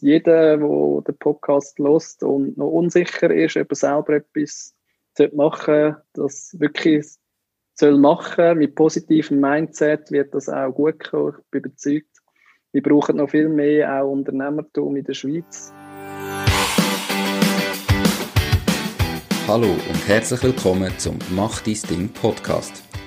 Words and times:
jeder, 0.00 0.56
der 0.56 1.00
den 1.02 1.18
Podcast 1.18 1.78
lost 1.78 2.22
und 2.22 2.56
noch 2.56 2.68
unsicher 2.68 3.30
ist, 3.30 3.56
ob 3.56 3.70
er 3.70 3.76
selber 3.76 4.14
etwas 4.14 4.74
machen 5.32 5.96
das 6.12 6.54
wirklich 6.58 7.06
soll 7.78 7.98
machen 7.98 8.58
mit 8.58 8.74
positivem 8.74 9.40
Mindset 9.40 10.10
wird 10.10 10.34
das 10.34 10.48
auch 10.48 10.72
gut 10.72 11.10
kommen. 11.10 11.34
Ich 11.38 11.50
bin 11.50 11.64
überzeugt. 11.64 12.08
Wir 12.72 12.82
brauchen 12.82 13.16
noch 13.16 13.30
viel 13.30 13.48
mehr 13.48 14.02
auch 14.02 14.10
Unternehmertum 14.10 14.96
in 14.96 15.04
der 15.04 15.14
Schweiz. 15.14 15.72
Hallo 19.46 19.68
und 19.68 20.08
herzlich 20.08 20.42
willkommen 20.42 20.92
zum 20.98 21.18
Mach 21.30 21.60
dein 21.60 21.78
Ding 21.88 22.08
Podcast. 22.08 22.82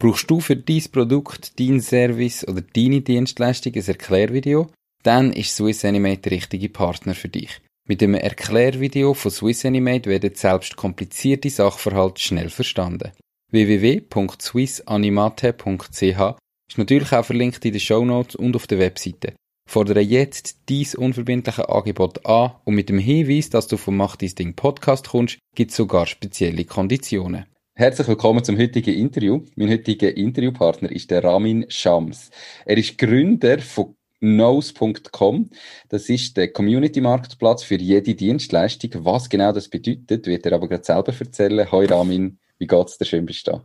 Brauchst 0.00 0.28
du 0.30 0.40
für 0.40 0.56
dein 0.56 0.82
Produkt, 0.90 1.60
dein 1.60 1.80
Service 1.82 2.48
oder 2.48 2.62
deine 2.62 3.02
Dienstleistung 3.02 3.74
ein 3.74 3.86
Erklärvideo? 3.86 4.70
Dann 5.02 5.30
ist 5.30 5.54
Swiss 5.54 5.84
Animate 5.84 6.22
der 6.22 6.32
richtige 6.32 6.70
Partner 6.70 7.14
für 7.14 7.28
dich. 7.28 7.60
Mit 7.86 8.00
dem 8.00 8.14
Erklärvideo 8.14 9.12
von 9.12 9.30
Swiss 9.30 9.66
Animate 9.66 10.08
werden 10.08 10.34
selbst 10.34 10.76
komplizierte 10.76 11.50
Sachverhalte 11.50 12.22
schnell 12.22 12.48
verstanden. 12.48 13.12
www.swissanimate.ch 13.50 16.36
ist 16.70 16.78
natürlich 16.78 17.12
auch 17.12 17.26
verlinkt 17.26 17.62
in 17.66 17.72
den 17.72 17.80
Show 17.80 18.02
Notes 18.02 18.36
und 18.36 18.56
auf 18.56 18.66
der 18.66 18.78
Webseite. 18.78 19.34
Fordere 19.68 20.00
jetzt 20.00 20.60
dies 20.70 20.94
unverbindliche 20.94 21.68
Angebot 21.68 22.24
an 22.24 22.52
und 22.64 22.74
mit 22.74 22.88
dem 22.88 22.98
Hinweis, 22.98 23.50
dass 23.50 23.66
du 23.66 23.76
vom 23.76 23.98
Mach 23.98 24.16
dein 24.16 24.34
Ding 24.34 24.54
Podcast 24.54 25.10
kommst, 25.10 25.38
gibt 25.54 25.72
es 25.72 25.76
sogar 25.76 26.06
spezielle 26.06 26.64
Konditionen. 26.64 27.44
Herzlich 27.80 28.08
willkommen 28.08 28.44
zum 28.44 28.58
heutigen 28.58 28.92
Interview. 28.92 29.42
Mein 29.56 29.70
heutiger 29.70 30.14
Interviewpartner 30.14 30.92
ist 30.92 31.10
der 31.10 31.24
Ramin 31.24 31.64
Shams. 31.70 32.30
Er 32.66 32.76
ist 32.76 32.98
Gründer 32.98 33.58
von 33.58 33.96
Knows.com. 34.18 35.48
Das 35.88 36.10
ist 36.10 36.36
der 36.36 36.52
Community-Marktplatz 36.52 37.62
für 37.62 37.76
jede 37.76 38.14
Dienstleistung. 38.14 38.90
Was 39.06 39.30
genau 39.30 39.52
das 39.52 39.70
bedeutet, 39.70 40.26
wird 40.26 40.44
er 40.44 40.52
aber 40.52 40.68
gerade 40.68 40.84
selber 40.84 41.14
erzählen. 41.18 41.72
Hoi 41.72 41.86
Ramin, 41.86 42.38
wie 42.58 42.66
geht's 42.66 42.98
dir? 42.98 43.06
Schön 43.06 43.24
bist 43.24 43.46
du 43.46 43.52
da. 43.52 43.64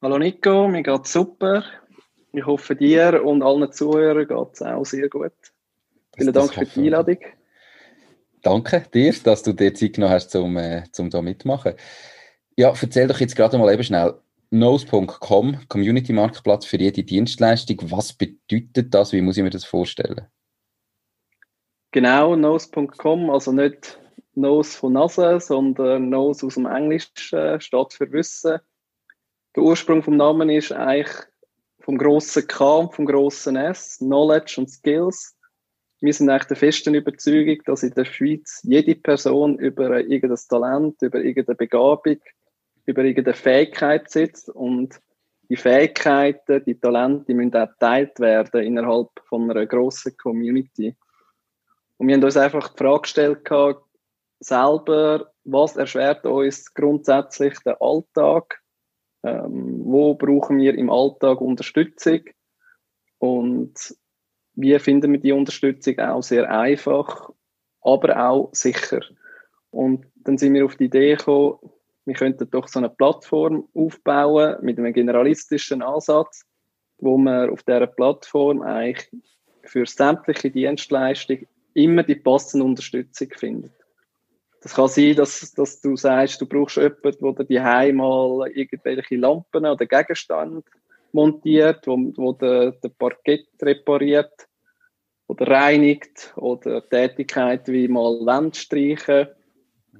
Hallo 0.00 0.16
Nico, 0.16 0.68
mir 0.68 0.84
geht's 0.84 1.12
super. 1.12 1.64
Ich 2.32 2.46
hoffe 2.46 2.76
dir 2.76 3.20
und 3.24 3.42
allen 3.42 3.72
Zuhörern 3.72 4.28
geht's 4.28 4.62
auch 4.62 4.84
sehr 4.84 5.08
gut. 5.08 5.32
Vielen 6.16 6.32
Dank 6.32 6.54
für 6.54 6.66
die 6.66 6.82
Einladung. 6.82 7.18
Danke 8.42 8.84
dir, 8.92 9.14
dass 9.24 9.42
du 9.42 9.52
dir 9.52 9.72
Zeit 9.74 9.94
genommen 9.94 10.14
hast, 10.14 10.34
um, 10.34 10.56
äh, 10.56 10.82
um 10.98 11.10
da. 11.10 11.22
Ja, 12.56 12.74
erzähl 12.80 13.06
doch 13.06 13.20
jetzt 13.20 13.36
gerade 13.36 13.56
mal 13.56 13.72
eben 13.72 13.84
schnell. 13.84 14.14
Nose.com, 14.50 15.66
Community-Marktplatz 15.68 16.66
für 16.66 16.76
jede 16.76 17.04
Dienstleistung. 17.04 17.78
Was 17.90 18.12
bedeutet 18.12 18.92
das? 18.92 19.12
Wie 19.12 19.22
muss 19.22 19.38
ich 19.38 19.42
mir 19.42 19.50
das 19.50 19.64
vorstellen? 19.64 20.26
Genau, 21.92 22.36
Nose.com, 22.36 23.30
also 23.30 23.52
nicht 23.52 23.98
Nose 24.34 24.76
von 24.76 24.94
Nase, 24.94 25.40
sondern 25.40 26.08
Nose 26.08 26.46
aus 26.46 26.54
dem 26.54 26.66
Englisch 26.66 27.32
äh, 27.32 27.60
steht 27.60 27.92
für 27.92 28.10
Wissen. 28.12 28.58
Der 29.54 29.62
Ursprung 29.62 30.02
vom 30.02 30.16
Namen 30.16 30.48
ist 30.50 30.72
eigentlich 30.72 31.14
vom 31.80 31.98
grossen 31.98 32.46
K 32.46 32.76
und 32.76 32.94
vom 32.94 33.06
grossen 33.06 33.56
S, 33.56 33.98
Knowledge 33.98 34.56
und 34.58 34.70
Skills. 34.70 35.36
Wir 36.02 36.12
sind 36.12 36.28
eigentlich 36.30 36.48
der 36.48 36.56
festen 36.56 36.96
Überzeugung, 36.96 37.58
dass 37.64 37.84
in 37.84 37.94
der 37.94 38.04
Schweiz 38.04 38.60
jede 38.64 38.96
Person 38.96 39.56
über 39.60 40.00
irgendein 40.00 40.38
Talent, 40.48 41.00
über 41.00 41.20
irgendeine 41.20 41.54
Begabung, 41.54 42.16
über 42.86 43.04
irgendeine 43.04 43.36
Fähigkeit 43.36 44.10
sitzt 44.10 44.48
und 44.48 45.00
die 45.48 45.56
Fähigkeiten, 45.56 46.64
die 46.64 46.74
Talente, 46.74 47.26
die 47.28 47.34
müssen 47.34 47.54
auch 47.54 47.68
geteilt 47.68 48.18
werden 48.18 48.64
innerhalb 48.64 49.10
von 49.28 49.48
einer 49.48 49.64
grossen 49.64 50.16
Community. 50.16 50.96
Und 51.98 52.08
wir 52.08 52.16
haben 52.16 52.24
uns 52.24 52.36
einfach 52.36 52.70
die 52.70 52.78
Frage 52.78 53.02
gestellt, 53.02 53.48
selber, 54.40 55.32
was 55.44 55.76
erschwert 55.76 56.26
uns 56.26 56.74
grundsätzlich 56.74 57.56
den 57.60 57.76
Alltag? 57.78 58.60
Ähm, 59.22 59.82
wo 59.84 60.14
brauchen 60.14 60.58
wir 60.58 60.74
im 60.74 60.90
Alltag 60.90 61.40
Unterstützung? 61.40 62.22
Und 63.18 63.94
wie 64.54 64.78
finden 64.78 65.12
wir 65.12 65.20
die 65.20 65.32
Unterstützung 65.32 65.98
auch 65.98 66.22
sehr 66.22 66.50
einfach, 66.50 67.30
aber 67.80 68.28
auch 68.28 68.50
sicher? 68.52 69.00
Und 69.70 70.06
dann 70.16 70.38
sind 70.38 70.54
wir 70.54 70.64
auf 70.64 70.76
die 70.76 70.84
Idee 70.84 71.16
gekommen, 71.16 71.58
wir 72.04 72.14
könnten 72.14 72.50
doch 72.50 72.68
so 72.68 72.78
eine 72.78 72.88
Plattform 72.88 73.68
aufbauen 73.74 74.56
mit 74.60 74.78
einem 74.78 74.92
generalistischen 74.92 75.82
Ansatz, 75.82 76.44
wo 76.98 77.16
man 77.16 77.50
auf 77.50 77.62
dieser 77.62 77.86
Plattform 77.86 78.62
eigentlich 78.62 79.08
für 79.62 79.86
sämtliche 79.86 80.50
Dienstleistungen 80.50 81.46
immer 81.74 82.02
die 82.02 82.16
passende 82.16 82.64
Unterstützung 82.66 83.28
findet. 83.30 83.72
Das 84.62 84.74
kann 84.74 84.88
sein, 84.88 85.16
dass, 85.16 85.52
dass 85.52 85.80
du 85.80 85.96
sagst, 85.96 86.40
du 86.40 86.46
brauchst 86.46 86.76
jemanden, 86.76 87.34
der 87.34 87.44
dir 87.44 87.92
mal 87.92 88.48
irgendwelche 88.50 89.16
Lampen 89.16 89.66
oder 89.66 89.86
Gegenstände 89.86 90.62
montiert, 91.12 91.86
wo, 91.86 91.96
wo 92.16 92.32
der, 92.32 92.72
der 92.72 92.88
Parkett 92.90 93.48
repariert 93.60 94.48
oder 95.26 95.46
reinigt 95.48 96.32
oder 96.36 96.86
Tätigkeiten 96.88 97.72
wie 97.72 97.88
mal 97.88 98.20
Wände 98.26 98.58
streichen 98.58 99.28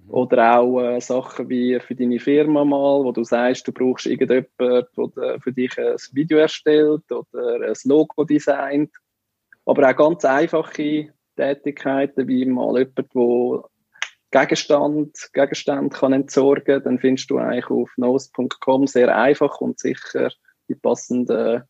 oder 0.09 0.59
auch 0.59 0.81
äh, 0.81 1.01
Sachen 1.01 1.49
wie 1.49 1.79
für 1.81 1.95
deine 1.95 2.19
Firma 2.19 2.65
mal, 2.65 3.05
wo 3.05 3.13
du 3.13 3.25
sagst, 3.25 3.67
du 3.67 3.73
brauchst 3.73 4.07
irgendjemanden, 4.07 4.87
der 5.17 5.41
für 5.41 5.53
dich 5.53 5.79
ein 5.79 5.97
Video 6.13 6.39
erstellt 6.39 7.11
oder 7.11 7.69
ein 7.69 7.75
Logo 7.85 8.25
designt. 8.25 8.91
Aber 9.65 9.89
auch 9.89 9.97
ganz 9.97 10.25
einfache 10.25 11.13
Tätigkeiten, 11.37 12.29
wie 12.29 12.45
mal 12.45 12.79
jemand, 12.79 13.15
der 13.15 13.63
Gegenstand, 14.33 15.31
Gegenstand 15.33 15.93
kann 15.93 16.13
entsorgen, 16.13 16.83
dann 16.83 16.99
findest 16.99 17.31
du 17.31 17.39
eigentlich 17.39 17.71
auf 17.71 17.91
nose.com 17.97 18.87
sehr 18.87 19.17
einfach 19.17 19.61
und 19.61 19.79
sicher 19.79 20.31
die 20.69 20.75
passenden 20.75 21.63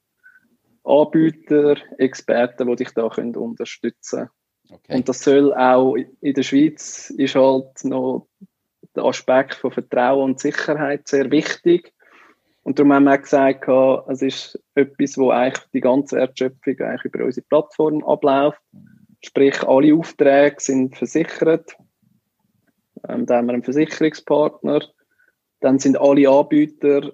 Anbieter, 0.84 1.76
Experten, 1.98 2.69
die 2.69 2.76
dich 2.76 2.91
da 2.91 3.08
können 3.08 3.36
unterstützen 3.36 4.19
können. 4.19 4.30
Okay. 4.70 4.97
Und 4.97 5.08
das 5.08 5.22
soll 5.22 5.53
auch 5.54 5.94
in 5.94 6.34
der 6.34 6.42
Schweiz 6.42 7.10
ist 7.10 7.34
halt 7.34 7.84
noch 7.84 8.28
der 8.94 9.04
Aspekt 9.04 9.54
von 9.54 9.72
Vertrauen 9.72 10.32
und 10.32 10.41
Sicherheit 10.41 11.08
sehr 11.08 11.31
wichtig. 11.31 11.92
Und 12.62 12.78
darum 12.78 12.92
haben 12.92 13.04
wir 13.04 13.14
auch 13.14 13.22
gesagt, 13.22 13.69
es 14.08 14.22
ist 14.22 14.62
etwas, 14.75 15.19
wo 15.19 15.31
eigentlich 15.31 15.66
die 15.72 15.81
ganze 15.81 16.16
Wertschöpfung 16.16 16.78
eigentlich 16.78 17.04
über 17.04 17.25
unsere 17.25 17.47
Plattform 17.47 18.04
abläuft. 18.04 18.60
Sprich, 19.25 19.62
alle 19.62 19.94
Aufträge 19.94 20.56
sind 20.58 20.97
versichert. 20.97 21.76
Ähm, 23.08 23.26
da 23.26 23.36
haben 23.36 23.47
wir 23.47 23.54
einen 23.54 23.64
Versicherungspartner. 23.64 24.81
Dann 25.60 25.78
sind 25.78 26.00
alle 26.00 26.28
Anbieter 26.28 27.12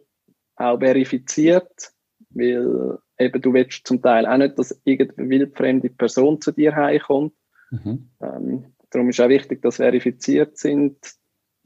auch 0.59 0.79
verifiziert, 0.79 1.93
weil 2.31 2.99
eben 3.19 3.43
du 3.43 3.53
willst 3.53 3.87
zum 3.87 4.03
Teil 4.03 4.27
auch 4.27 4.37
nicht, 4.37 4.59
dass 4.59 4.81
irgendeine 4.85 5.29
wildfremde 5.29 5.91
Person 5.91 6.41
zu 6.41 6.53
dir 6.53 6.75
heimkommt. 6.75 7.33
Mhm. 7.71 8.11
Ähm, 8.21 8.65
darum 8.91 9.09
ist 9.09 9.21
auch 9.21 9.29
wichtig, 9.29 9.63
dass 9.63 9.77
verifiziert 9.77 10.57
sind. 10.57 10.97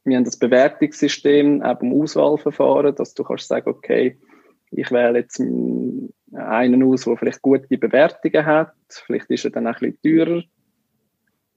Wir 0.04 0.16
haben 0.16 0.25
das 0.25 0.38
Bewertungssystem 0.38 1.62
auch 1.62 1.78
beim 1.78 1.93
Auswahlverfahren, 1.93 2.94
dass 2.94 3.14
du 3.14 3.22
kannst 3.22 3.49
sagen, 3.49 3.70
okay, 3.70 4.19
ich 4.70 4.90
wähle 4.90 5.19
jetzt 5.19 5.38
einen 5.40 6.12
aus, 6.82 7.05
der 7.05 7.16
vielleicht 7.16 7.43
gute 7.43 7.78
Bewertungen 7.78 8.46
hat. 8.46 8.75
Vielleicht 8.88 9.31
ist 9.31 9.44
er 9.44 9.50
dann 9.50 9.66
auch 9.66 9.81
ein 9.81 9.93
bisschen 9.93 10.26
teurer. 10.26 10.43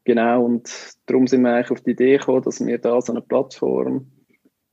Genau, 0.03 0.45
und 0.45 0.69
darum 1.07 1.25
sind 1.25 1.41
wir 1.41 1.55
eigentlich 1.55 1.71
auf 1.71 1.81
die 1.81 1.91
Idee 1.91 2.17
gekommen, 2.17 2.43
dass 2.43 2.63
wir 2.63 2.77
da 2.77 3.01
so 3.01 3.11
eine 3.11 3.21
Plattform 3.21 4.11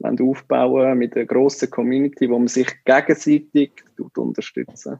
aufbauen 0.05 0.99
mit 0.99 1.17
einer 1.17 1.27
grossen 1.27 1.71
Community, 1.71 2.29
wo 2.29 2.39
man 2.39 2.49
sich 2.49 2.69
gegenseitig 2.85 3.73
unterstützen 4.17 4.99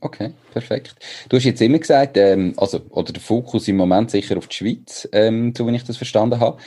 Okay, 0.00 0.32
perfekt. 0.52 0.96
Du 1.28 1.36
hast 1.36 1.44
jetzt 1.44 1.62
immer 1.62 1.78
gesagt, 1.78 2.16
ähm, 2.16 2.54
also, 2.56 2.80
oder 2.90 3.12
der 3.12 3.22
Fokus 3.22 3.68
im 3.68 3.76
Moment 3.76 4.10
sicher 4.10 4.36
auf 4.36 4.48
die 4.48 4.56
Schweiz, 4.56 5.08
ähm, 5.12 5.54
so 5.56 5.66
wie 5.66 5.76
ich 5.76 5.84
das 5.84 5.96
verstanden 5.96 6.40
habe. 6.40 6.60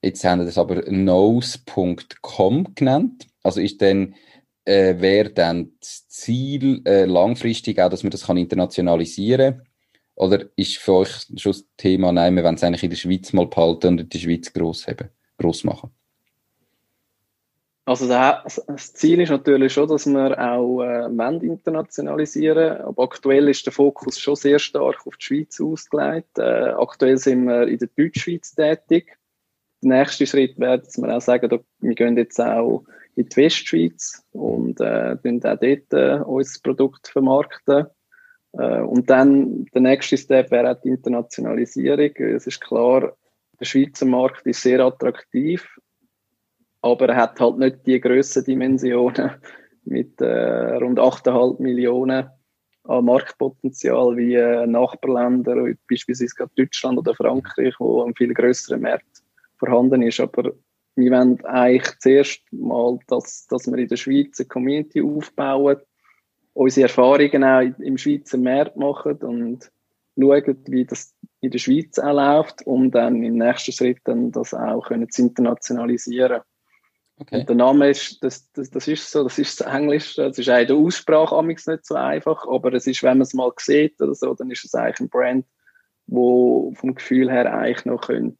Jetzt 0.00 0.22
haben 0.24 0.40
wir 0.40 0.44
das 0.44 0.58
aber 0.58 0.88
nose.com 0.88 2.74
genannt. 2.76 3.26
Also 3.42 3.60
ist 3.60 3.82
dann, 3.82 4.14
äh, 4.64 5.00
wäre 5.00 5.30
dann 5.30 5.72
das 5.80 6.06
Ziel 6.08 6.82
äh, 6.84 7.04
langfristig 7.04 7.80
auch, 7.80 7.90
dass 7.90 8.04
man 8.04 8.10
das 8.10 8.26
kann 8.26 8.36
internationalisieren 8.36 9.62
Oder 10.14 10.46
ist 10.54 10.78
für 10.78 10.94
euch 10.94 11.26
schon 11.36 11.52
das 11.52 11.64
Thema, 11.76 12.12
nein, 12.12 12.36
wir 12.36 12.44
wollen 12.44 12.56
es 12.56 12.62
eigentlich 12.62 12.84
in 12.84 12.90
der 12.90 12.96
Schweiz 12.96 13.32
mal 13.32 13.46
behalten 13.46 13.98
und 13.98 14.14
der 14.14 14.18
Schweiz 14.18 14.52
gross 14.52 14.86
haben? 14.86 15.10
gross 15.36 15.64
machen? 15.64 15.90
Also 17.88 18.06
das 18.06 18.92
Ziel 18.92 19.18
ist 19.22 19.30
natürlich 19.30 19.72
schon, 19.72 19.88
dass 19.88 20.04
wir 20.04 20.38
auch 20.38 20.82
äh, 20.82 21.46
internationalisieren 21.46 22.82
aber 22.82 23.04
aktuell 23.04 23.48
ist 23.48 23.64
der 23.64 23.72
Fokus 23.72 24.20
schon 24.20 24.36
sehr 24.36 24.58
stark 24.58 25.06
auf 25.06 25.16
die 25.16 25.24
Schweiz 25.24 25.58
ausgelegt. 25.58 26.38
Äh, 26.38 26.74
aktuell 26.76 27.16
sind 27.16 27.46
wir 27.46 27.66
in 27.66 27.78
der 27.78 27.88
Deutschschweiz 27.96 28.54
tätig. 28.54 29.16
Der 29.82 30.00
nächste 30.00 30.26
Schritt 30.26 30.58
wäre, 30.58 30.80
dass 30.80 30.98
wir 30.98 31.16
auch 31.16 31.22
sagen, 31.22 31.60
wir 31.80 31.94
gehen 31.94 32.18
jetzt 32.18 32.38
auch 32.38 32.84
in 33.16 33.26
die 33.26 33.36
Westschweiz 33.36 34.22
und 34.32 34.82
äh, 34.82 35.16
auch 35.16 35.56
dort 35.56 35.92
äh, 35.94 36.20
unser 36.26 36.60
Produkt 36.62 37.08
vermarkten. 37.08 37.86
Äh, 38.52 38.82
und 38.82 39.08
dann 39.08 39.64
der 39.72 39.80
nächste 39.80 40.18
Step 40.18 40.50
wäre 40.50 40.72
auch 40.72 40.80
die 40.82 40.90
Internationalisierung. 40.90 42.14
Es 42.16 42.46
ist 42.46 42.60
klar, 42.60 43.16
der 43.58 43.64
Schweizer 43.64 44.04
Markt 44.04 44.46
ist 44.46 44.60
sehr 44.60 44.80
attraktiv, 44.80 45.66
aber 46.82 47.08
er 47.08 47.16
hat 47.16 47.40
halt 47.40 47.58
nicht 47.58 47.86
die 47.86 48.00
Grössendimensionen 48.00 49.32
mit 49.84 50.20
äh, 50.20 50.76
rund 50.76 50.98
8,5 50.98 51.60
Millionen 51.60 52.28
an 52.84 53.04
Marktpotenzial 53.04 54.16
wie 54.16 54.34
äh, 54.34 54.66
Nachbarländer, 54.66 55.74
beispielsweise 55.88 56.48
Deutschland 56.56 56.98
oder 56.98 57.14
Frankreich, 57.14 57.74
wo 57.78 58.02
ein 58.02 58.14
viel 58.14 58.32
größerer 58.32 58.78
Markt 58.78 59.22
vorhanden 59.58 60.02
ist. 60.02 60.20
Aber 60.20 60.52
wir 60.96 61.12
wollen 61.12 61.44
eigentlich 61.44 61.98
zuerst 61.98 62.40
mal, 62.50 62.98
dass, 63.06 63.46
dass 63.46 63.66
wir 63.66 63.78
in 63.78 63.88
der 63.88 63.96
Schweiz 63.96 64.40
eine 64.40 64.48
Community 64.48 65.02
aufbauen, 65.02 65.78
unsere 66.54 66.88
Erfahrungen 66.88 67.44
auch 67.44 67.60
im 67.78 67.98
Schweizer 67.98 68.38
Markt 68.38 68.76
machen 68.76 69.16
und 69.18 69.70
schauen, 70.18 70.58
wie 70.66 70.84
das 70.84 71.14
in 71.40 71.50
der 71.50 71.58
Schweiz 71.58 71.98
auch 71.98 72.14
läuft, 72.14 72.66
um 72.66 72.90
dann 72.90 73.22
im 73.22 73.36
nächsten 73.36 73.72
Schritt 73.72 73.98
dann 74.04 74.32
das 74.32 74.54
auch 74.54 74.88
können 74.88 75.08
zu 75.08 75.22
internationalisieren. 75.22 76.40
Okay. 77.20 77.40
Und 77.40 77.48
der 77.48 77.56
Name 77.56 77.90
ist, 77.90 78.22
das, 78.22 78.50
das, 78.52 78.70
das 78.70 78.86
ist 78.86 79.10
so, 79.10 79.24
das 79.24 79.38
ist 79.38 79.60
Englisch, 79.60 80.14
das 80.16 80.38
ist 80.38 80.48
auch 80.48 80.58
in 80.58 80.66
der 80.68 80.76
Aussprache 80.76 81.44
nicht 81.44 81.64
so 81.84 81.94
einfach, 81.94 82.46
aber 82.46 82.72
es 82.74 82.86
ist, 82.86 83.02
wenn 83.02 83.18
man 83.18 83.22
es 83.22 83.34
mal 83.34 83.50
sieht 83.58 84.00
oder 84.00 84.14
so, 84.14 84.34
dann 84.34 84.50
ist 84.50 84.64
es 84.64 84.74
eigentlich 84.74 85.00
ein 85.00 85.08
Brand, 85.08 85.46
wo 86.06 86.72
vom 86.74 86.94
Gefühl 86.94 87.30
her 87.30 87.52
eigentlich 87.52 87.84
noch 87.86 88.02
könnte 88.02 88.38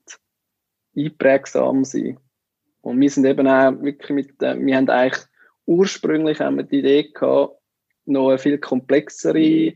einprägsam 0.97 1.85
sein. 1.85 2.19
Und 2.81 3.01
wir 3.01 3.11
sind 3.11 3.25
eben 3.25 3.47
auch 3.49 3.73
wirklich 3.83 4.11
mit, 4.11 4.43
äh, 4.43 4.59
wir 4.59 4.77
haben 4.77 4.89
eigentlich 4.89 5.25
ursprünglich 5.67 6.41
haben 6.41 6.57
wir 6.57 6.65
die 6.65 6.79
Idee 6.79 7.11
gehabt, 7.13 7.59
noch 8.07 8.29
eine 8.31 8.39
viel 8.39 8.59
komplexere 8.59 9.75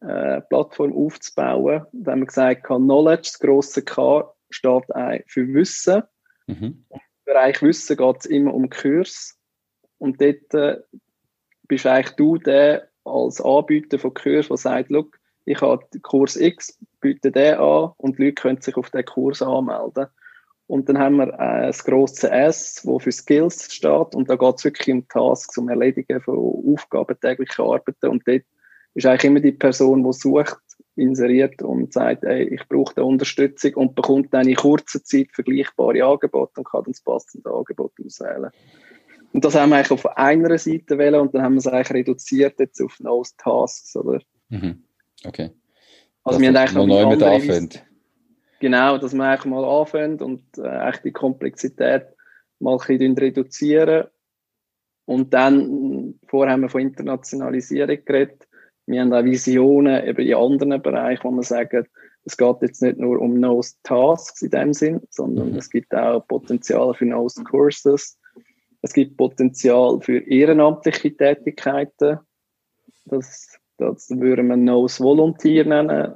äh, 0.00 0.40
Plattform 0.48 0.92
aufzubauen. 0.92 1.84
Da 1.92 2.12
haben 2.12 2.20
wir 2.20 2.26
gesagt, 2.26 2.64
Knowledge, 2.64 3.22
das 3.22 3.38
grosse 3.38 3.82
K, 3.82 4.32
steht 4.48 4.84
für 5.26 5.54
Wissen. 5.54 6.02
Mhm. 6.46 6.84
Bereich 7.30 7.62
Wissen 7.62 7.96
geht 7.96 8.16
es 8.18 8.26
immer 8.26 8.52
um 8.52 8.68
Kurs. 8.68 9.38
Und 9.98 10.20
dort 10.20 10.52
äh, 10.52 10.80
bist 11.68 11.86
eigentlich 11.86 12.16
du 12.16 12.38
der 12.38 12.88
als 13.04 13.40
Anbieter 13.40 14.00
von 14.00 14.14
Kurs, 14.14 14.48
der 14.48 14.56
sagt, 14.56 14.90
ich 15.44 15.60
habe 15.60 15.86
Kurs 16.02 16.34
X, 16.34 16.76
biete 17.00 17.30
den 17.30 17.54
an 17.54 17.92
und 17.98 18.18
die 18.18 18.24
Leute 18.24 18.34
können 18.34 18.60
sich 18.60 18.76
auf 18.76 18.90
den 18.90 19.04
Kurs 19.04 19.42
anmelden. 19.42 20.06
Und 20.66 20.88
dann 20.88 20.98
haben 20.98 21.16
wir 21.16 21.28
äh, 21.34 21.66
das 21.68 21.84
grosse 21.84 22.30
S, 22.32 22.80
wo 22.84 22.98
für 22.98 23.12
Skills 23.12 23.72
steht. 23.72 24.14
Und 24.14 24.28
da 24.28 24.34
geht 24.34 24.56
es 24.56 24.64
wirklich 24.64 24.92
um 24.92 25.06
Tasks, 25.06 25.56
um 25.56 25.68
Erledigen 25.68 26.20
von 26.20 26.36
Aufgaben, 26.74 27.18
täglichen 27.20 27.64
Arbeiten. 27.64 28.08
Und 28.08 28.26
dort 28.26 28.42
ist 28.94 29.06
eigentlich 29.06 29.24
immer 29.24 29.40
die 29.40 29.52
Person, 29.52 30.02
die 30.02 30.12
sucht, 30.12 30.58
inseriert 31.00 31.62
und 31.62 31.92
sagt, 31.92 32.24
ey, 32.24 32.44
ich 32.44 32.68
brauche 32.68 32.94
da 32.94 33.02
Unterstützung 33.02 33.74
und 33.74 33.94
bekommt 33.94 34.32
dann 34.32 34.46
in 34.46 34.56
kurzer 34.56 35.02
Zeit 35.02 35.28
vergleichbare 35.32 36.04
Angebote 36.04 36.60
und 36.60 36.64
kann 36.64 36.84
dann 36.84 36.92
das 36.92 37.00
passende 37.00 37.50
Angebot 37.50 37.92
auswählen. 38.04 38.50
Und 39.32 39.44
das 39.44 39.54
haben 39.54 39.70
wir 39.70 39.76
eigentlich 39.76 39.92
auf 39.92 40.06
einer 40.16 40.58
Seite 40.58 40.98
wählen 40.98 41.20
und 41.20 41.34
dann 41.34 41.42
haben 41.42 41.54
wir 41.54 41.58
es 41.58 41.66
eigentlich 41.66 41.90
reduziert 41.90 42.58
jetzt 42.58 42.80
auf 42.80 42.98
Nose 43.00 43.32
Tasks, 43.38 43.96
oder? 43.96 44.20
Mhm. 44.48 44.84
Okay. 45.24 45.50
Also 46.24 46.38
das 46.38 46.40
wir 46.40 46.48
haben 46.48 46.56
eigentlich 46.56 46.74
noch 46.74 46.86
neu 46.86 47.06
mit 47.06 47.22
anfängt. 47.22 47.84
Genau, 48.60 48.98
dass 48.98 49.14
wir 49.14 49.24
eigentlich 49.24 49.44
mal 49.46 49.64
anfangen 49.64 50.20
und 50.20 50.42
äh, 50.58 50.68
eigentlich 50.68 51.02
die 51.02 51.12
Komplexität 51.12 52.06
mal 52.58 52.72
ein 52.72 52.86
bisschen 52.86 53.16
reduzieren. 53.16 54.08
Und 55.06 55.32
dann, 55.32 56.20
vorher 56.26 56.52
haben 56.52 56.60
wir 56.60 56.68
von 56.68 56.82
Internationalisierung 56.82 58.04
geredet. 58.04 58.46
Wir 58.90 59.02
haben 59.02 59.12
auch 59.12 59.24
Visionen 59.24 60.04
eben 60.04 60.26
in 60.26 60.34
anderen 60.34 60.82
Bereichen, 60.82 61.22
wo 61.24 61.30
wir 61.30 61.42
sagen, 61.44 61.86
es 62.24 62.36
geht 62.36 62.56
jetzt 62.62 62.82
nicht 62.82 62.98
nur 62.98 63.20
um 63.20 63.38
Nose 63.38 63.74
Tasks 63.84 64.42
in 64.42 64.50
dem 64.50 64.74
Sinn, 64.74 65.00
sondern 65.10 65.52
mhm. 65.52 65.58
es 65.58 65.70
gibt 65.70 65.94
auch 65.94 66.26
Potenzial 66.26 66.92
für 66.94 67.06
Nose 67.06 67.42
Courses. 67.44 68.18
Es 68.82 68.92
gibt 68.92 69.16
Potenzial 69.16 70.00
für 70.00 70.18
ehrenamtliche 70.18 71.16
Tätigkeiten. 71.16 72.18
Das, 73.04 73.58
das 73.78 74.10
würden 74.10 74.48
wir 74.48 74.56
Nose 74.56 75.02
Volunteer 75.02 75.64
nennen. 75.64 76.14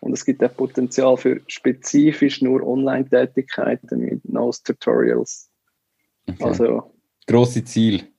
Und 0.00 0.12
es 0.12 0.24
gibt 0.24 0.44
auch 0.44 0.54
Potenzial 0.54 1.16
für 1.16 1.40
spezifisch 1.46 2.42
nur 2.42 2.62
Online-Tätigkeiten 2.62 4.00
mit 4.00 4.24
Nose 4.28 4.62
Tutorials. 4.62 5.50
Okay. 6.28 6.44
Also, 6.44 6.94
Grosse 7.26 7.64
Ziel. 7.64 8.13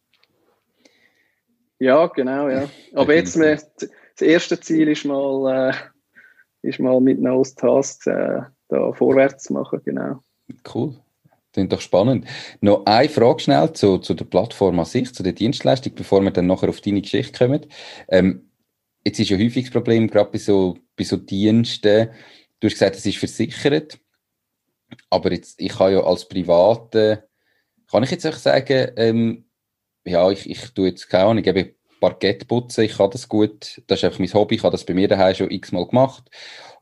Ja, 1.79 2.07
genau, 2.07 2.49
ja. 2.49 2.69
Aber 2.93 3.15
jetzt, 3.15 3.35
mehr, 3.37 3.61
das 3.77 4.21
erste 4.21 4.59
Ziel 4.59 4.87
ist 4.87 5.05
mal, 5.05 5.71
äh, 5.71 6.67
ist 6.67 6.79
mal 6.79 6.99
mit 7.01 7.19
Nose 7.19 7.55
Tasks 7.55 8.07
äh, 8.07 8.41
da 8.69 8.93
vorwärts 8.93 9.43
zu 9.43 9.53
machen, 9.53 9.81
genau. 9.83 10.19
Cool. 10.73 10.95
Klingt 11.53 11.71
doch 11.71 11.79
spannend. 11.79 12.25
Noch 12.59 12.85
eine 12.85 13.07
Frage 13.07 13.39
schnell 13.39 13.71
zu, 13.71 13.97
zu 13.99 14.13
der 14.13 14.25
Plattform 14.25 14.77
an 14.77 14.85
sich, 14.85 15.13
zu 15.13 15.23
der 15.23 15.31
Dienstleistung, 15.31 15.95
bevor 15.95 16.21
wir 16.21 16.31
dann 16.31 16.47
nachher 16.47 16.67
auf 16.67 16.81
deine 16.81 17.01
Geschichte 17.01 17.37
kommen. 17.37 17.65
Ähm, 18.09 18.51
jetzt 19.05 19.19
ist 19.19 19.29
ja 19.29 19.37
häufig 19.37 19.65
das 19.65 19.71
Problem, 19.71 20.09
gerade 20.09 20.31
bei 20.31 20.37
so, 20.37 20.77
bei 20.97 21.05
so 21.05 21.15
Diensten, 21.15 22.09
du 22.59 22.67
hast 22.67 22.73
gesagt, 22.73 22.97
es 22.97 23.05
ist 23.05 23.19
versichert, 23.19 23.99
aber 25.09 25.31
jetzt, 25.31 25.61
ich 25.61 25.71
kann 25.71 25.93
ja 25.93 26.03
als 26.03 26.27
Private, 26.27 27.23
kann 27.89 28.03
ich 28.03 28.11
jetzt 28.11 28.27
auch 28.27 28.33
sagen, 28.33 28.91
ähm, 28.97 29.44
ja, 30.05 30.29
ich, 30.31 30.49
ich 30.49 30.69
tue 30.73 30.89
jetzt 30.89 31.09
keine 31.09 31.25
Ahnung, 31.25 31.43
eben 31.43 31.75
Parkett 31.99 32.47
putzen, 32.47 32.83
ich 32.83 32.97
kann 32.97 33.09
das 33.09 33.27
gut, 33.27 33.81
das 33.87 33.99
ist 33.99 34.03
einfach 34.05 34.19
mein 34.19 34.33
Hobby, 34.33 34.55
ich 34.55 34.63
habe 34.63 34.71
das 34.71 34.85
bei 34.85 34.93
mir 34.93 35.07
daheim 35.07 35.35
schon 35.35 35.51
x-mal 35.51 35.87
gemacht 35.87 36.29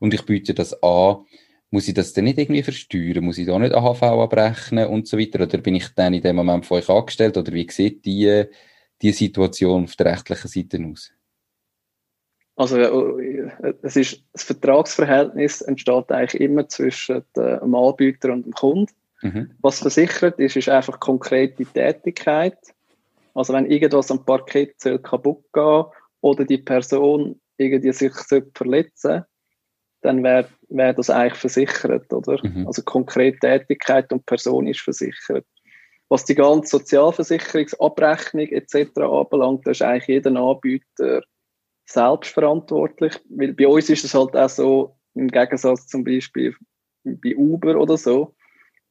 und 0.00 0.12
ich 0.12 0.24
biete 0.26 0.54
das 0.54 0.82
an. 0.82 1.24
Muss 1.70 1.88
ich 1.88 1.94
das 1.94 2.12
denn 2.12 2.24
nicht 2.24 2.38
irgendwie 2.38 2.62
versteuern? 2.62 3.24
Muss 3.24 3.38
ich 3.38 3.46
da 3.46 3.58
nicht 3.58 3.74
AHV 3.74 4.02
abrechnen 4.02 4.86
und 4.86 5.08
so 5.08 5.18
weiter? 5.18 5.42
Oder 5.42 5.58
bin 5.58 5.74
ich 5.74 5.88
dann 5.96 6.14
in 6.14 6.22
dem 6.22 6.36
Moment 6.36 6.66
von 6.66 6.78
euch 6.78 6.88
angestellt? 6.88 7.36
Oder 7.36 7.52
wie 7.52 7.68
sieht 7.68 8.04
die, 8.04 8.44
die 9.02 9.10
Situation 9.10 9.84
auf 9.84 9.96
der 9.96 10.12
rechtlichen 10.12 10.46
Seite 10.46 10.84
aus? 10.88 11.10
Also 12.54 12.78
äh, 12.78 13.50
es 13.82 13.96
ist, 13.96 14.22
das 14.32 14.44
Vertragsverhältnis 14.44 15.62
entsteht 15.62 16.12
eigentlich 16.12 16.40
immer 16.40 16.68
zwischen 16.68 17.24
dem 17.36 17.74
Anbieter 17.74 18.32
und 18.32 18.44
dem 18.44 18.52
Kunden. 18.52 18.92
Mhm. 19.22 19.50
Was 19.60 19.80
versichert 19.80 20.38
ist, 20.38 20.56
ist 20.56 20.68
einfach 20.68 21.00
konkrete 21.00 21.64
Tätigkeit. 21.64 22.58
Also 23.34 23.52
wenn 23.52 23.66
irgendwas 23.66 24.10
am 24.10 24.24
Parkett 24.24 24.76
kaputt 25.02 25.44
gehen 25.52 25.84
oder 26.20 26.44
die 26.44 26.58
Person 26.58 27.40
irgendwie 27.58 27.92
sich 27.92 28.12
verletzen 28.54 29.24
dann 30.04 30.22
wäre 30.22 30.48
wär 30.68 30.92
das 30.92 31.08
eigentlich 31.08 31.40
versichert, 31.40 32.12
oder? 32.12 32.38
Mhm. 32.42 32.66
Also 32.66 32.82
konkrete 32.82 33.38
Tätigkeit 33.38 34.12
und 34.12 34.26
Person 34.26 34.66
ist 34.66 34.80
versichert. 34.80 35.46
Was 36.10 36.26
die 36.26 36.34
ganze 36.34 36.76
Sozialversicherungsabrechnung 36.76 38.48
etc. 38.48 38.98
anbelangt, 38.98 39.66
da 39.66 39.70
ist 39.70 39.80
eigentlich 39.80 40.08
jeder 40.08 40.36
Anbieter 40.36 41.22
selbstverantwortlich, 41.86 43.14
weil 43.30 43.54
bei 43.54 43.66
uns 43.66 43.88
ist 43.88 44.04
es 44.04 44.14
halt 44.14 44.36
auch 44.36 44.48
so, 44.48 44.96
im 45.14 45.28
Gegensatz 45.28 45.86
zum 45.86 46.04
Beispiel 46.04 46.54
bei 47.04 47.34
Uber 47.34 47.76
oder 47.76 47.96
so, 47.96 48.34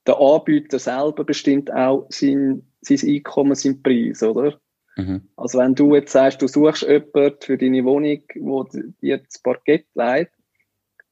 der 0.07 0.19
Anbieter 0.19 0.79
selber 0.79 1.23
bestimmt 1.23 1.71
auch 1.71 2.07
sein 2.09 2.67
sein 2.83 2.99
Einkommen, 3.09 3.55
sein 3.55 3.81
Preis, 3.81 4.23
oder? 4.23 4.59
Mhm. 4.95 5.27
Also 5.35 5.59
wenn 5.59 5.75
du 5.75 5.95
jetzt 5.95 6.11
sagst, 6.11 6.41
du 6.41 6.47
suchst 6.47 6.83
jemanden 6.83 7.37
für 7.41 7.57
deine 7.57 7.83
Wohnung, 7.83 8.21
wo 8.35 8.63
dir 8.63 9.17
das 9.17 9.39
Parkett 9.39 9.87
leiht, 9.95 10.29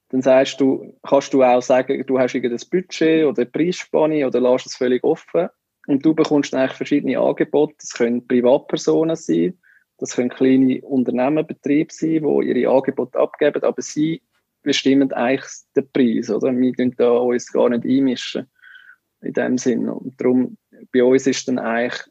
dann 0.10 0.22
sagst 0.22 0.60
du, 0.60 0.94
kannst 1.04 1.34
du 1.34 1.44
auch 1.44 1.62
sagen, 1.62 2.04
du 2.06 2.20
hast 2.20 2.36
irgendein 2.36 2.68
Budget 2.70 3.26
oder 3.26 3.46
Preisspanne 3.46 4.28
oder 4.28 4.42
lässt 4.42 4.66
es 4.66 4.76
völlig 4.76 5.04
offen 5.04 5.48
und 5.88 6.06
du 6.06 6.14
bekommst 6.14 6.54
eigentlich 6.54 6.74
verschiedene 6.74 7.20
Angebote. 7.20 7.76
Das 7.80 7.94
können 7.94 8.28
Privatpersonen 8.28 9.16
sein, 9.16 9.58
das 9.98 10.16
können 10.16 10.30
kleine 10.30 10.82
Unternehmen, 10.82 11.48
Betriebe 11.48 11.94
sein, 11.94 12.24
die 12.24 12.48
ihre 12.50 12.70
Angebote 12.70 13.18
abgeben, 13.18 13.64
aber 13.64 13.82
sie 13.82 14.22
bestimmen 14.64 15.12
eigentlich 15.14 15.50
den 15.76 15.90
Preis, 15.92 16.30
oder? 16.30 16.56
Wir 16.56 16.74
können 16.74 16.94
da 16.98 17.12
uns 17.12 17.52
gar 17.52 17.70
nicht 17.70 17.86
einmischen 17.86 18.48
in 19.22 19.34
dem 19.34 19.58
Sinne. 19.58 19.94
Und 19.94 20.20
darum 20.20 20.58
bei 20.92 21.04
uns 21.04 21.28
ist 21.28 21.48
dann 21.48 21.60
eigentlich 21.60 22.04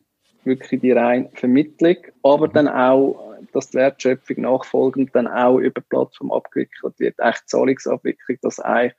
wirklich 0.45 0.81
die 0.81 0.93
reine 0.93 1.31
Vermittlung, 1.35 1.97
aber 2.23 2.49
mhm. 2.49 2.53
dann 2.53 2.69
auch, 2.69 3.35
dass 3.53 3.71
die 3.71 3.79
Wertschöpfung 3.79 4.43
nachfolgend 4.43 5.15
dann 5.15 5.27
auch 5.27 5.59
über 5.59 5.81
die 5.81 5.87
Plattform 5.89 6.33
abgewickelt 6.33 6.99
wird, 6.99 7.19
echt 7.19 7.49
Zahlungsabwicklung, 7.49 8.39
dass 8.43 8.61
eigentlich 8.61 8.95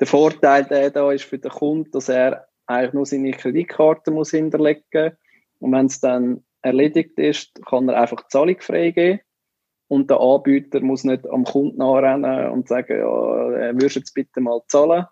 der 0.00 0.06
Vorteil, 0.06 0.64
der 0.64 0.90
da 0.90 1.10
ist 1.10 1.24
für 1.24 1.38
den 1.38 1.50
Kunden, 1.50 1.90
dass 1.90 2.08
er 2.08 2.46
eigentlich 2.66 2.92
nur 2.92 3.06
seine 3.06 3.32
Kreditkarte 3.32 4.10
muss 4.10 4.30
hinterlegen 4.30 5.12
und 5.58 5.72
wenn 5.72 5.86
es 5.86 6.00
dann 6.00 6.44
erledigt 6.62 7.18
ist, 7.18 7.60
kann 7.66 7.88
er 7.88 8.00
einfach 8.00 8.22
die 8.22 8.28
Zahlung 8.28 8.60
freigeben 8.60 9.20
und 9.88 10.10
der 10.10 10.20
Anbieter 10.20 10.80
muss 10.80 11.04
nicht 11.04 11.26
am 11.28 11.44
Kunden 11.44 11.80
anrennen 11.80 12.50
und 12.50 12.68
sagen, 12.68 12.98
ja, 12.98 13.06
würdest 13.74 13.96
du 13.96 14.00
jetzt 14.00 14.14
bitte 14.14 14.40
mal 14.40 14.60
zahlen? 14.68 15.06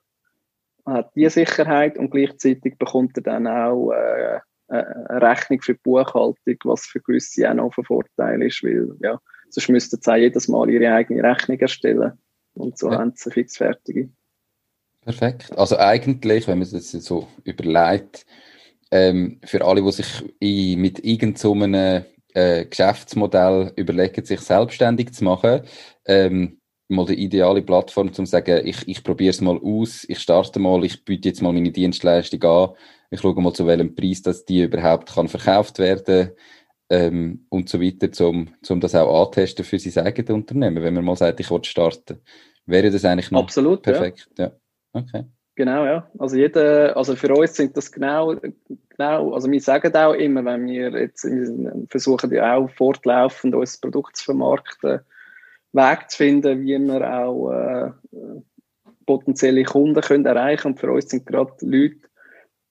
Hat 0.86 1.14
die 1.16 1.28
Sicherheit 1.28 1.98
und 1.98 2.10
gleichzeitig 2.10 2.78
bekommt 2.78 3.16
er 3.16 3.22
dann 3.22 3.46
auch 3.46 3.90
äh, 3.90 4.38
eine 4.68 5.22
Rechnung 5.22 5.60
für 5.60 5.74
die 5.74 5.80
Buchhaltung, 5.82 6.56
was 6.64 6.86
für 6.86 7.00
gewisse 7.00 7.50
auch 7.50 7.54
noch 7.54 7.76
ein 7.76 7.84
Vorteil 7.84 8.42
ist, 8.42 8.62
weil 8.62 8.96
ja, 9.00 9.20
sonst 9.50 9.68
müssten 9.68 10.00
sie 10.00 10.10
auch 10.10 10.16
jedes 10.16 10.48
Mal 10.48 10.70
ihre 10.70 10.92
eigene 10.92 11.22
Rechnung 11.22 11.58
erstellen 11.58 12.12
und 12.54 12.78
so 12.78 12.90
ja. 12.90 12.98
haben 12.98 13.12
sie 13.14 13.30
fixfertige. 13.30 14.10
Perfekt. 15.02 15.56
Also 15.56 15.76
eigentlich, 15.78 16.48
wenn 16.48 16.58
man 16.58 16.68
das 16.70 16.90
so 16.90 17.28
überlegt, 17.44 18.26
ähm, 18.90 19.40
für 19.44 19.64
alle, 19.64 19.82
die 19.82 19.92
sich 19.92 20.24
in, 20.40 20.80
mit 20.80 21.04
irgendeinem 21.04 22.04
äh, 22.34 22.64
Geschäftsmodell 22.64 23.72
überlegen, 23.76 24.24
sich 24.24 24.40
selbstständig 24.40 25.12
zu 25.14 25.24
machen, 25.24 25.62
ähm, 26.06 26.60
mal 26.88 27.06
die 27.06 27.22
ideale 27.22 27.62
Plattform, 27.62 28.08
um 28.08 28.14
zu 28.14 28.24
sagen, 28.26 28.66
ich, 28.66 28.86
ich 28.86 29.02
probiere 29.02 29.30
es 29.30 29.40
mal 29.40 29.58
aus, 29.58 30.04
ich 30.08 30.20
starte 30.20 30.58
mal, 30.58 30.84
ich 30.84 31.04
biete 31.04 31.28
jetzt 31.28 31.42
mal 31.42 31.52
meine 31.52 31.72
Dienstleistung 31.72 32.42
an, 32.44 32.70
ich 33.10 33.20
schaue 33.20 33.40
mal 33.40 33.52
zu 33.52 33.66
welchem 33.66 33.94
Preis, 33.94 34.22
dass 34.22 34.44
die 34.44 34.62
überhaupt 34.62 35.12
kann 35.12 35.28
verkauft 35.28 35.78
werden 35.78 36.32
ähm, 36.90 37.46
und 37.48 37.68
so 37.68 37.80
weiter, 37.80 38.28
um, 38.28 38.48
um 38.68 38.80
das 38.80 38.94
auch 38.94 39.26
antesten 39.26 39.64
für 39.64 39.78
sein 39.78 40.06
eigenes 40.06 40.30
Unternehmen, 40.30 40.82
wenn 40.82 40.94
man 40.94 41.04
mal 41.04 41.16
sagt, 41.16 41.40
ich 41.40 41.50
will 41.50 41.64
starten. 41.64 42.20
Wäre 42.66 42.90
das 42.90 43.04
eigentlich 43.04 43.30
noch 43.30 43.42
Absolut, 43.44 43.82
perfekt? 43.82 44.28
Ja. 44.38 44.46
ja. 44.46 44.52
Okay. 44.92 45.24
Genau, 45.56 45.86
ja. 45.86 46.10
Also 46.18 46.36
jeder, 46.36 46.96
also 46.96 47.16
für 47.16 47.34
uns 47.34 47.54
sind 47.54 47.76
das 47.76 47.90
genau, 47.90 48.36
genau, 48.90 49.32
also 49.32 49.50
wir 49.50 49.60
sagen 49.60 49.94
auch 49.94 50.12
immer, 50.12 50.44
wenn 50.44 50.66
wir 50.66 50.90
jetzt 51.00 51.24
wir 51.24 51.86
versuchen 51.88 52.30
ja 52.30 52.56
auch 52.56 52.68
fortlaufend 52.70 53.54
unser 53.54 53.78
Produkt 53.80 54.16
zu 54.16 54.24
vermarkten, 54.26 55.00
Weg 55.76 56.10
zu 56.10 56.16
finden, 56.18 56.62
wie 56.62 56.78
wir 56.78 57.18
auch 57.18 57.50
äh, 57.50 57.90
potenzielle 59.06 59.64
Kunden 59.64 60.00
können 60.00 60.26
erreichen 60.26 60.68
Und 60.68 60.80
für 60.80 60.90
uns 60.90 61.08
sind 61.08 61.26
gerade 61.26 61.52
Leute, 61.60 62.00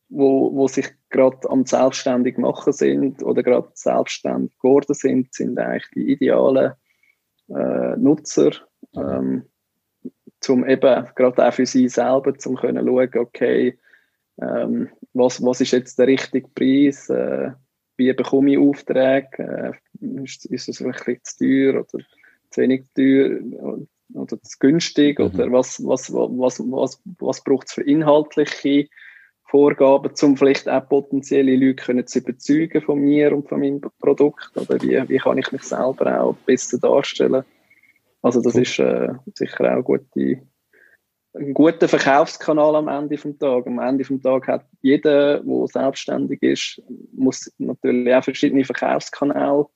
wo, 0.09 0.53
wo 0.53 0.67
sich 0.67 0.88
gerade 1.09 1.50
am 1.50 1.65
selbstständig 1.65 2.38
machen 2.38 2.74
sind 2.74 3.24
oder 3.24 3.41
gerade 3.41 3.69
selbstständig 3.74 4.57
geworden 4.59 4.93
sind, 4.93 5.33
sind 5.33 5.57
eigentlich 5.57 5.89
die 5.95 6.12
idealen 6.12 6.74
äh, 7.50 7.95
Nutzer. 7.97 8.51
Ähm, 8.95 9.45
zum 10.41 10.67
eben 10.67 11.07
gerade 11.15 11.47
auch 11.47 11.53
für 11.53 11.65
sie 11.65 11.89
selber 11.89 12.33
können 12.33 12.85
schauen, 12.85 13.09
okay, 13.17 13.79
ähm, 14.39 14.89
was, 15.13 15.43
was 15.43 15.62
ist 15.62 15.71
jetzt 15.71 15.97
der 15.97 16.07
richtige 16.07 16.47
Preis, 16.50 17.09
äh, 17.09 17.51
wie 17.97 18.13
bekomme 18.13 18.51
ich 18.51 18.57
Aufträge, 18.57 19.74
äh, 20.01 20.24
ist, 20.24 20.45
ist 20.45 20.69
es 20.69 20.83
wirklich 20.83 21.24
zu 21.24 21.38
teuer 21.38 21.79
oder 21.81 22.03
zu 22.55 22.62
wenig 22.62 22.85
teuer 22.95 23.39
oder 24.13 24.41
zu 24.41 24.57
günstig 24.59 25.19
mhm. 25.19 25.25
oder 25.25 25.51
was, 25.51 25.83
was, 25.85 26.12
was, 26.13 26.59
was, 26.59 27.01
was 27.19 27.43
braucht 27.43 27.67
es 27.67 27.74
für 27.74 27.83
inhaltliche 27.83 28.88
Vorgaben, 29.43 30.12
um 30.21 30.38
vielleicht 30.38 30.67
auch 30.67 30.89
potenzielle 30.89 31.55
Leute 31.55 31.83
können 31.83 32.07
zu 32.07 32.19
überzeugen 32.19 32.81
von 32.81 33.00
mir 33.00 33.35
und 33.35 33.47
von 33.47 33.59
meinem 33.59 33.81
Produkt 34.00 34.51
oder 34.55 34.81
wie, 34.81 35.01
wie 35.07 35.17
kann 35.17 35.38
ich 35.38 35.51
mich 35.51 35.63
selber 35.63 36.21
auch 36.21 36.35
besser 36.45 36.79
darstellen 36.79 37.45
also 38.25 38.41
das 38.41 38.55
ist 38.55 38.79
äh, 38.79 39.09
sicher 39.35 39.77
auch 39.77 39.83
gute, 39.83 40.41
ein 41.35 41.53
guter 41.53 41.88
Verkaufskanal 41.88 42.75
am 42.75 42.88
Ende 42.88 43.19
vom 43.19 43.38
Tag. 43.38 43.67
Am 43.67 43.77
Ende 43.77 44.03
vom 44.03 44.19
Tag 44.19 44.47
hat 44.47 44.65
jeder, 44.81 45.41
der 45.41 45.67
selbstständig 45.67 46.41
ist, 46.41 46.81
muss 47.13 47.53
natürlich 47.59 48.15
auch 48.15 48.24
verschiedene 48.24 48.65
Verkaufskanäle 48.65 49.67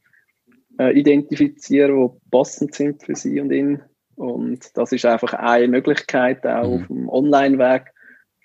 äh, 0.80 0.98
identifizieren, 0.98 2.10
die 2.10 2.30
passend 2.32 2.74
sind 2.74 3.04
für 3.04 3.16
sie 3.16 3.40
und 3.40 3.52
ihn. 3.52 3.82
Und 4.16 4.76
das 4.76 4.92
ist 4.92 5.06
einfach 5.06 5.34
eine 5.34 5.68
Möglichkeit 5.68 6.46
auch 6.46 6.68
mhm. 6.68 6.74
auf 6.74 6.88
dem 6.88 7.10
Online-Weg, 7.10 7.94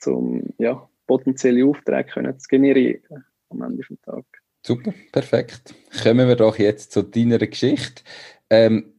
um 0.07 0.43
ja, 0.59 0.89
potenzielle 1.07 1.65
Aufträge 1.67 2.11
können 2.11 2.39
zu 2.39 2.47
generieren 2.49 3.25
am 3.51 3.63
Ende 3.63 3.83
vom 3.83 4.01
Tag. 4.03 4.25
Super, 4.67 4.95
perfekt. 5.13 5.75
Kommen 6.03 6.27
wir 6.27 6.37
doch 6.37 6.59
jetzt 6.59 6.93
zu 6.93 7.03
deiner 7.03 7.39
Geschichte. 7.39 8.03
Ähm, 8.51 8.95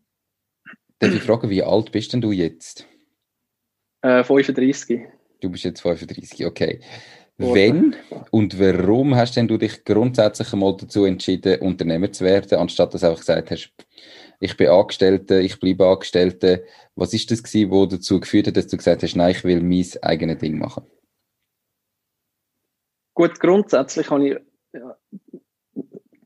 Darf 0.99 1.13
ich 1.13 1.23
fragen, 1.23 1.49
wie 1.49 1.61
alt 1.61 1.91
bist 1.91 2.13
denn 2.13 2.21
du 2.21 2.31
jetzt? 2.31 2.87
Äh, 4.01 4.23
35. 4.23 5.01
Du 5.41 5.49
bist 5.49 5.65
jetzt 5.65 5.81
35, 5.81 6.45
okay. 6.45 6.79
Wenn 7.37 7.95
und 8.31 8.59
warum 8.59 9.15
hast 9.15 9.35
denn 9.35 9.47
du 9.47 9.57
dich 9.57 9.83
grundsätzlich 9.83 10.53
einmal 10.53 10.77
dazu 10.77 11.03
entschieden, 11.03 11.59
Unternehmer 11.59 12.11
zu 12.11 12.23
werden, 12.23 12.57
anstatt 12.57 12.93
dass 12.93 13.01
du 13.01 13.07
einfach 13.07 13.19
gesagt 13.19 13.51
hast, 13.51 13.73
ich 14.39 14.55
bin 14.55 14.69
Angestellter, 14.69 15.39
ich 15.41 15.59
bleibe 15.59 15.87
Angestellter. 15.87 16.59
Was 16.95 17.13
ist 17.13 17.31
das 17.31 17.43
gewesen, 17.43 17.71
wo 17.71 17.85
dazu 17.85 18.19
geführt 18.19 18.47
hat, 18.47 18.57
dass 18.57 18.67
du 18.67 18.77
gesagt 18.77 19.03
hast, 19.03 19.15
nein, 19.15 19.31
ich 19.31 19.43
will 19.43 19.61
mein 19.61 19.85
eigenes 20.01 20.37
Ding 20.37 20.57
machen? 20.57 20.85
Gut, 23.13 23.39
grundsätzlich 23.39 24.09
habe 24.09 24.27
ich 24.27 24.37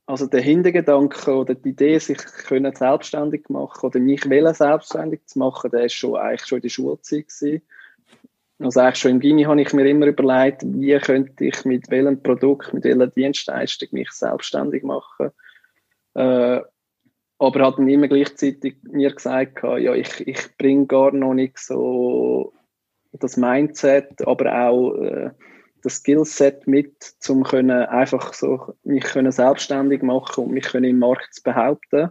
also 0.10 0.26
der 0.26 0.42
Hintergedanke 0.42 1.32
oder 1.36 1.54
die 1.54 1.70
Idee, 1.70 2.00
sich 2.00 2.18
können 2.18 2.76
selbstständig 2.76 3.48
machen 3.50 3.86
oder 3.86 4.00
mich 4.00 4.28
wollen 4.28 4.56
selbstständig 4.56 5.28
zu 5.28 5.38
machen, 5.38 5.70
der 5.70 5.86
ist 5.86 5.94
schon 5.94 6.16
eigentlich 6.16 6.48
schon 6.48 6.58
in 6.58 6.62
der 6.64 6.70
Schulzeit 6.70 7.28
gewesen. 7.28 7.62
Also 8.60 8.82
eigentlich 8.82 8.98
schon 8.98 9.12
im 9.12 9.20
Gimmi 9.22 9.44
habe 9.44 9.62
ich 9.62 9.74
mir 9.74 9.88
immer 9.88 10.08
überlegt, 10.08 10.64
wie 10.66 10.98
könnte 11.00 11.46
ich 11.46 11.64
mit 11.64 11.90
welchem 11.90 12.22
Produkt, 12.22 12.74
mit 12.74 12.84
welcher 12.84 13.08
Dienstleistung 13.08 13.88
mich 13.92 14.12
selbstständig 14.12 14.84
machen. 14.84 15.32
Äh, 16.14 16.62
aber 17.42 17.66
hat 17.66 17.78
dann 17.78 17.88
immer 17.88 18.10
gleichzeitig 18.10 18.76
mir 18.84 19.14
gesagt, 19.14 19.64
ja, 19.64 19.94
ich, 19.94 20.28
ich 20.28 20.58
bringe 20.58 20.88
gar 20.88 21.14
noch 21.14 21.34
nicht 21.34 21.58
so 21.58 22.54
das 23.14 23.38
Mindset, 23.38 24.28
aber 24.28 24.68
auch 24.68 24.94
äh, 24.96 25.32
das 25.82 25.96
Skillset 25.96 26.68
mit, 26.68 27.14
um 27.30 27.44
können 27.44 27.86
einfach 27.86 28.34
so 28.34 28.74
mich 28.84 29.06
können 29.06 29.32
selbstständig 29.32 30.02
machen 30.04 30.46
und 30.46 30.52
mich 30.52 30.66
können 30.66 30.90
im 30.90 31.00
Markt 31.00 31.34
zu 31.34 31.44
behaupten. 31.44 32.10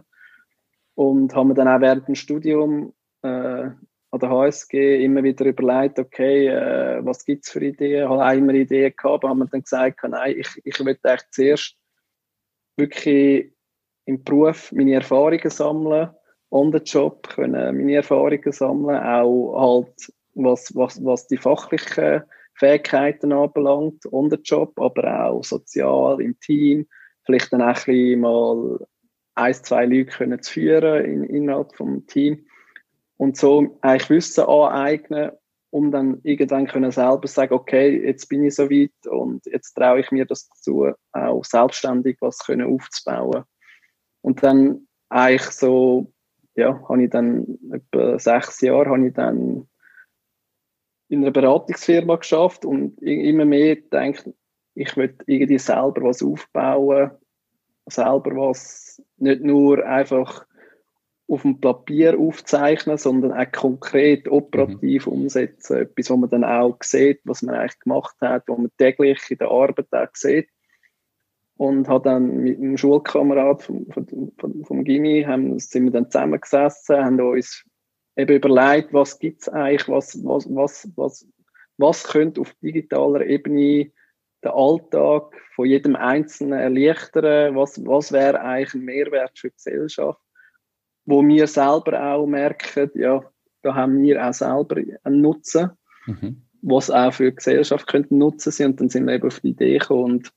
Und 0.95 1.35
haben 1.35 1.49
mir 1.49 1.53
dann 1.53 1.67
auch 1.67 1.79
während 1.79 2.07
dem 2.07 2.15
Studium 2.15 2.93
äh, 3.21 3.69
an 4.11 4.19
der 4.19 4.29
HSG 4.29 5.03
immer 5.03 5.23
wieder 5.23 5.45
überlegt, 5.45 5.99
okay, 5.99 6.47
äh, 6.47 7.05
was 7.05 7.23
gibt 7.25 7.45
es 7.45 7.51
für 7.51 7.63
Ideen? 7.63 8.09
Habe 8.09 8.37
immer 8.37 8.53
Ideen 8.53 8.93
gehabt, 8.95 9.23
aber 9.23 9.29
haben 9.29 9.39
mir 9.39 9.47
dann 9.47 9.61
gesagt, 9.61 9.99
nein, 10.07 10.35
ich, 10.37 10.49
ich 10.63 10.79
möchte 10.83 11.09
eigentlich 11.09 11.29
zuerst 11.31 11.75
wirklich 12.75 13.53
im 14.05 14.23
Beruf 14.23 14.71
meine 14.71 14.95
Erfahrungen 14.95 15.49
sammeln, 15.49 16.09
on 16.49 16.71
the 16.71 16.79
job 16.79 17.27
können 17.29 17.77
meine 17.77 17.95
Erfahrungen 17.95 18.51
sammeln, 18.51 18.97
auch 18.97 19.83
halt 19.85 20.13
was, 20.33 20.75
was, 20.75 21.03
was 21.03 21.27
die 21.27 21.37
fachlichen 21.37 22.23
Fähigkeiten 22.55 23.31
anbelangt, 23.31 24.11
on 24.11 24.31
the 24.31 24.39
job, 24.43 24.79
aber 24.79 25.25
auch 25.25 25.43
sozial, 25.43 26.19
im 26.19 26.39
Team, 26.39 26.87
vielleicht 27.25 27.53
dann 27.53 27.61
auch 27.61 27.87
ein 27.87 28.19
mal 28.19 28.79
ein, 29.35 29.53
zwei 29.53 29.85
Leute 29.85 30.05
können 30.05 30.41
zu 30.41 30.53
führen 30.53 31.05
in, 31.05 31.23
innerhalb 31.23 31.75
vom 31.75 32.07
Team 32.07 32.45
und 33.19 33.35
so 33.35 33.77
eigentlich 33.81 34.09
Wissen 34.09 34.45
aneignen, 34.45 35.31
um 35.71 35.91
dann 35.91 36.21
irgendwann 36.23 36.67
können 36.67 36.91
selber 36.91 37.27
sagen, 37.27 37.53
okay, 37.53 38.01
jetzt 38.05 38.29
bin 38.29 38.45
ich 38.45 38.55
so 38.55 38.69
weit 38.69 39.07
und 39.07 39.45
jetzt 39.45 39.73
traue 39.73 39.99
ich 39.99 40.09
mir 40.09 40.25
das 40.25 40.47
dazu, 40.47 40.93
auch 41.11 41.43
selbstständig 41.43 42.17
was 42.21 42.39
können 42.39 42.73
aufzubauen. 42.73 43.43
Und 44.21 44.41
dann 44.41 44.87
eigentlich 45.09 45.51
so, 45.51 46.13
ja, 46.55 46.81
habe 46.87 47.03
ich 47.03 47.09
dann 47.09 47.59
etwa 47.71 48.17
sechs 48.17 48.61
Jahre 48.61 48.89
habe 48.89 49.07
ich 49.07 49.13
dann 49.13 49.67
in 51.09 51.21
einer 51.21 51.31
Beratungsfirma 51.31 52.15
geschafft 52.15 52.63
und 52.63 53.01
immer 53.01 53.45
mehr 53.45 53.75
denkt, 53.75 54.29
ich 54.75 54.95
will 54.95 55.13
irgendwie 55.25 55.59
selber 55.59 56.03
was 56.03 56.23
aufbauen, 56.23 57.11
selber 57.87 58.35
was 58.37 59.03
nicht 59.17 59.41
nur 59.41 59.85
einfach 59.85 60.45
auf 61.29 61.43
dem 61.43 61.61
Papier 61.61 62.19
aufzeichnen, 62.19 62.97
sondern 62.97 63.33
auch 63.33 63.51
konkret 63.51 64.27
operativ 64.27 65.05
mhm. 65.05 65.13
umsetzen. 65.13 65.77
Etwas, 65.77 66.09
was 66.09 66.17
man 66.17 66.29
dann 66.29 66.43
auch 66.43 66.77
sieht, 66.81 67.21
was 67.23 67.43
man 67.43 67.55
eigentlich 67.55 67.79
gemacht 67.79 68.15
hat, 68.21 68.43
was 68.47 68.57
man 68.57 68.71
täglich 68.77 69.19
in 69.29 69.37
der 69.37 69.51
Arbeit 69.51 69.93
auch 69.93 70.07
sieht. 70.13 70.49
Und 71.57 71.87
hat 71.87 72.05
dann 72.05 72.37
mit 72.37 72.57
einem 72.57 72.77
Schulkamerad 72.77 73.61
vom, 73.61 73.85
vom, 73.91 74.63
vom 74.63 74.83
Gimmi, 74.83 75.23
haben, 75.23 75.59
sind 75.59 75.83
wir 75.85 75.91
dann 75.91 76.09
zusammengesessen, 76.09 77.03
haben 77.03 77.19
uns 77.19 77.65
eben 78.15 78.35
überlegt, 78.35 78.93
was 78.93 79.19
gibt 79.19 79.41
es 79.41 79.49
eigentlich, 79.49 79.87
was, 79.87 80.23
was, 80.23 80.47
was, 80.49 80.89
was, 80.95 81.27
was 81.77 82.03
könnte 82.05 82.41
auf 82.41 82.53
digitaler 82.61 83.25
Ebene 83.25 83.91
den 84.43 84.51
Alltag 84.51 85.35
von 85.53 85.65
jedem 85.65 85.95
Einzelnen 85.95 86.59
erleichtern, 86.59 87.55
was, 87.55 87.85
was 87.85 88.11
wäre 88.13 88.39
eigentlich 88.39 88.73
ein 88.73 88.85
Mehrwert 88.85 89.37
für 89.37 89.49
die 89.49 89.55
Gesellschaft, 89.55 90.21
wo 91.09 91.25
wir 91.25 91.47
selber 91.47 92.13
auch 92.13 92.25
merken, 92.27 92.91
ja, 92.93 93.23
da 93.61 93.75
haben 93.75 94.01
wir 94.01 94.25
auch 94.25 94.33
selber 94.33 94.81
einen 95.03 95.21
Nutzen. 95.21 95.71
Mhm. 96.05 96.41
was 96.61 96.89
auch 96.89 97.13
für 97.13 97.29
die 97.29 97.35
Gesellschaft 97.35 97.87
könnte 97.87 98.15
nutzen 98.15 98.51
sein. 98.51 98.71
Und 98.71 98.81
dann 98.81 98.89
sind 98.89 99.05
wir 99.05 99.15
eben 99.15 99.27
auf 99.27 99.39
die 99.39 99.49
Idee 99.49 99.77
gekommen. 99.77 100.03
Und, 100.03 100.31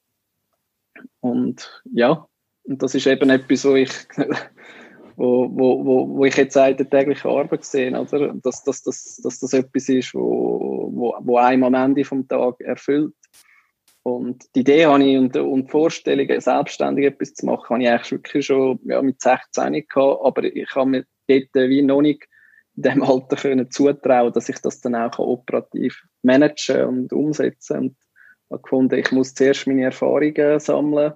und 1.20 1.82
ja, 1.92 2.26
und 2.64 2.82
das 2.82 2.94
ist 2.94 3.06
eben 3.06 3.30
etwas, 3.30 3.64
wo 3.64 3.74
ich, 3.74 3.90
wo, 5.16 5.48
wo, 5.50 5.84
wo, 5.84 6.08
wo 6.16 6.24
ich 6.24 6.36
jetzt 6.36 6.56
in 6.56 6.76
der 6.76 6.88
täglichen 6.88 7.30
Arbeit 7.30 7.64
sehe, 7.64 7.98
oder? 7.98 8.34
Dass, 8.42 8.62
dass, 8.62 8.82
dass, 8.82 9.20
dass 9.22 9.40
das 9.40 9.52
etwas 9.52 9.88
ist, 9.88 10.14
wo, 10.14 10.90
wo, 10.92 11.16
wo 11.20 11.36
einem 11.38 11.64
am 11.64 11.74
Ende 11.74 12.04
vom 12.04 12.26
Tag 12.28 12.60
erfüllt. 12.60 13.14
Und 14.04 14.54
die 14.54 14.60
Idee 14.60 14.86
habe 14.86 15.04
ich 15.04 15.16
und, 15.16 15.34
die 15.34 15.70
Vorstellung, 15.70 16.40
selbstständig 16.40 17.06
etwas 17.06 17.34
zu 17.34 17.46
machen, 17.46 17.74
habe 17.74 17.82
ich 17.82 17.88
eigentlich 17.88 18.12
wirklich 18.12 18.46
schon 18.46 18.80
ja, 18.84 19.00
mit 19.00 19.20
16 19.20 19.72
gehabt, 19.72 20.24
aber 20.24 20.42
ich 20.42 20.74
habe 20.74 20.90
mir 20.90 21.06
dort 21.28 21.54
wie 21.54 21.82
noch 21.82 22.02
nicht 22.02 22.26
in 22.74 22.82
dem 22.82 23.02
Alter 23.02 23.36
können 23.36 23.70
zutrauen, 23.70 24.32
dass 24.32 24.48
ich 24.48 24.58
das 24.58 24.80
dann 24.80 24.96
auch 24.96 25.18
operativ 25.18 26.04
managen 26.22 26.84
und 26.86 27.12
umsetzen 27.12 27.78
und 27.78 27.96
habe 28.50 28.62
gefunden, 28.62 28.98
ich 28.98 29.12
muss 29.12 29.34
zuerst 29.34 29.66
meine 29.66 29.84
Erfahrungen 29.84 30.58
sammeln, 30.58 31.12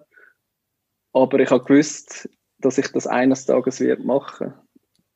aber 1.12 1.40
ich 1.40 1.50
habe 1.50 1.64
gewusst, 1.64 2.28
dass 2.58 2.78
ich 2.78 2.92
das 2.92 3.06
eines 3.06 3.46
Tages 3.46 3.80
wird 3.80 4.04
machen 4.04 4.54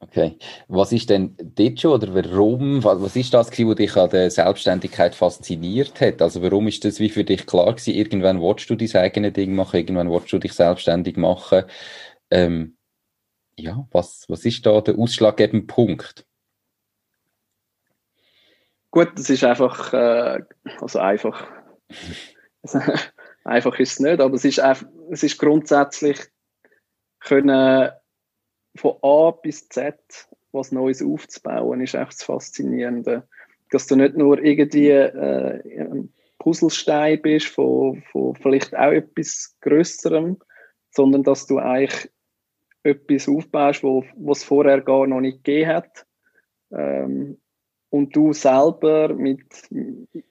Okay. 0.03 0.39
Was 0.69 0.93
ist 0.93 1.11
denn 1.11 1.37
dort 1.39 1.79
schon 1.79 1.93
oder 1.93 2.15
warum, 2.15 2.83
was 2.83 3.17
ist 3.17 3.35
das, 3.35 3.51
was 3.51 3.77
dich 3.77 3.97
an 3.97 4.09
der 4.09 4.31
Selbstständigkeit 4.31 5.15
fasziniert 5.15 6.01
hat? 6.01 6.23
Also 6.23 6.43
warum 6.43 6.69
ist 6.69 6.85
das 6.87 7.01
wie 7.01 7.11
für 7.11 7.23
dich 7.23 7.47
klar 7.47 7.75
gewesen, 7.75 7.95
irgendwann 7.95 8.41
willst 8.41 8.71
du 8.71 8.77
dein 8.77 8.91
eigenes 8.97 9.35
Ding 9.35 9.55
machen, 9.55 9.77
irgendwann 9.77 10.11
willst 10.11 10.33
du 10.33 10.39
dich 10.39 10.55
selbstständig 10.55 11.19
machen? 11.19 11.65
Ähm, 12.31 12.79
ja, 13.57 13.87
was, 13.91 14.25
was 14.29 14.45
ist 14.47 14.65
da 14.65 14.81
der 14.81 14.99
ausschlaggebende 14.99 15.67
Punkt? 15.67 16.27
Gut, 18.91 19.11
das 19.17 19.29
ist 19.29 19.45
einfach, 19.45 19.93
äh, 19.93 20.41
also 20.81 20.99
einfach, 20.99 21.47
einfach 23.45 23.79
ist 23.79 23.93
es 23.93 24.01
nicht, 24.01 24.21
aber 24.21 24.35
es 24.35 24.47
ist, 24.47 24.63
es 25.11 25.23
ist 25.23 25.39
grundsätzlich 25.39 26.19
können 27.21 27.91
von 28.77 28.97
A 29.03 29.31
bis 29.31 29.69
Z 29.69 29.99
was 30.53 30.73
Neues 30.73 31.03
aufzubauen, 31.03 31.81
ist 31.81 31.95
echt 31.95 32.13
das 32.13 32.25
Faszinierende. 32.25 33.27
Dass 33.71 33.87
du 33.87 33.97
nicht 33.97 34.17
nur 34.17 34.43
irgendwie 34.43 34.89
äh, 34.89 35.85
ein 35.85 36.13
Puzzlestein 36.39 37.23
bist 37.23 37.47
von, 37.47 38.03
von 38.11 38.35
vielleicht 38.35 38.75
auch 38.75 38.91
etwas 38.91 39.57
Größerem, 39.61 40.39
sondern 40.91 41.23
dass 41.23 41.47
du 41.47 41.59
eigentlich 41.59 42.11
etwas 42.83 43.29
aufbaust, 43.29 43.83
wo, 43.83 44.05
was 44.17 44.43
vorher 44.43 44.81
gar 44.81 45.07
noch 45.07 45.21
nicht 45.21 45.45
gegeben 45.45 45.69
hat. 45.71 46.07
Ähm, 46.73 47.39
und 47.91 48.15
du 48.15 48.33
selber 48.33 49.13
mit, 49.15 49.45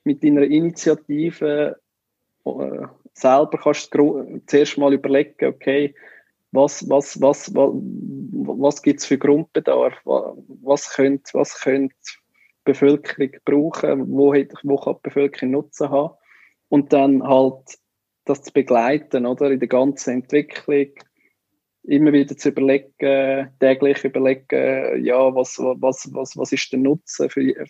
mit 0.04 0.24
deiner 0.24 0.44
Initiative 0.44 1.78
äh, 2.46 2.88
selber 3.14 3.60
kannst 3.62 3.92
zuerst 4.48 4.78
mal 4.78 4.94
überlegen, 4.94 5.46
okay, 5.46 5.94
was, 6.52 6.88
was, 6.90 7.22
was, 7.22 7.54
was, 7.54 7.72
was 7.74 8.82
gibt 8.82 9.00
es 9.00 9.06
für 9.06 9.18
Grundbedarf, 9.18 9.94
was 10.06 10.90
könnte, 10.94 11.34
was 11.34 11.60
könnte 11.60 11.96
die 12.06 12.72
Bevölkerung 12.72 13.32
brauchen, 13.46 14.10
wo, 14.10 14.34
wo 14.64 14.78
kann 14.78 14.96
die 14.96 15.02
Bevölkerung 15.04 15.52
Nutzen 15.52 15.90
haben? 15.90 16.16
Und 16.70 16.94
dann 16.94 17.24
halt 17.24 17.78
das 18.26 18.44
zu 18.44 18.54
begleiten, 18.54 19.26
oder, 19.26 19.52
in 19.52 19.60
der 19.60 19.68
ganzen 19.68 20.22
Entwicklung, 20.22 20.92
immer 21.84 22.14
wieder 22.14 22.38
zu 22.38 22.50
überlegen, 22.50 23.50
täglich 23.60 24.04
überlegen, 24.04 25.04
ja, 25.04 25.34
was, 25.34 25.58
was, 25.58 26.10
was, 26.14 26.38
was 26.38 26.52
ist 26.52 26.72
der 26.72 26.80
Nutzen 26.80 27.30
für, 27.30 27.66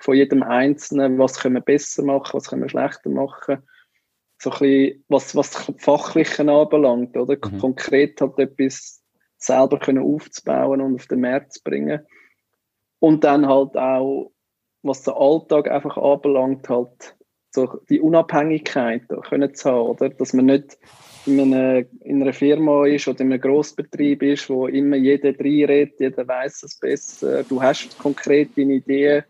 von 0.00 0.16
jedem 0.16 0.42
Einzelnen, 0.42 1.18
was 1.18 1.38
können 1.38 1.56
wir 1.56 1.60
besser 1.60 2.02
machen, 2.02 2.34
was 2.34 2.48
können 2.48 2.62
wir 2.62 2.68
schlechter 2.68 3.10
machen. 3.10 3.62
So 4.42 4.50
ein 4.50 4.58
bisschen, 4.58 5.04
was, 5.06 5.36
was 5.36 5.50
das 5.50 5.72
Fachliche 5.78 6.42
anbelangt, 6.42 7.16
oder? 7.16 7.34
Mhm. 7.34 7.58
Konkret 7.58 8.20
halt 8.20 8.38
etwas 8.40 9.00
selber 9.36 9.78
können 9.78 10.02
aufzubauen 10.02 10.80
und 10.80 10.96
auf 10.96 11.06
den 11.06 11.20
Markt 11.20 11.52
zu 11.52 11.62
bringen. 11.62 12.00
Und 12.98 13.22
dann 13.22 13.46
halt 13.46 13.76
auch, 13.76 14.32
was 14.82 15.04
den 15.04 15.14
Alltag 15.14 15.70
einfach 15.70 15.96
anbelangt, 15.96 16.68
halt 16.68 17.16
so 17.50 17.78
die 17.88 18.00
Unabhängigkeit 18.00 19.02
können 19.28 19.54
zu 19.54 19.70
haben, 19.70 19.90
oder? 19.90 20.08
Dass 20.08 20.32
man 20.32 20.46
nicht 20.46 20.76
in 21.24 21.38
einer, 21.38 21.84
in 22.00 22.20
einer 22.20 22.32
Firma 22.32 22.84
ist 22.84 23.06
oder 23.06 23.20
in 23.20 23.32
einem 23.32 23.40
Grossbetrieb 23.40 24.24
ist, 24.24 24.50
wo 24.50 24.66
immer 24.66 24.96
jeder 24.96 25.38
reinredet, 25.38 26.00
jeder 26.00 26.26
weiß 26.26 26.64
es 26.64 26.80
besser, 26.80 27.44
du 27.44 27.62
hast 27.62 27.96
konkret 27.96 28.56
deine 28.56 28.74
Ideen, 28.74 29.22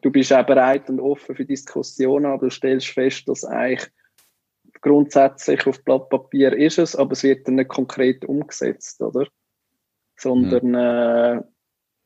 du 0.00 0.10
bist 0.10 0.32
auch 0.32 0.46
bereit 0.46 0.88
und 0.88 1.00
offen 1.00 1.36
für 1.36 1.44
Diskussionen, 1.44 2.24
aber 2.24 2.46
du 2.46 2.50
stellst 2.50 2.88
fest, 2.88 3.28
dass 3.28 3.44
eigentlich 3.44 3.90
grundsätzlich 4.84 5.66
auf 5.66 5.82
Blatt 5.82 6.10
Papier 6.10 6.52
ist 6.52 6.78
es, 6.78 6.94
aber 6.94 7.12
es 7.12 7.22
wird 7.22 7.48
dann 7.48 7.54
nicht 7.54 7.68
konkret 7.68 8.22
umgesetzt, 8.26 9.00
oder? 9.00 9.26
Sondern 10.16 10.68
mhm. 10.68 10.74
äh, 10.74 11.42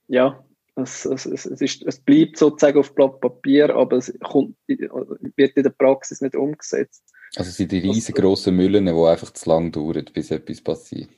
ja, 0.06 0.44
es, 0.76 1.04
es, 1.04 1.26
es, 1.26 1.46
ist, 1.46 1.82
es 1.82 1.98
bleibt 1.98 2.38
sozusagen 2.38 2.78
auf 2.78 2.94
Blatt 2.94 3.20
Papier, 3.20 3.74
aber 3.74 3.96
es 3.96 4.16
kommt, 4.22 4.56
wird 4.68 5.56
in 5.56 5.62
der 5.64 5.70
Praxis 5.70 6.20
nicht 6.20 6.36
umgesetzt. 6.36 7.02
Also 7.34 7.48
es 7.50 7.56
sind 7.56 7.72
die 7.72 7.80
riesengroßen 7.80 8.54
Müllen, 8.54 8.86
die 8.86 8.92
einfach 8.92 9.32
zu 9.32 9.50
lang 9.50 9.72
dauern, 9.72 10.04
bis 10.14 10.30
etwas 10.30 10.60
passiert. 10.60 11.10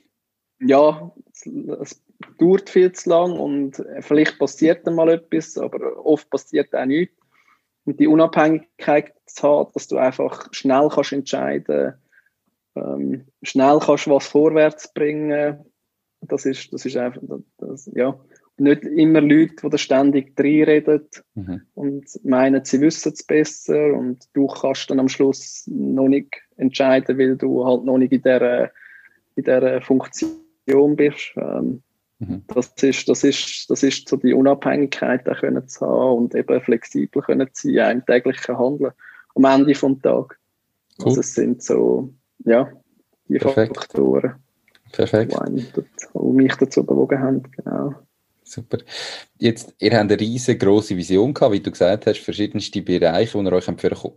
Ja, 0.60 1.14
es, 1.30 1.46
es, 1.46 2.02
dauert 2.38 2.70
viel 2.70 2.90
zu 2.92 3.10
lang 3.10 3.32
und 3.32 3.84
vielleicht 4.00 4.38
passiert 4.38 4.86
dann 4.86 4.94
mal 4.94 5.10
etwas, 5.10 5.58
aber 5.58 6.04
oft 6.06 6.28
passiert 6.30 6.74
auch 6.74 6.86
nichts. 6.86 7.19
Und 7.84 7.98
die 7.98 8.06
Unabhängigkeit 8.06 9.12
zu 9.26 9.42
haben, 9.42 9.70
dass 9.74 9.88
du 9.88 9.96
einfach 9.96 10.48
schnell 10.52 10.88
kannst 10.90 11.12
entscheiden 11.12 11.94
ähm, 12.76 13.26
schnell 13.42 13.78
kannst 13.80 14.08
was 14.08 14.26
vorwärts 14.26 14.92
bringen, 14.92 15.58
das 16.20 16.44
ist, 16.44 16.72
das 16.72 16.84
ist 16.84 16.96
einfach, 16.96 17.22
das, 17.58 17.90
ja, 17.94 18.18
nicht 18.58 18.84
immer 18.84 19.22
Leute, 19.22 19.54
die 19.62 19.70
da 19.70 19.78
ständig 19.78 20.38
reinreden 20.38 21.08
mhm. 21.34 21.62
und 21.74 22.24
meinen, 22.24 22.64
sie 22.64 22.80
wissen 22.80 23.12
es 23.12 23.24
besser 23.24 23.94
und 23.94 24.28
du 24.34 24.46
kannst 24.46 24.90
dann 24.90 25.00
am 25.00 25.08
Schluss 25.08 25.64
noch 25.66 26.08
nicht 26.08 26.42
entscheiden, 26.56 27.18
weil 27.18 27.36
du 27.36 27.64
halt 27.64 27.84
noch 27.84 27.96
nicht 27.96 28.12
in 28.12 28.22
dieser, 28.22 28.64
in 29.34 29.44
dieser 29.44 29.80
Funktion 29.80 30.96
bist. 30.96 31.32
Ähm, 31.36 31.82
mhm. 32.20 32.44
das, 32.46 32.72
ist, 32.80 33.08
das, 33.08 33.24
ist, 33.24 33.68
das 33.68 33.82
ist 33.82 34.08
so 34.08 34.16
die 34.16 34.32
Unabhängigkeit 34.32 35.28
auch 35.28 35.40
können 35.40 35.66
zu 35.66 35.86
haben 35.86 36.18
und 36.18 36.34
eben 36.34 36.60
flexibel 36.60 37.22
können 37.22 37.48
zu 37.52 37.74
sein 37.74 37.98
im 37.98 38.06
täglichen 38.06 38.56
Handeln 38.56 38.92
am 39.34 39.44
Ende 39.44 39.74
vom 39.74 40.00
Tag. 40.00 40.38
Cool. 40.98 41.08
Also 41.08 41.20
es 41.20 41.34
sind 41.34 41.62
so, 41.62 42.12
ja, 42.44 42.70
die 43.28 43.38
Perfekt. 43.38 43.76
Faktoren, 43.76 44.34
Perfekt. 44.92 45.36
Die, 45.48 45.66
die 45.76 46.18
mich 46.18 46.54
dazu 46.56 46.84
bewogen 46.84 47.20
haben, 47.20 47.42
genau. 47.56 47.94
Super. 48.42 48.78
Jetzt, 49.38 49.74
ihr 49.78 49.92
habt 49.92 50.10
eine 50.10 50.18
riesengroße 50.18 50.96
Vision 50.96 51.32
gehabt, 51.32 51.52
wie 51.52 51.60
du 51.60 51.70
gesagt 51.70 52.06
hast, 52.06 52.18
verschiedenste 52.18 52.82
Bereiche, 52.82 53.38
die 53.38 53.44
ihr 53.44 53.52
euch 53.52 53.66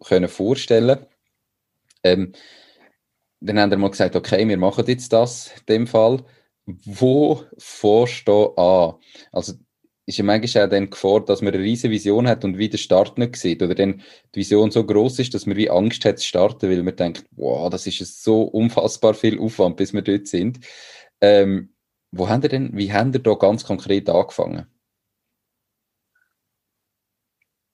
können 0.07 0.27
vorstellen 0.27 0.97
ähm, 2.03 2.33
Dann 3.39 3.59
habt 3.59 3.73
ihr 3.73 3.77
mal 3.77 3.91
gesagt, 3.91 4.15
okay, 4.15 4.47
wir 4.47 4.57
machen 4.57 4.85
jetzt 4.87 5.13
das 5.13 5.51
in 5.59 5.65
dem 5.69 5.87
Fall. 5.87 6.23
Wo 6.65 7.43
forschst 7.57 8.27
du 8.27 8.53
an? 8.55 8.95
Also, 9.31 9.53
ist 10.05 10.17
ja 10.17 10.23
manchmal 10.23 10.65
auch 10.65 10.69
dann 10.69 10.89
Gefahr, 10.89 11.23
dass 11.23 11.41
man 11.41 11.53
eine 11.53 11.63
riesige 11.63 11.91
Vision 11.91 12.27
hat 12.27 12.43
und 12.43 12.57
wie 12.57 12.69
der 12.69 12.77
Start 12.77 13.17
nicht 13.17 13.37
sieht. 13.37 13.61
Oder 13.61 13.75
dann 13.75 14.01
die 14.35 14.39
Vision 14.39 14.71
so 14.71 14.85
groß 14.85 15.19
ist, 15.19 15.33
dass 15.33 15.45
man 15.45 15.55
wie 15.55 15.69
Angst 15.69 16.03
hat 16.03 16.19
zu 16.19 16.25
starten, 16.25 16.69
weil 16.69 16.83
man 16.83 16.95
denkt, 16.95 17.25
wow, 17.31 17.69
das 17.69 17.87
ist 17.87 18.23
so 18.23 18.43
unfassbar 18.43 19.13
viel 19.13 19.39
Aufwand, 19.39 19.77
bis 19.77 19.93
wir 19.93 20.01
dort 20.01 20.27
sind. 20.27 20.59
Ähm, 21.21 21.73
wo 22.11 22.27
ihr 22.27 22.39
denn, 22.39 22.75
wie 22.77 22.91
habt 22.91 23.15
ihr 23.15 23.21
da 23.21 23.33
ganz 23.33 23.63
konkret 23.63 24.09
angefangen? 24.09 24.67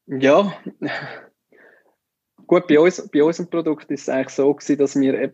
Ja, 0.06 0.54
gut, 2.48 2.68
bei, 2.68 2.80
uns, 2.80 3.08
bei 3.12 3.24
unserem 3.24 3.50
Produkt 3.50 3.92
ist 3.92 4.04
es 4.04 4.10
eigentlich 4.10 4.30
so 4.30 4.54
gewesen, 4.54 4.78
dass 4.78 5.00
wir, 5.00 5.34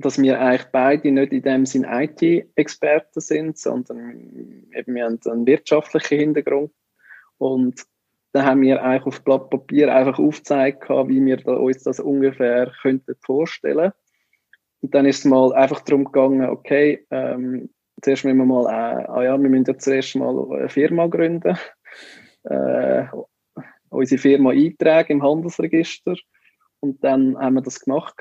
dass 0.00 0.20
wir 0.20 0.40
eigentlich 0.40 0.70
beide 0.70 1.10
nicht 1.10 1.32
in 1.32 1.42
dem 1.42 1.66
Sinn 1.66 1.84
IT-Experten 1.84 3.20
sind, 3.20 3.58
sondern 3.58 4.66
eben 4.72 4.94
wir 4.94 5.04
haben 5.04 5.18
einen 5.26 5.46
wirtschaftlichen 5.46 6.18
Hintergrund. 6.18 6.72
Und 7.38 7.84
da 8.32 8.44
haben 8.44 8.60
wir 8.60 8.82
eigentlich 8.82 9.06
auf 9.06 9.24
Blatt 9.24 9.50
Papier 9.50 9.92
einfach 9.92 10.18
aufgezeigt, 10.18 10.88
wie 10.88 11.24
wir 11.24 11.46
uns 11.46 11.82
das 11.82 11.98
ungefähr 11.98 12.72
könnten 12.80 13.16
vorstellen. 13.20 13.92
Und 14.80 14.94
dann 14.94 15.06
ist 15.06 15.20
es 15.20 15.24
mal 15.24 15.52
einfach 15.54 15.80
darum 15.80 16.04
gegangen, 16.04 16.48
okay, 16.48 17.04
ähm, 17.10 17.70
zuerst 18.00 18.24
müssen 18.24 18.38
wir 18.38 18.44
mal, 18.44 18.66
äh, 18.66 19.04
ah 19.08 19.22
ja, 19.24 19.40
wir 19.40 19.48
müssen 19.48 19.64
ja 19.66 19.78
zuerst 19.78 20.14
mal 20.14 20.52
eine 20.52 20.68
Firma 20.68 21.08
gründen, 21.08 21.58
äh, 22.44 23.04
unsere 23.88 24.20
Firma 24.20 24.50
eintragen 24.50 25.14
im 25.14 25.22
Handelsregister 25.24 26.14
und 26.78 27.02
dann 27.02 27.36
haben 27.36 27.54
wir 27.54 27.62
das 27.62 27.80
gemacht. 27.80 28.14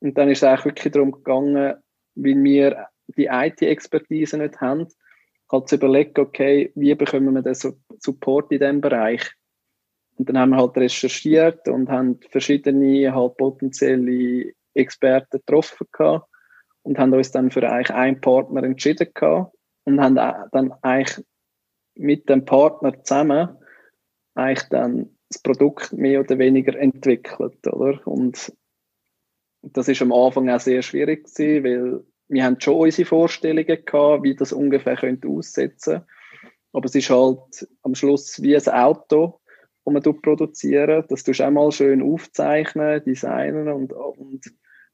Und 0.00 0.16
dann 0.16 0.28
ist 0.30 0.38
es 0.38 0.44
eigentlich 0.44 0.64
wirklich 0.66 0.92
darum 0.92 1.12
gegangen, 1.12 1.74
weil 2.14 2.44
wir 2.44 2.86
die 3.16 3.26
IT-Expertise 3.26 4.38
nicht 4.38 4.60
haben, 4.60 4.86
halt 5.50 5.68
zu 5.68 5.76
überlegen, 5.76 6.20
okay, 6.20 6.72
wie 6.74 6.94
bekommen 6.94 7.34
wir 7.34 7.42
den 7.42 7.54
Support 7.54 8.52
in 8.52 8.58
diesem 8.58 8.80
Bereich? 8.80 9.32
und 10.18 10.28
dann 10.28 10.38
haben 10.38 10.50
wir 10.50 10.56
halt 10.58 10.76
recherchiert 10.76 11.68
und 11.68 11.88
haben 11.88 12.18
verschiedene 12.30 13.14
halt 13.14 13.36
potenzielle 13.36 14.52
Experten 14.74 15.38
getroffen 15.38 15.86
gehabt 15.92 16.28
und 16.82 16.98
haben 16.98 17.14
uns 17.14 17.30
dann 17.30 17.50
für 17.50 17.68
eigentlich 17.68 17.94
einen 17.96 18.20
Partner 18.20 18.64
entschieden 18.64 19.08
gehabt 19.14 19.54
und 19.84 20.00
haben 20.00 20.16
dann 20.16 20.72
eigentlich 20.82 21.24
mit 21.94 22.28
dem 22.28 22.44
Partner 22.44 23.02
zusammen 23.02 23.56
eigentlich 24.34 24.68
dann 24.70 25.16
das 25.30 25.42
Produkt 25.42 25.92
mehr 25.92 26.20
oder 26.20 26.38
weniger 26.38 26.76
entwickelt, 26.76 27.66
oder? 27.66 28.06
Und 28.06 28.52
das 29.72 29.88
ist 29.88 30.02
am 30.02 30.12
Anfang 30.12 30.48
auch 30.50 30.60
sehr 30.60 30.82
schwierig 30.82 31.24
gewesen, 31.24 31.64
weil 31.64 32.04
wir 32.28 32.44
haben 32.44 32.60
schon 32.60 32.76
unsere 32.76 33.06
Vorstellungen 33.06 33.84
gehabt, 33.84 34.22
wie 34.22 34.34
das 34.34 34.52
ungefähr 34.52 34.96
könnte 34.96 35.28
aussetzen. 35.28 36.02
Aber 36.72 36.84
es 36.84 36.94
ist 36.94 37.10
halt 37.10 37.68
am 37.82 37.94
Schluss 37.94 38.42
wie 38.42 38.56
ein 38.56 38.68
Auto, 38.68 39.40
das 39.84 40.04
man 40.04 40.22
produzieren. 40.22 41.04
Das 41.08 41.24
tust 41.24 41.40
du 41.40 41.46
auch 41.46 41.50
mal 41.50 41.72
schön 41.72 42.02
aufzeichnen, 42.02 43.02
designen 43.04 43.68
und, 43.68 43.92
und, 43.92 44.44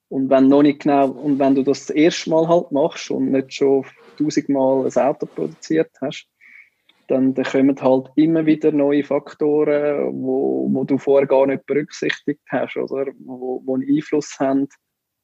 und 0.08 0.30
wenn 0.30 0.48
noch 0.48 0.62
nicht 0.62 0.82
genau, 0.82 1.10
und 1.10 1.38
wenn 1.38 1.56
du 1.56 1.62
das, 1.62 1.86
das 1.86 1.96
erste 1.96 2.30
Mal 2.30 2.48
halt 2.48 2.70
machst 2.70 3.10
und 3.10 3.32
nicht 3.32 3.52
schon 3.52 3.84
tausendmal 4.16 4.86
ein 4.86 5.02
Auto 5.02 5.26
produziert 5.26 5.90
hast, 6.00 6.28
dann, 7.08 7.34
dann 7.34 7.44
kommen 7.44 7.80
halt 7.80 8.10
immer 8.16 8.46
wieder 8.46 8.72
neue 8.72 9.04
Faktoren, 9.04 10.12
wo, 10.14 10.68
wo 10.70 10.84
du 10.84 10.98
vorher 10.98 11.26
gar 11.26 11.46
nicht 11.46 11.66
berücksichtigt 11.66 12.42
hast, 12.48 12.76
oder? 12.76 13.06
Wo, 13.18 13.62
wo 13.64 13.74
einen 13.74 13.88
Einfluss 13.88 14.38
haben 14.38 14.68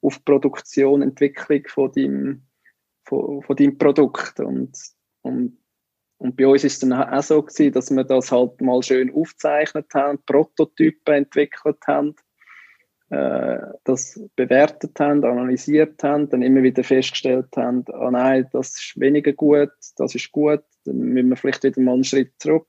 auf 0.02 0.16
die 0.18 0.24
Produktion, 0.24 1.02
Entwicklung 1.02 1.62
von 1.68 1.92
deinem, 1.92 2.46
von, 3.04 3.42
von 3.42 3.56
deinem 3.56 3.78
Produkt. 3.78 4.40
Und, 4.40 4.76
und, 5.22 5.58
und 6.18 6.36
bei 6.36 6.46
uns 6.46 6.64
ist 6.64 6.82
es 6.82 6.88
dann 6.88 6.92
auch 6.92 7.22
so 7.22 7.42
gewesen, 7.42 7.72
dass 7.72 7.90
wir 7.90 8.04
das 8.04 8.32
halt 8.32 8.60
mal 8.60 8.82
schön 8.82 9.14
aufgezeichnet 9.14 9.86
haben, 9.94 10.22
Prototypen 10.24 11.14
entwickelt 11.14 11.78
haben, 11.86 12.14
äh, 13.10 13.58
das 13.84 14.20
bewertet 14.36 14.98
haben, 14.98 15.24
analysiert 15.24 16.02
haben, 16.02 16.28
dann 16.30 16.42
immer 16.42 16.62
wieder 16.62 16.84
festgestellt 16.84 17.48
haben, 17.56 17.84
ah 17.92 18.10
nein, 18.10 18.48
das 18.52 18.70
ist 18.70 18.92
weniger 18.96 19.32
gut, 19.32 19.70
das 19.96 20.14
ist 20.14 20.32
gut, 20.32 20.62
dann 20.84 20.96
müssen 20.96 21.28
wir 21.28 21.36
vielleicht 21.36 21.64
wieder 21.64 21.80
mal 21.80 21.94
einen 21.94 22.04
Schritt 22.04 22.32
zurück, 22.38 22.68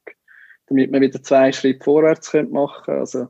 damit 0.68 0.92
wir 0.92 1.02
wieder 1.02 1.22
zwei 1.22 1.52
Schritte 1.52 1.84
vorwärts 1.84 2.34
machen 2.34 2.84
können. 2.86 3.00
Also, 3.00 3.28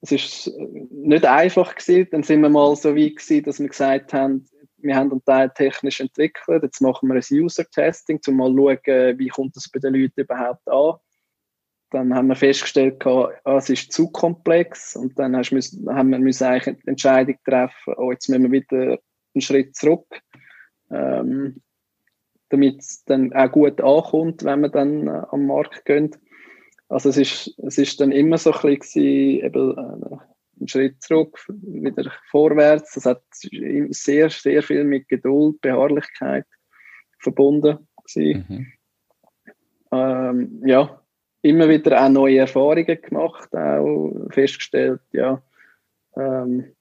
es 0.00 0.12
ist 0.12 0.52
nicht 0.90 1.24
einfach 1.24 1.74
gewesen. 1.74 2.08
Dann 2.12 2.22
sind 2.22 2.40
wir 2.42 2.48
mal 2.48 2.76
so 2.76 2.94
weit 2.94 3.16
gewesen, 3.16 3.42
dass 3.42 3.58
wir 3.58 3.68
gesagt 3.68 4.12
haben, 4.12 4.46
wir 4.80 4.94
haben 4.94 5.10
einen 5.10 5.24
Teil 5.24 5.50
technisch 5.50 5.98
entwickelt, 6.00 6.62
jetzt 6.62 6.80
machen 6.80 7.08
wir 7.08 7.16
ein 7.16 7.42
User-Testing, 7.42 8.20
um 8.28 8.36
mal 8.36 8.50
zu 8.50 8.56
schauen, 8.56 9.18
wie 9.18 9.28
kommt 9.28 9.56
das 9.56 9.68
bei 9.68 9.80
den 9.80 9.94
Leuten 9.94 10.20
überhaupt 10.20 10.68
an. 10.68 10.94
Dann 11.90 12.14
haben 12.14 12.28
wir 12.28 12.36
festgestellt, 12.36 13.04
ah, 13.06 13.30
es 13.44 13.70
ist 13.70 13.92
zu 13.92 14.10
komplex 14.10 14.94
und 14.94 15.18
dann 15.18 15.36
hast, 15.36 15.50
haben 15.52 16.10
wir 16.10 16.18
müssen 16.18 16.44
eigentlich 16.44 16.66
eine 16.66 16.86
Entscheidung 16.86 17.36
treffen, 17.44 17.94
oh, 17.96 18.12
jetzt 18.12 18.28
müssen 18.28 18.44
wir 18.44 18.52
wieder 18.52 18.98
einen 19.34 19.40
Schritt 19.40 19.74
zurück. 19.74 20.20
Ähm, 20.90 21.62
damit 22.50 22.80
es 22.80 23.04
dann 23.04 23.32
auch 23.34 23.52
gut 23.52 23.80
ankommt, 23.80 24.44
wenn 24.44 24.60
man 24.60 24.72
dann 24.72 25.06
äh, 25.06 25.22
am 25.30 25.46
Markt 25.46 25.84
geht. 25.84 26.18
Also 26.88 27.10
es 27.10 27.18
ist, 27.18 27.54
es 27.58 27.78
ist 27.78 28.00
dann 28.00 28.12
immer 28.12 28.38
so 28.38 28.52
ein 28.52 28.78
bisschen 28.78 29.04
eben, 29.44 29.76
äh, 29.76 30.16
einen 30.58 30.68
Schritt 30.68 31.02
zurück, 31.02 31.44
wieder 31.48 32.10
vorwärts. 32.30 32.94
Das 32.94 33.04
hat 33.06 33.22
sehr, 33.30 34.30
sehr 34.30 34.62
viel 34.62 34.84
mit 34.84 35.08
Geduld, 35.08 35.60
Beharrlichkeit 35.60 36.46
verbunden 37.18 37.78
Mhm. 38.14 38.66
Ähm, 39.92 40.62
ja, 40.64 40.97
immer 41.42 41.68
wieder 41.68 42.04
auch 42.04 42.08
neue 42.08 42.38
Erfahrungen 42.38 43.00
gemacht, 43.00 43.54
auch 43.54 44.12
festgestellt, 44.30 45.00
ja, 45.12 45.42
ähm, 46.16 46.72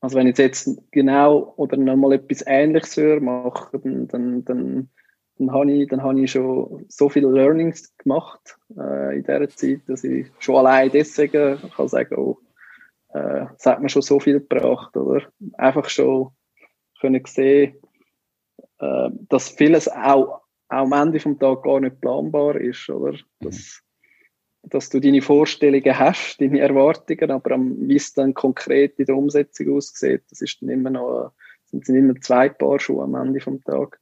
also 0.00 0.18
wenn 0.18 0.26
ich 0.26 0.38
jetzt 0.38 0.68
genau 0.90 1.54
oder 1.56 1.76
nochmal 1.76 2.12
etwas 2.12 2.44
Ähnliches 2.46 2.96
höre, 2.96 3.20
mache, 3.20 3.78
dann, 3.78 4.08
dann, 4.08 4.44
dann 4.44 4.90
dann 5.38 5.52
habe 5.52 5.70
ich, 5.70 5.88
dann 5.88 6.18
ich 6.18 6.30
schon 6.30 6.84
so 6.88 7.08
viele 7.08 7.28
Learnings 7.28 7.94
gemacht 7.98 8.58
äh, 8.76 9.16
in 9.16 9.22
dieser 9.22 9.48
Zeit, 9.48 9.80
dass 9.86 10.04
ich 10.04 10.30
schon 10.38 10.56
allein 10.56 10.90
deswegen 10.90 11.58
kann 11.76 11.88
sagen, 11.88 12.16
oh, 12.16 12.38
äh, 13.12 13.46
das 13.52 13.66
hat 13.66 13.82
mir 13.82 13.88
schon 13.88 14.02
so 14.02 14.18
viel 14.18 14.40
gebracht, 14.40 14.96
oder? 14.96 15.26
Einfach 15.54 15.88
schon 15.88 16.30
können 17.00 17.22
sehen, 17.26 17.76
äh, 18.78 19.10
dass 19.28 19.50
vieles 19.50 19.88
auch, 19.88 20.40
auch 20.68 20.90
am 20.90 20.92
Ende 20.92 21.20
vom 21.20 21.38
Tag 21.38 21.62
gar 21.62 21.80
nicht 21.80 22.00
planbar 22.00 22.56
ist, 22.56 22.88
oder? 22.88 23.18
Dass, 23.40 23.82
dass 24.68 24.88
du 24.88 25.00
deine 25.00 25.22
Vorstellungen 25.22 25.98
hast, 25.98 26.40
deine 26.40 26.60
Erwartungen, 26.60 27.30
aber 27.30 27.56
wie 27.58 27.96
es 27.96 28.12
dann 28.12 28.34
konkret 28.34 28.98
in 28.98 29.06
der 29.06 29.16
Umsetzung 29.16 29.76
aussieht, 29.76 30.22
das 30.30 30.40
ist 30.40 30.60
dann 30.60 30.68
immer 30.68 30.90
noch, 30.90 31.32
sind 31.66 31.88
immer 31.88 32.14
zwei 32.20 32.48
Paar 32.48 32.80
Schuhe 32.80 33.04
am 33.04 33.14
Ende 33.14 33.40
vom 33.40 33.62
Tag. 33.62 34.00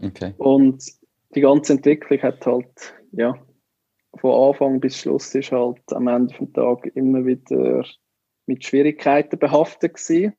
Okay. 0.00 0.34
Und 0.38 0.84
die 1.34 1.40
ganze 1.40 1.74
Entwicklung 1.74 2.22
hat 2.22 2.46
halt, 2.46 2.94
ja, 3.12 3.34
von 4.16 4.48
Anfang 4.48 4.80
bis 4.80 4.96
Schluss 4.96 5.34
ist 5.34 5.52
halt 5.52 5.80
am 5.92 6.08
Ende 6.08 6.34
des 6.34 6.52
Tages 6.52 6.92
immer 6.94 7.26
wieder 7.26 7.84
mit 8.46 8.64
Schwierigkeiten 8.64 9.38
behaftet 9.38 9.94
gewesen. 9.94 10.32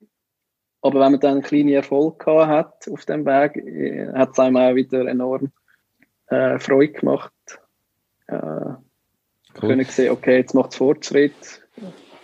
Aber 0.82 1.02
wenn 1.02 1.12
man 1.12 1.20
dann 1.20 1.34
einen 1.34 1.42
kleinen 1.42 1.70
Erfolg 1.70 2.20
gehabt 2.20 2.50
hat 2.86 2.94
auf 2.94 3.06
dem 3.06 3.26
Weg, 3.26 3.58
äh, 3.58 4.08
hat 4.14 4.32
es 4.32 4.40
einem 4.40 4.56
auch 4.56 4.76
wieder 4.76 5.06
enorm 5.06 5.52
äh, 6.28 6.58
Freude 6.58 6.94
gemacht. 6.94 7.34
Äh, 8.28 8.74
cool. 9.56 9.70
Können 9.70 9.86
sehen, 9.86 10.12
okay, 10.12 10.38
jetzt 10.38 10.54
macht 10.54 10.72
es 10.72 10.78
Fortschritt. 10.78 11.62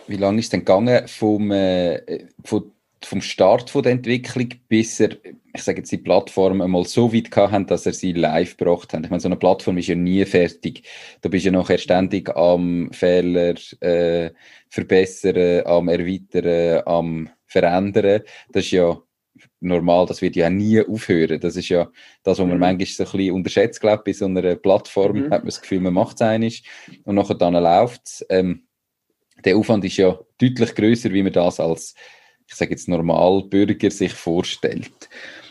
Wie 0.06 0.16
lange 0.16 0.38
ist 0.38 0.46
es 0.46 0.50
denn 0.50 0.60
gegangen 0.60 1.08
vom, 1.08 1.50
äh, 1.50 2.26
von 2.44 2.70
vom 3.06 3.20
Start 3.20 3.70
von 3.70 3.82
der 3.82 3.92
Entwicklung 3.92 4.48
bis 4.68 5.00
er, 5.00 5.10
ich 5.54 5.62
sage 5.62 5.78
jetzt, 5.78 5.92
die 5.92 5.98
Plattform 5.98 6.60
einmal 6.60 6.84
so 6.84 7.12
weit 7.12 7.34
haben, 7.36 7.66
dass 7.66 7.86
er 7.86 7.92
sie 7.92 8.12
live 8.12 8.56
gebracht 8.56 8.92
hat. 8.92 9.04
Ich 9.04 9.10
meine, 9.10 9.20
so 9.20 9.28
eine 9.28 9.36
Plattform 9.36 9.78
ist 9.78 9.86
ja 9.88 9.94
nie 9.94 10.24
fertig. 10.24 10.82
Du 11.22 11.30
bist 11.30 11.44
ja 11.44 11.52
nachher 11.52 11.78
ständig 11.78 12.34
am 12.36 12.90
Fehler 12.92 13.54
äh, 13.80 14.30
verbessern, 14.68 15.64
am 15.66 15.88
erweitern, 15.88 16.82
am 16.86 17.30
verändern. 17.46 18.22
Das 18.50 18.64
ist 18.64 18.72
ja 18.72 18.98
normal, 19.60 20.06
das 20.06 20.22
wird 20.22 20.36
ja 20.36 20.50
nie 20.50 20.80
aufhören. 20.80 21.40
Das 21.40 21.56
ist 21.56 21.68
ja 21.68 21.90
das, 22.22 22.38
was 22.38 22.46
man 22.46 22.54
mhm. 22.54 22.60
manchmal 22.60 22.86
so 22.86 23.04
ein 23.04 23.10
bisschen 23.10 23.34
unterschätzt, 23.34 23.80
glaube 23.80 24.02
ich, 24.04 24.04
bei 24.04 24.18
so 24.18 24.26
einer 24.26 24.54
Plattform 24.56 25.18
mhm. 25.18 25.24
hat 25.24 25.40
man 25.40 25.46
das 25.46 25.60
Gefühl, 25.60 25.80
man 25.80 25.94
macht 25.94 26.16
es 26.16 26.22
einig 26.22 26.64
und 27.04 27.14
nachher 27.14 27.34
dann 27.34 27.54
läuft 27.54 28.02
es. 28.06 28.26
Ähm, 28.28 28.66
der 29.44 29.56
Aufwand 29.56 29.84
ist 29.84 29.96
ja 29.96 30.18
deutlich 30.38 30.74
größer, 30.74 31.12
wie 31.12 31.22
man 31.22 31.32
das 31.32 31.60
als 31.60 31.94
ich 32.48 32.54
sage 32.54 32.70
jetzt 32.70 32.88
Normalbürger 32.88 33.90
sich 33.90 34.12
vorstellt. 34.12 35.08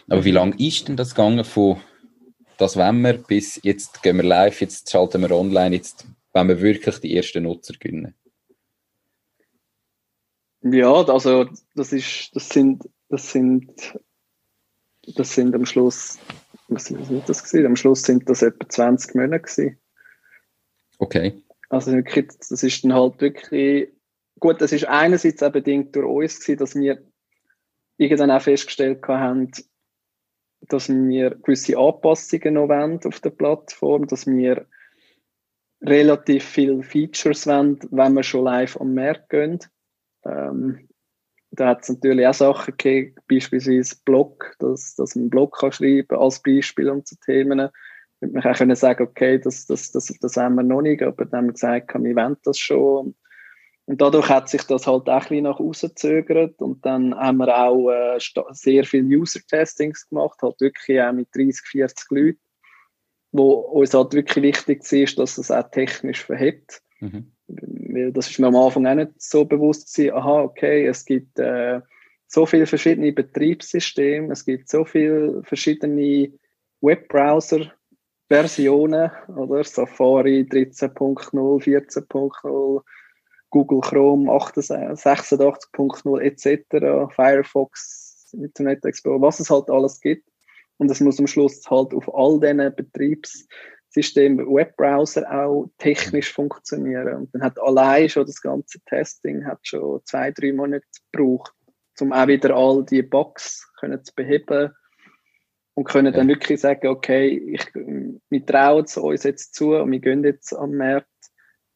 Aber 0.07 0.23
wie 0.23 0.31
lange 0.31 0.55
ist 0.57 0.87
denn 0.87 0.95
das 0.95 1.13
gegangen 1.13 1.43
von 1.43 1.77
das 2.57 2.77
wenn 2.77 3.01
wir 3.01 3.13
bis 3.13 3.59
jetzt 3.63 4.01
gehen 4.01 4.17
wir 4.17 4.23
live, 4.23 4.61
jetzt 4.61 4.89
schalten 4.89 5.21
wir 5.21 5.31
online, 5.31 5.75
jetzt 5.75 6.07
wenn 6.31 6.47
wir 6.47 6.61
wirklich 6.61 6.99
die 6.99 7.15
ersten 7.15 7.43
Nutzer 7.43 7.73
gewinnen? 7.77 8.13
Ja, 10.61 10.93
also 10.93 11.47
das 11.75 11.91
ist, 11.91 12.29
das 12.33 12.49
sind, 12.49 12.83
das 13.09 13.31
sind, 13.31 13.99
das 15.15 15.33
sind 15.33 15.55
am 15.55 15.65
Schluss, 15.65 16.17
was 16.67 16.85
sind 16.85 16.99
das 17.27 17.43
gewesen? 17.43 17.65
Am 17.65 17.75
Schluss 17.75 18.03
sind 18.03 18.29
das 18.29 18.41
etwa 18.41 18.67
20 18.67 19.15
Monate 19.15 19.41
gewesen. 19.41 19.79
Okay. 20.97 21.43
Also 21.69 21.91
wirklich, 21.91 22.27
das 22.49 22.63
ist 22.63 22.83
dann 22.83 22.93
halt 22.93 23.19
wirklich 23.21 23.89
gut, 24.39 24.61
das 24.61 24.71
ist 24.71 24.85
einerseits 24.85 25.43
auch 25.43 25.51
bedingt 25.51 25.95
durch 25.95 26.05
uns 26.05 26.39
gewesen, 26.39 26.59
dass 26.59 26.75
wir 26.75 27.03
irgendwann 27.97 28.31
auch 28.31 28.41
festgestellt 28.41 29.01
haben, 29.07 29.51
dass 30.61 30.89
wir 30.89 31.31
gewisse 31.31 31.77
Anpassungen 31.77 32.55
noch 32.55 32.69
wollen 32.69 32.99
auf 33.05 33.19
der 33.19 33.29
Plattform, 33.29 34.07
dass 34.07 34.25
wir 34.25 34.67
relativ 35.81 36.43
viele 36.43 36.83
Features 36.83 37.45
wollen, 37.47 37.79
wenn 37.91 38.13
wir 38.13 38.23
schon 38.23 38.45
live 38.45 38.79
am 38.79 38.93
Markt 38.93 39.29
gehen. 39.29 39.59
Ähm, 40.25 40.87
da 41.59 41.67
hat 41.69 41.83
es 41.83 41.89
natürlich 41.89 42.27
auch 42.27 42.33
Sachen 42.33 42.75
gegeben, 42.77 43.15
beispielsweise 43.29 43.95
Blog, 44.05 44.55
dass, 44.59 44.95
dass 44.95 45.15
man 45.15 45.23
einen 45.23 45.29
Blog 45.29 45.57
kann 45.57 45.71
schreiben 45.71 46.17
als 46.17 46.41
Beispiel 46.41 46.89
um 46.89 47.05
zu 47.05 47.15
Themen. 47.19 47.69
Man 48.21 48.41
kann 48.41 48.71
auch 48.71 48.75
sagen, 48.75 49.03
okay, 49.03 49.39
das, 49.39 49.65
das, 49.65 49.91
das, 49.91 50.07
das 50.19 50.37
haben 50.37 50.55
wir 50.55 50.63
noch 50.63 50.81
nicht, 50.81 51.03
aber 51.03 51.25
dann 51.25 51.39
haben 51.39 51.45
wir 51.47 51.53
gesagt, 51.53 51.93
wir 51.93 52.15
wollen 52.15 52.37
das 52.43 52.57
schon. 52.57 53.15
Und 53.87 54.01
dadurch 54.01 54.29
hat 54.29 54.49
sich 54.49 54.63
das 54.63 54.87
halt 54.87 55.07
auch 55.07 55.13
ein 55.13 55.19
bisschen 55.19 55.43
nach 55.43 55.59
außen 55.59 55.89
gezögert. 55.89 56.59
Und 56.59 56.83
dann 56.85 57.13
haben 57.13 57.37
wir 57.37 57.55
auch 57.55 57.91
äh, 57.91 58.19
sehr 58.51 58.83
viele 58.83 59.19
User-Testings 59.19 60.09
gemacht, 60.09 60.39
halt 60.41 60.59
wirklich 60.59 60.99
auch 61.01 61.13
mit 61.13 61.27
30, 61.35 61.61
40 61.67 62.11
Leuten, 62.11 62.39
wo 63.31 63.51
uns 63.53 63.93
halt 63.93 64.13
wirklich 64.13 64.43
wichtig 64.43 64.91
ist, 64.91 65.19
dass 65.19 65.37
es 65.37 65.51
auch 65.51 65.69
technisch 65.69 66.23
verhebt. 66.23 66.81
Mhm. 66.99 67.34
Das 67.47 68.29
ist 68.29 68.39
mir 68.39 68.47
am 68.47 68.55
Anfang 68.55 68.87
auch 68.87 68.95
nicht 68.95 69.21
so 69.21 69.45
bewusst 69.45 69.93
gewesen, 69.93 70.15
aha, 70.15 70.41
okay, 70.41 70.87
es 70.87 71.05
gibt 71.05 71.37
äh, 71.39 71.81
so 72.27 72.45
viele 72.45 72.65
verschiedene 72.65 73.13
Betriebssysteme, 73.13 74.31
es 74.31 74.45
gibt 74.45 74.67
so 74.69 74.83
viele 74.83 75.43
verschiedene 75.43 76.31
Webbrowser, 76.81 77.71
Versionen, 78.27 79.11
oder? 79.27 79.63
Safari 79.63 80.41
13.0, 80.49 81.31
14.0, 81.31 82.81
Google 83.51 83.81
Chrome 83.81 84.29
86.0 84.29 86.19
etc., 86.21 87.13
Firefox, 87.13 88.33
Internet 88.33 88.83
Explorer, 88.83 89.21
was 89.21 89.39
es 89.39 89.49
halt 89.49 89.69
alles 89.69 90.01
gibt. 90.01 90.27
Und 90.77 90.91
es 90.91 90.99
muss 90.99 91.19
am 91.19 91.27
Schluss 91.27 91.69
halt 91.69 91.93
auf 91.93 92.13
all 92.13 92.39
diesen 92.39 92.75
Betriebssystemen, 93.95 94.45
Webbrowser 94.47 95.31
auch 95.31 95.69
technisch 95.77 96.31
funktionieren. 96.31 97.15
Und 97.15 97.33
dann 97.33 97.41
hat 97.41 97.59
allein 97.59 98.09
schon 98.09 98.25
das 98.25 98.41
ganze 98.41 98.79
Testing 98.81 99.45
hat 99.45 99.59
schon 99.63 100.01
zwei, 100.05 100.31
drei 100.31 100.51
Monate 100.51 100.85
gebraucht, 101.11 101.53
um 101.99 102.11
auch 102.11 102.27
wieder 102.27 102.55
all 102.55 102.83
die 102.85 103.01
Bugs 103.01 103.71
können 103.79 104.03
zu 104.03 104.13
beheben 104.13 104.71
und 105.75 105.85
können 105.85 106.13
ja. 106.13 106.19
dann 106.19 106.27
wirklich 106.27 106.59
sagen, 106.59 106.87
okay, 106.87 107.27
ich, 107.53 107.65
wir 107.73 108.45
trauen 108.45 108.83
es 108.85 108.97
uns 108.97 109.23
jetzt 109.23 109.55
zu 109.55 109.75
und 109.75 109.91
wir 109.91 109.99
gehen 109.99 110.23
jetzt 110.23 110.53
am 110.53 110.75
Markt, 110.75 111.07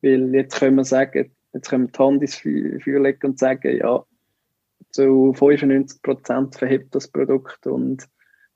weil 0.02 0.34
jetzt 0.36 0.60
können 0.60 0.76
wir 0.76 0.86
sagen, 0.86 1.34
Jetzt 1.52 1.70
können 1.70 1.88
wir 1.88 1.92
die 1.92 1.98
Hand 1.98 2.22
ins 2.22 2.36
Feuer 2.36 3.00
legen 3.00 3.26
und 3.26 3.40
sagen, 3.40 3.76
ja, 3.76 4.06
zu 4.92 5.34
95 5.34 6.02
Prozent 6.04 6.56
verhebt 6.56 6.94
das 6.94 7.08
Produkt 7.08 7.66
und 7.66 8.08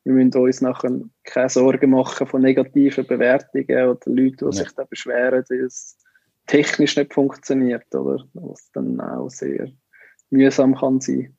wir 0.03 0.13
müssen 0.13 0.37
uns 0.37 0.61
nachher 0.61 0.91
keine 1.23 1.49
Sorgen 1.49 1.91
machen 1.91 2.27
von 2.27 2.41
negativen 2.41 3.05
Bewertungen 3.05 3.87
oder 3.87 3.99
Leuten, 4.05 4.49
die 4.49 4.57
sich 4.57 4.71
da 4.75 4.83
beschweren, 4.83 5.43
dass 5.47 5.49
es 5.49 5.97
technisch 6.45 6.97
nicht 6.97 7.13
funktioniert, 7.13 7.93
oder? 7.95 8.25
Was 8.33 8.69
dann 8.73 8.99
auch 8.99 9.29
sehr 9.29 9.71
mühsam 10.29 10.75
kann 10.75 10.99
sein. 10.99 11.35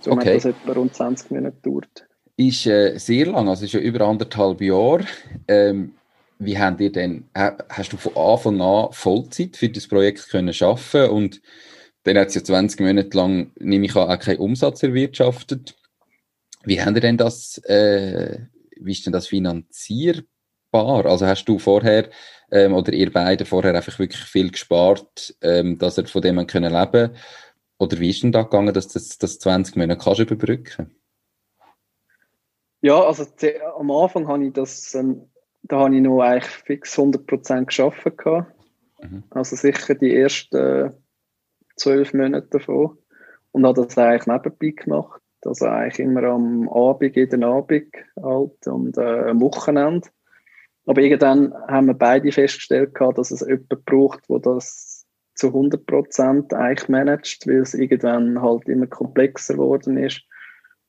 Somit 0.00 0.26
okay. 0.26 0.34
das 0.34 0.44
etwa 0.46 0.72
rund 0.72 0.94
20 0.94 1.30
Minuten 1.32 1.60
dauert. 1.62 2.06
Ist 2.36 2.66
äh, 2.66 2.96
sehr 2.98 3.26
lang, 3.26 3.48
also 3.48 3.64
ist 3.64 3.74
ja 3.74 3.80
über 3.80 4.06
anderthalb 4.06 4.60
Jahre. 4.60 5.04
Ähm, 5.48 5.94
wie 6.38 6.56
habt 6.56 6.80
ihr 6.80 6.92
denn, 6.92 7.24
hast 7.34 7.92
du 7.92 7.96
von 7.96 8.16
Anfang 8.16 8.60
an 8.60 8.92
Vollzeit 8.92 9.56
für 9.56 9.68
das 9.68 9.88
Projekt 9.88 10.30
können 10.30 10.54
schaffen 10.54 11.10
und 11.10 11.42
dann 12.04 12.16
hat 12.16 12.28
es 12.28 12.36
ja 12.36 12.44
20 12.44 12.80
Monate 12.80 13.16
lang, 13.16 13.50
nehme 13.58 13.86
ich 13.86 13.96
an, 13.96 14.08
auch 14.08 14.18
keinen 14.20 14.38
Umsatz 14.38 14.84
erwirtschaftet. 14.84 15.76
Wie 16.64 16.80
ihr 16.96 17.00
denn 17.00 17.16
das, 17.16 17.58
äh, 17.64 18.38
wie 18.76 18.92
ist 18.92 19.06
denn 19.06 19.12
das 19.12 19.28
finanzierbar? 19.28 21.06
Also 21.06 21.26
hast 21.26 21.44
du 21.46 21.58
vorher 21.58 22.10
ähm, 22.50 22.74
oder 22.74 22.92
ihr 22.92 23.12
beide 23.12 23.44
vorher 23.44 23.74
einfach 23.74 23.98
wirklich 23.98 24.22
viel 24.22 24.50
gespart, 24.50 25.36
ähm, 25.40 25.78
dass 25.78 25.98
ihr 25.98 26.06
von 26.06 26.22
dem 26.22 26.46
können 26.46 26.72
leben 26.72 27.16
Oder 27.78 27.98
wie 28.00 28.10
ist 28.10 28.22
denn 28.22 28.32
da 28.32 28.42
gegangen, 28.42 28.74
dass 28.74 28.88
das, 28.88 29.18
das 29.18 29.38
20 29.38 29.76
Monate 29.76 30.00
kannst 30.02 30.20
überbrücken? 30.20 30.94
Ja, 32.80 33.02
also 33.02 33.26
am 33.76 33.90
Anfang 33.90 34.28
habe 34.28 34.46
ich 34.46 34.52
das 34.52 34.94
ähm, 34.94 35.28
da 35.62 35.80
habe 35.80 35.94
ich 35.94 36.02
noch 36.02 36.20
eigentlich 36.20 36.46
fix 36.46 36.98
100% 36.98 37.66
geschafft. 37.66 38.04
Mhm. 39.00 39.24
Also 39.30 39.56
sicher 39.56 39.94
die 39.94 40.14
ersten 40.14 40.92
zwölf 41.76 42.14
Monate 42.14 42.48
davon. 42.48 42.98
Und 43.52 43.66
habe 43.66 43.84
das 43.84 43.96
eigentlich 43.98 44.26
nebenbei 44.26 44.82
gemacht. 44.82 45.20
Also 45.44 45.66
eigentlich 45.66 46.00
immer 46.00 46.24
am 46.24 46.68
Abend, 46.68 47.16
jeden 47.16 47.44
Abend 47.44 47.94
halt 48.20 48.66
und 48.66 48.98
äh, 48.98 49.30
am 49.30 49.40
Wochenende. 49.40 50.08
Aber 50.86 51.00
irgendwann 51.00 51.52
haben 51.68 51.86
wir 51.86 51.94
beide 51.94 52.32
festgestellt, 52.32 52.92
dass 53.14 53.30
es 53.30 53.40
jemanden 53.40 53.82
braucht, 53.84 54.28
der 54.28 54.38
das 54.40 55.06
zu 55.34 55.48
100% 55.48 56.52
eigentlich 56.54 56.88
managt, 56.88 57.46
weil 57.46 57.60
es 57.60 57.74
irgendwann 57.74 58.42
halt 58.42 58.68
immer 58.68 58.86
komplexer 58.86 59.54
geworden 59.54 59.96
ist 59.96 60.22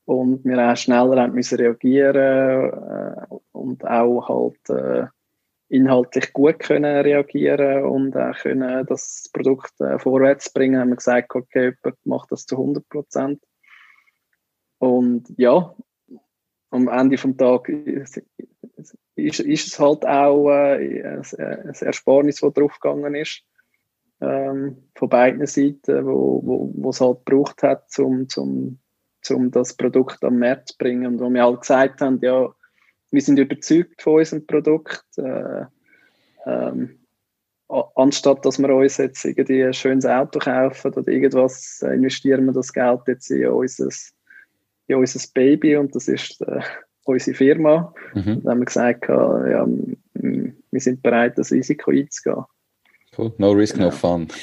und 0.05 0.43
wir 0.43 0.57
auch 0.57 0.75
schneller 0.75 1.21
haben 1.21 1.33
müssen 1.33 1.59
reagieren 1.59 2.15
äh, 2.15 3.35
und 3.51 3.85
auch 3.85 4.27
halt 4.27 4.69
äh, 4.69 5.07
inhaltlich 5.69 6.33
gut 6.33 6.59
können 6.59 7.01
reagieren 7.01 7.83
und 7.83 8.17
auch 8.17 8.35
können 8.37 8.85
das 8.87 9.29
Produkt 9.31 9.79
äh, 9.81 9.99
vorwärts 9.99 10.51
bringen, 10.51 10.79
haben 10.79 10.89
wir 10.89 10.95
gesagt, 10.95 11.35
okay, 11.35 11.75
jemand 11.83 12.05
macht 12.05 12.31
das 12.31 12.47
zu 12.47 12.55
100 12.55 12.89
Prozent. 12.89 13.43
Und 14.79 15.33
ja, 15.37 15.75
am 16.71 16.87
Ende 16.87 17.17
vom 17.17 17.37
Tag 17.37 17.69
ist, 17.69 18.21
ist, 19.15 19.39
es 19.39 19.79
halt 19.79 20.05
auch 20.05 20.49
äh, 20.49 21.03
ein, 21.03 21.73
Ersparnis, 21.79 22.39
das 22.39 22.53
draufgegangen 22.53 23.15
ist. 23.15 23.43
Ähm, 24.21 24.89
von 24.95 25.09
beiden 25.09 25.45
Seiten, 25.45 26.05
wo, 26.05 26.41
wo, 26.43 26.73
wo 26.75 26.89
es 26.89 26.99
halt 26.99 27.25
gebraucht 27.25 27.63
hat, 27.63 27.87
um 27.99 28.27
zum 28.27 28.79
um 29.29 29.51
das 29.51 29.75
Produkt 29.75 30.23
am 30.23 30.39
Markt 30.39 30.69
zu 30.69 30.77
bringen. 30.77 31.07
Und 31.07 31.19
wo 31.19 31.29
wir 31.29 31.43
halt 31.43 31.61
gesagt 31.61 32.01
haben, 32.01 32.19
ja, 32.21 32.49
wir 33.11 33.21
sind 33.21 33.39
überzeugt 33.39 34.01
von 34.01 34.15
unserem 34.15 34.45
Produkt. 34.47 35.05
Äh, 35.17 35.65
ähm, 36.45 36.99
anstatt 37.67 38.45
dass 38.45 38.57
wir 38.57 38.69
uns 38.73 38.97
jetzt 38.97 39.23
irgendwie 39.25 39.63
ein 39.63 39.73
schönes 39.73 40.05
Auto 40.05 40.39
kaufen 40.39 40.93
oder 40.93 41.07
irgendwas, 41.07 41.81
investieren 41.83 42.45
wir 42.45 42.53
das 42.53 42.73
Geld 42.73 43.01
jetzt 43.07 43.29
in 43.29 43.47
unser, 43.47 43.89
in 44.89 44.97
unser 44.97 45.19
Baby 45.33 45.77
und 45.77 45.95
das 45.95 46.07
ist 46.07 46.41
äh, 46.41 46.61
unsere 47.03 47.35
Firma. 47.35 47.93
Mhm. 48.13 48.43
Dann 48.43 48.51
haben 48.51 48.59
wir 48.59 48.65
gesagt, 48.65 49.07
ja, 49.07 49.67
wir 50.13 50.81
sind 50.81 51.01
bereit, 51.01 51.37
das 51.37 51.51
Risiko 51.51 51.91
einzugehen. 51.91 52.45
Cool. 53.17 53.33
No 53.37 53.51
risk, 53.51 53.77
ja. 53.77 53.85
no 53.85 53.91
fun. 53.91 54.27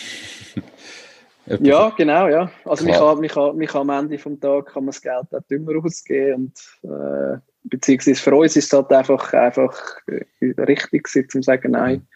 Ja, 1.60 1.90
genau, 1.90 2.28
ja. 2.28 2.50
Also 2.64 2.84
man 2.84 2.94
kann, 2.94 3.18
man, 3.20 3.28
kann, 3.28 3.56
man 3.56 3.66
kann 3.66 3.90
am 3.90 4.04
Ende 4.04 4.18
vom 4.18 4.40
Tag 4.40 4.66
kann 4.66 4.84
man 4.84 4.88
das 4.88 5.00
Geld 5.00 5.32
auch 5.32 5.42
dümmer 5.48 5.74
ausgeben 5.80 6.52
und 6.82 6.90
äh, 6.90 7.38
beziehungsweise 7.62 8.20
für 8.20 8.34
uns 8.34 8.56
ist 8.56 8.64
es 8.64 8.72
halt 8.72 8.90
einfach, 8.90 9.32
einfach 9.32 9.98
äh, 10.08 10.24
richtig 10.62 11.04
gewesen, 11.04 11.28
zu 11.28 11.42
sagen, 11.42 11.70
nein, 11.70 12.06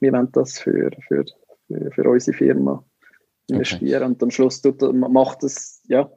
wir 0.00 0.12
wollen 0.12 0.28
das 0.32 0.58
für, 0.58 0.90
für, 1.06 1.24
für, 1.92 2.10
unsere 2.10 2.36
Firma 2.36 2.84
investieren 3.48 4.02
okay. 4.02 4.12
und 4.12 4.22
am 4.24 4.30
Schluss 4.32 4.60
tut, 4.60 4.82
macht 4.92 5.44
es, 5.44 5.80
ja, 5.86 6.10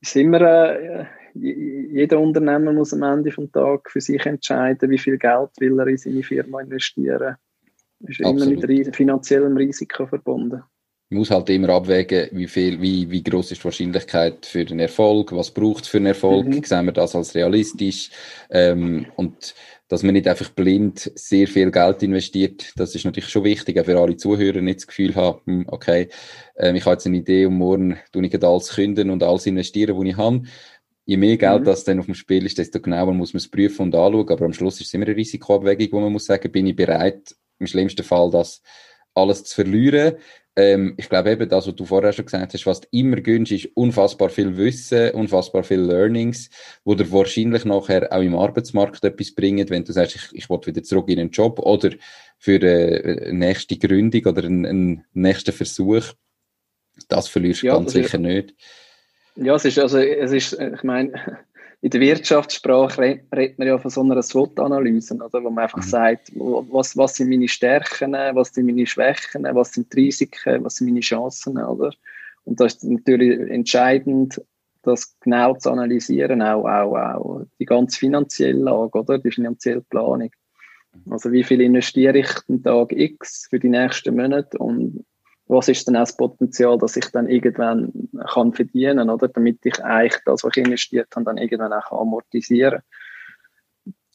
ist 0.00 0.16
immer, 0.16 0.40
äh, 0.40 1.06
jeder 1.34 2.18
Unternehmer 2.18 2.72
muss 2.72 2.92
am 2.92 3.02
Ende 3.02 3.30
vom 3.30 3.50
Tag 3.52 3.90
für 3.90 4.00
sich 4.00 4.24
entscheiden, 4.26 4.90
wie 4.90 4.98
viel 4.98 5.18
Geld 5.18 5.50
will 5.58 5.78
er 5.78 5.86
in 5.86 5.96
seine 5.96 6.22
Firma 6.22 6.60
investieren. 6.60 7.36
Ist 8.00 8.24
Absolut. 8.24 8.64
immer 8.64 8.66
mit 8.66 8.96
finanziellem 8.96 9.56
Risiko 9.56 10.06
verbunden 10.06 10.62
man 11.10 11.20
muss 11.20 11.30
halt 11.30 11.48
immer 11.48 11.70
abwägen, 11.70 12.28
wie 12.32 12.46
viel, 12.46 12.80
wie, 12.82 13.10
wie 13.10 13.22
groß 13.22 13.52
ist 13.52 13.62
die 13.62 13.64
Wahrscheinlichkeit 13.64 14.44
für 14.44 14.64
den 14.64 14.78
Erfolg, 14.78 15.32
was 15.32 15.50
braucht 15.50 15.84
es 15.84 15.88
für 15.88 15.96
einen 15.96 16.06
Erfolg, 16.06 16.46
mhm. 16.46 16.62
sehen 16.62 16.84
wir 16.84 16.92
das 16.92 17.16
als 17.16 17.34
realistisch 17.34 18.10
ähm, 18.50 19.06
und 19.16 19.54
dass 19.88 20.02
man 20.02 20.12
nicht 20.12 20.28
einfach 20.28 20.50
blind 20.50 21.10
sehr 21.14 21.48
viel 21.48 21.70
Geld 21.70 22.02
investiert, 22.02 22.72
das 22.76 22.94
ist 22.94 23.04
natürlich 23.04 23.30
schon 23.30 23.44
wichtig, 23.44 23.78
auch 23.80 23.84
für 23.86 23.98
alle 23.98 24.16
Zuhörer 24.16 24.60
nicht 24.60 24.80
das 24.80 24.86
Gefühl 24.86 25.14
haben, 25.14 25.40
hm, 25.46 25.64
okay, 25.68 26.08
ähm, 26.56 26.76
ich 26.76 26.84
habe 26.84 26.94
jetzt 26.94 27.06
eine 27.06 27.16
Idee 27.16 27.46
und 27.46 27.54
morgen 27.54 27.98
tue 28.12 28.26
ich 28.26 28.44
alles 28.44 28.68
künden 28.70 29.10
und 29.10 29.22
alles 29.22 29.46
investieren, 29.46 29.96
was 29.98 30.04
ich 30.04 30.16
habe. 30.16 30.42
Je 31.06 31.16
mehr 31.16 31.38
Geld 31.38 31.62
mhm. 31.62 31.64
das 31.64 31.84
dann 31.84 31.98
auf 31.98 32.04
dem 32.04 32.14
Spiel 32.14 32.44
ist, 32.44 32.58
desto 32.58 32.80
genauer 32.80 33.14
muss 33.14 33.32
man 33.32 33.38
es 33.38 33.50
prüfen 33.50 33.82
und 33.82 33.94
anschauen, 33.94 34.28
aber 34.28 34.44
am 34.44 34.52
Schluss 34.52 34.80
ist 34.80 34.88
es 34.88 34.94
immer 34.94 35.06
eine 35.06 35.16
Risikoabwägung, 35.16 35.88
wo 35.92 36.00
man 36.00 36.12
muss 36.12 36.26
sagen, 36.26 36.52
bin 36.52 36.66
ich 36.66 36.76
bereit, 36.76 37.34
im 37.58 37.66
schlimmsten 37.66 38.04
Fall 38.04 38.30
das 38.30 38.62
alles 39.14 39.44
zu 39.44 39.54
verlieren, 39.54 40.16
ähm, 40.58 40.94
ich 40.96 41.08
glaube 41.08 41.30
eben, 41.30 41.48
das, 41.48 41.68
was 41.68 41.76
du 41.76 41.84
vorher 41.84 42.12
schon 42.12 42.24
gesagt 42.24 42.52
hast, 42.52 42.66
was 42.66 42.80
du 42.80 42.88
immer 42.90 43.20
gönnst, 43.20 43.52
ist 43.52 43.68
unfassbar 43.74 44.28
viel 44.28 44.56
Wissen, 44.56 45.12
unfassbar 45.12 45.62
viel 45.62 45.78
Learnings, 45.78 46.50
wo 46.84 46.96
dir 46.96 47.10
wahrscheinlich 47.12 47.64
nachher 47.64 48.12
auch 48.12 48.22
im 48.22 48.34
Arbeitsmarkt 48.34 49.04
etwas 49.04 49.32
bringen, 49.32 49.70
wenn 49.70 49.84
du 49.84 49.92
sagst, 49.92 50.16
ich, 50.16 50.28
ich 50.32 50.50
will 50.50 50.58
wieder 50.64 50.82
zurück 50.82 51.08
in 51.10 51.20
einen 51.20 51.30
Job 51.30 51.60
oder 51.60 51.90
für 52.38 52.56
eine, 52.56 53.22
eine 53.28 53.32
nächste 53.34 53.78
Gründung 53.78 54.26
oder 54.26 54.42
einen, 54.42 54.66
einen 54.66 55.04
nächsten 55.12 55.52
Versuch. 55.52 56.02
Das 57.08 57.28
verlierst 57.28 57.62
du 57.62 57.68
ja, 57.68 57.74
ganz 57.74 57.92
sicher 57.92 58.18
nicht. 58.18 58.56
Ja, 59.36 59.54
es 59.54 59.64
ist, 59.64 59.78
also, 59.78 59.98
es 59.98 60.32
ist, 60.32 60.54
ich 60.54 60.82
meine, 60.82 61.38
in 61.80 61.90
der 61.90 62.00
Wirtschaftssprache 62.00 63.20
redet 63.32 63.58
man 63.58 63.68
ja 63.68 63.78
von 63.78 63.90
so 63.90 64.02
einer 64.02 64.20
SWOT-Analyse, 64.20 65.14
oder, 65.14 65.44
wo 65.44 65.50
man 65.50 65.64
einfach 65.64 65.78
mhm. 65.78 65.88
sagt, 65.88 66.32
was, 66.34 66.96
was 66.96 67.16
sind 67.16 67.28
meine 67.28 67.48
Stärken, 67.48 68.12
was 68.12 68.52
sind 68.52 68.66
meine 68.66 68.86
Schwächen, 68.86 69.44
was 69.44 69.72
sind 69.72 69.92
die 69.92 70.00
Risiken, 70.00 70.64
was 70.64 70.76
sind 70.76 70.88
meine 70.88 71.00
Chancen, 71.00 71.56
oder? 71.58 71.92
Und 72.44 72.60
das 72.60 72.74
ist 72.74 72.84
natürlich 72.84 73.48
entscheidend, 73.50 74.42
das 74.82 75.18
genau 75.20 75.54
zu 75.54 75.70
analysieren, 75.70 76.42
auch, 76.42 76.64
auch, 76.64 76.96
auch 76.96 77.46
die 77.60 77.66
ganze 77.66 77.98
finanzielle 77.98 78.58
Lage, 78.58 78.98
oder? 78.98 79.18
Die 79.18 79.30
finanzielle 79.30 79.82
Planung. 79.82 80.30
Also 81.10 81.30
wie 81.30 81.44
viel 81.44 81.60
investiere 81.60 82.18
ich 82.18 82.28
den 82.48 82.62
Tag 82.62 82.92
X 82.92 83.46
für 83.50 83.60
die 83.60 83.68
nächsten 83.68 84.16
Monate 84.16 84.58
und 84.58 85.04
was 85.48 85.68
ist 85.68 85.88
denn 85.88 85.96
auch 85.96 86.00
das 86.00 86.16
Potenzial, 86.16 86.78
dass 86.78 86.96
ich 86.96 87.06
dann 87.06 87.28
irgendwann 87.28 87.92
kann 88.32 88.52
verdienen, 88.52 89.10
oder? 89.10 89.28
Damit 89.28 89.58
ich 89.64 89.82
eigentlich 89.82 90.22
das, 90.24 90.44
was 90.44 90.56
ich 90.56 90.64
investiert 90.64 91.08
habe, 91.16 91.24
dann 91.24 91.38
irgendwann 91.38 91.72
auch 91.72 91.90
amortisieren 91.90 92.82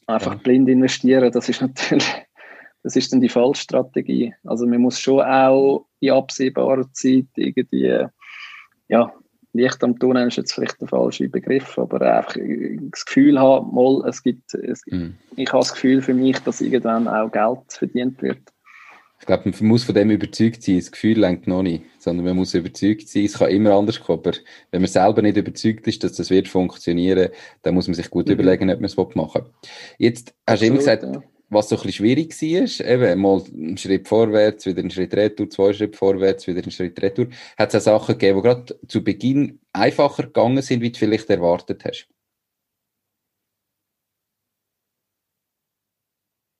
Einfach 0.06 0.34
ja. 0.34 0.38
blind 0.38 0.68
investieren, 0.68 1.32
das 1.32 1.48
ist 1.48 1.62
natürlich, 1.62 2.06
das 2.82 2.96
ist 2.96 3.12
dann 3.12 3.20
die 3.20 3.28
falsche 3.28 3.62
Strategie. 3.62 4.34
Also 4.44 4.66
man 4.66 4.82
muss 4.82 5.00
schon 5.00 5.20
auch 5.20 5.86
in 6.00 6.10
absehbarer 6.10 6.92
Zeit 6.92 7.26
irgendwie, 7.36 8.06
ja, 8.88 9.12
Licht 9.54 9.84
am 9.84 9.98
Tunnel 9.98 10.28
ist 10.28 10.36
jetzt 10.36 10.52
vielleicht 10.52 10.80
der 10.80 10.88
falsche 10.88 11.28
Begriff, 11.28 11.78
aber 11.78 12.00
einfach 12.00 12.34
das 12.34 13.06
Gefühl 13.06 13.38
haben, 13.38 13.72
mal, 13.72 14.02
es 14.08 14.22
gibt, 14.22 14.52
es, 14.52 14.82
mhm. 14.86 15.14
ich 15.36 15.48
habe 15.52 15.60
das 15.60 15.72
Gefühl 15.72 16.02
für 16.02 16.12
mich, 16.12 16.38
dass 16.40 16.60
irgendwann 16.60 17.06
auch 17.06 17.30
Geld 17.30 17.72
verdient 17.72 18.20
wird. 18.20 18.40
Ich 19.20 19.26
glaube, 19.26 19.50
man 19.50 19.68
muss 19.68 19.84
von 19.84 19.94
dem 19.94 20.10
überzeugt 20.10 20.62
sein. 20.62 20.76
Das 20.76 20.92
Gefühl 20.92 21.18
lenkt 21.18 21.46
noch 21.46 21.62
nicht, 21.62 21.84
sondern 21.98 22.26
man 22.26 22.36
muss 22.36 22.52
überzeugt 22.52 23.08
sein. 23.08 23.24
Es 23.24 23.38
kann 23.38 23.50
immer 23.50 23.72
anders 23.72 24.00
kommen, 24.00 24.18
aber 24.18 24.32
wenn 24.70 24.82
man 24.82 24.90
selber 24.90 25.22
nicht 25.22 25.36
überzeugt 25.36 25.86
ist, 25.86 26.04
dass 26.04 26.12
das 26.12 26.30
wird 26.30 26.48
funktionieren, 26.48 27.30
dann 27.62 27.74
muss 27.74 27.86
man 27.86 27.94
sich 27.94 28.10
gut 28.10 28.26
mhm. 28.26 28.34
überlegen, 28.34 28.70
ob 28.70 28.80
man 28.80 28.84
es 28.84 28.96
machen 28.96 29.16
will. 29.16 29.44
Jetzt 29.98 30.34
hast 30.46 30.62
du 30.62 30.66
immer 30.66 30.76
gesagt, 30.76 31.04
ja. 31.04 31.22
was 31.48 31.68
so 31.68 31.76
ein 31.76 31.82
bisschen 31.82 32.04
schwierig 32.04 32.34
war, 32.42 32.86
eben 32.86 33.20
mal 33.20 33.42
einen 33.54 33.78
Schritt 33.78 34.08
vorwärts, 34.08 34.66
wieder 34.66 34.80
einen 34.80 34.90
Schritt 34.90 35.14
retour, 35.14 35.48
zwei 35.48 35.72
Schritte 35.72 35.96
vorwärts, 35.96 36.46
wieder 36.46 36.62
einen 36.62 36.70
Schritt 36.70 37.00
retour. 37.00 37.28
Hat 37.56 37.72
es 37.72 37.88
auch 37.88 38.00
Sachen 38.00 38.18
gegeben, 38.18 38.38
die 38.38 38.42
gerade 38.42 38.78
zu 38.88 39.02
Beginn 39.02 39.60
einfacher 39.72 40.24
gegangen 40.24 40.60
sind, 40.60 40.82
wie 40.82 40.90
du 40.90 40.98
vielleicht 40.98 41.30
erwartet 41.30 41.84
hast? 41.86 42.08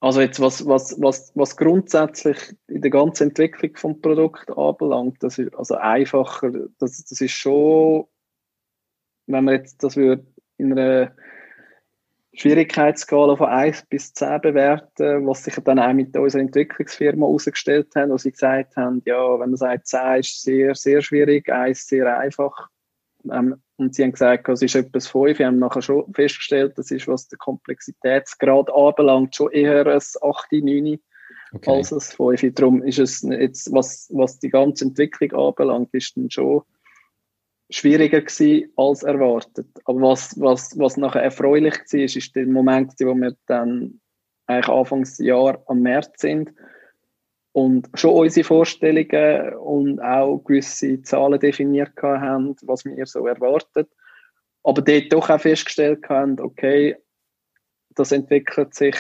Also 0.05 0.21
jetzt, 0.21 0.39
was, 0.39 0.67
was, 0.67 1.01
was, 1.01 1.33
was 1.35 1.57
grundsätzlich 1.57 2.55
in 2.67 2.83
der 2.83 2.91
ganzen 2.91 3.29
Entwicklung 3.31 3.75
vom 3.75 4.03
Produkt 4.03 4.51
anbelangt, 4.51 5.23
das 5.23 5.39
ist 5.39 5.55
also 5.55 5.77
einfacher, 5.77 6.51
das, 6.79 7.07
das 7.07 7.23
ist 7.23 7.31
schon, 7.31 8.05
wenn 9.27 9.45
man 9.45 9.55
jetzt 9.55 9.83
das 9.83 9.97
würde 9.97 10.27
in 10.59 10.79
einer 10.79 11.17
Schwierigkeitsskala 12.35 13.35
von 13.37 13.49
1 13.49 13.87
bis 13.87 14.13
10 14.13 14.43
bewerten, 14.43 15.27
was 15.27 15.45
sich 15.45 15.55
dann 15.65 15.79
auch 15.79 15.95
mit 15.95 16.15
unserer 16.15 16.43
Entwicklungsfirma 16.43 17.25
herausgestellt 17.25 17.97
haben, 17.97 18.11
wo 18.11 18.19
sie 18.19 18.33
gesagt 18.33 18.77
haben, 18.77 19.01
ja, 19.07 19.41
wenn 19.41 19.49
man 19.49 19.57
sagt, 19.57 19.87
10 19.87 20.21
ist 20.21 20.43
sehr, 20.43 20.75
sehr 20.75 21.01
schwierig, 21.01 21.51
1 21.51 21.87
sehr 21.87 22.19
einfach, 22.19 22.69
ähm, 23.33 23.63
und 23.77 23.95
sie 23.95 24.05
haben 24.05 24.13
gesagt, 24.13 24.49
es 24.49 24.63
ist 24.63 24.75
etwas 24.77 25.09
5. 25.09 25.39
Wir 25.39 25.47
haben 25.47 25.59
nachher 25.59 25.83
schon 25.83 26.13
festgestellt, 26.13 26.79
das 26.79 26.91
ist, 26.91 27.09
was 27.09 27.29
der 27.29 27.39
Komplexitätsgrad 27.39 28.73
anbelangt, 28.73 29.35
schon 29.35 29.51
eher 29.51 29.87
ein 29.87 29.97
8, 29.97 30.53
9 30.53 30.99
okay. 31.53 31.71
als 31.71 31.93
ein 31.93 32.01
5. 32.01 32.55
Darum 32.55 32.83
ist 32.83 32.99
es 32.99 33.23
jetzt, 33.23 33.73
was, 33.73 34.09
was 34.13 34.39
die 34.39 34.51
ganze 34.51 34.85
Entwicklung 34.85 35.33
anbelangt, 35.33 35.93
ist 35.93 36.17
dann 36.17 36.31
schon 36.31 36.63
schwieriger 37.71 38.21
gewesen 38.21 38.71
als 38.77 39.03
erwartet. 39.03 39.69
Aber 39.85 40.01
was, 40.03 40.39
was, 40.39 40.79
was 40.79 40.97
nachher 40.97 41.23
erfreulich 41.23 41.75
war, 41.75 42.01
ist, 42.01 42.17
ist 42.17 42.37
der 42.37 42.47
Moment, 42.47 42.93
wo 43.01 43.15
wir 43.15 43.35
dann 43.47 44.01
eigentlich 44.47 44.69
Anfangsjahr 44.69 45.63
am 45.67 45.81
März 45.81 46.21
sind 46.21 46.53
und 47.55 47.89
schon 47.95 48.15
unsere 48.15 48.45
Vorstellungen 48.45 49.55
und 49.55 50.01
auch 50.01 50.39
gewisse 50.39 51.01
Zahlen 51.03 51.39
definiert 51.39 51.93
haben, 52.03 52.57
was 52.63 52.85
wir 52.85 53.07
so 53.07 53.29
erwartet. 53.29 53.89
Aber 54.65 54.83
dort 54.83 55.13
doch 55.13 55.31
auch 55.31 55.41
festgestellt 55.41 56.09
haben, 56.09 56.41
okay, 56.41 56.97
das 57.95 58.11
entwickelt 58.11 58.75
sich 58.75 58.97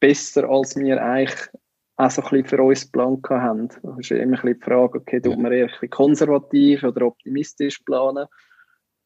besser, 0.00 0.50
als 0.50 0.76
wir 0.76 1.00
eigentlich 1.00 1.48
auch 1.94 2.10
so 2.10 2.20
ein 2.20 2.30
bisschen 2.30 2.46
für 2.46 2.62
uns 2.64 2.90
geplant 2.90 3.24
haben. 3.30 3.68
Das 3.68 3.96
ist 3.96 4.10
immer 4.10 4.20
ein 4.20 4.30
bisschen 4.30 4.58
die 4.58 4.64
Frage, 4.64 4.98
okay, 4.98 5.20
tut 5.20 5.38
man 5.38 5.52
eher 5.52 5.66
ein 5.66 5.70
bisschen 5.70 5.90
konservativ 5.90 6.82
oder 6.82 7.06
optimistisch 7.06 7.78
planen? 7.78 8.26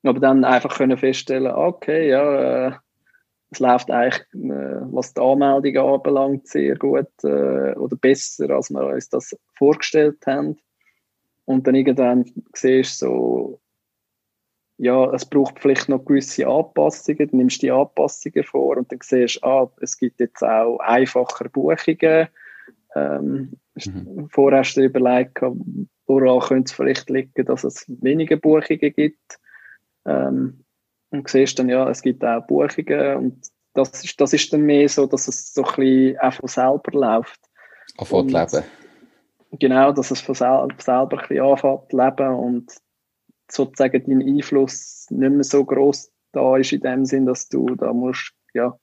Aber 0.02 0.18
dann 0.18 0.46
einfach 0.46 0.78
können 0.78 0.96
feststellen, 0.96 1.52
okay, 1.52 2.08
ja, 2.08 2.68
äh, 2.68 2.72
es 3.50 3.60
läuft 3.60 3.90
eigentlich, 3.90 4.20
äh, 4.34 4.80
was 4.92 5.14
die 5.14 5.20
Anmeldungen 5.20 5.94
anbelangt, 5.94 6.46
sehr 6.46 6.76
gut 6.76 7.08
äh, 7.22 7.74
oder 7.74 7.96
besser, 7.96 8.50
als 8.50 8.70
wir 8.70 8.86
uns 8.86 9.08
das 9.08 9.36
vorgestellt 9.54 10.26
haben. 10.26 10.58
Und 11.44 11.66
dann 11.66 11.74
irgendwann 11.74 12.30
siehst 12.54 13.00
du 13.00 13.06
so, 13.06 13.60
ja, 14.76 15.12
es 15.12 15.24
braucht 15.24 15.58
vielleicht 15.58 15.88
noch 15.88 16.04
gewisse 16.04 16.46
Anpassungen, 16.46 17.28
du 17.28 17.36
nimmst 17.36 17.62
die 17.62 17.70
Anpassungen 17.70 18.44
vor 18.44 18.76
und 18.76 18.92
dann 18.92 19.00
siehst 19.02 19.36
du, 19.36 19.46
ah, 19.46 19.72
es 19.80 19.98
gibt 19.98 20.20
jetzt 20.20 20.42
auch 20.42 20.78
einfacher 20.78 21.48
Buchungen. 21.48 22.28
Ähm, 22.94 23.52
mhm. 23.74 24.28
Vorher 24.30 24.60
hast 24.60 24.74
du 24.74 24.82
dir 24.82 24.86
überlegt, 24.86 25.40
woran 26.06 26.40
könnte 26.40 26.70
es 26.70 26.72
vielleicht 26.72 27.10
liegen, 27.10 27.44
dass 27.46 27.64
es 27.64 27.86
weniger 27.88 28.36
Buchungen 28.36 28.92
gibt. 28.94 29.38
Ähm, 30.04 30.64
und 31.10 31.28
siehst 31.28 31.58
dann, 31.58 31.68
ja, 31.68 31.88
es 31.88 32.02
gibt 32.02 32.24
auch 32.24 32.46
Buchungen 32.46 33.16
und 33.16 33.46
das 33.74 34.04
ist, 34.04 34.20
das 34.20 34.32
ist 34.32 34.52
dann 34.52 34.62
mehr 34.62 34.88
so, 34.88 35.06
dass 35.06 35.28
es 35.28 35.52
so 35.54 35.64
ein 35.64 35.74
bisschen 35.76 36.18
auch 36.18 36.32
von 36.32 36.48
selber 36.48 36.92
läuft. 36.92 37.40
Anfängt 37.96 38.32
leben. 38.32 38.64
Genau, 39.52 39.92
dass 39.92 40.10
es 40.10 40.20
von 40.20 40.34
selber, 40.34 40.68
selber 40.78 41.22
ein 41.22 41.28
bisschen 41.28 41.44
anfängt 41.44 41.92
leben 41.92 42.34
und 42.34 42.72
sozusagen 43.50 44.04
dein 44.06 44.22
Einfluss 44.22 45.06
nicht 45.10 45.32
mehr 45.32 45.44
so 45.44 45.64
groß 45.64 46.10
da 46.32 46.56
ist 46.56 46.72
in 46.72 46.80
dem 46.80 47.04
Sinn, 47.04 47.26
dass 47.26 47.48
du 47.48 47.74
da 47.74 47.92
musst, 47.92 48.32
ja, 48.52 48.78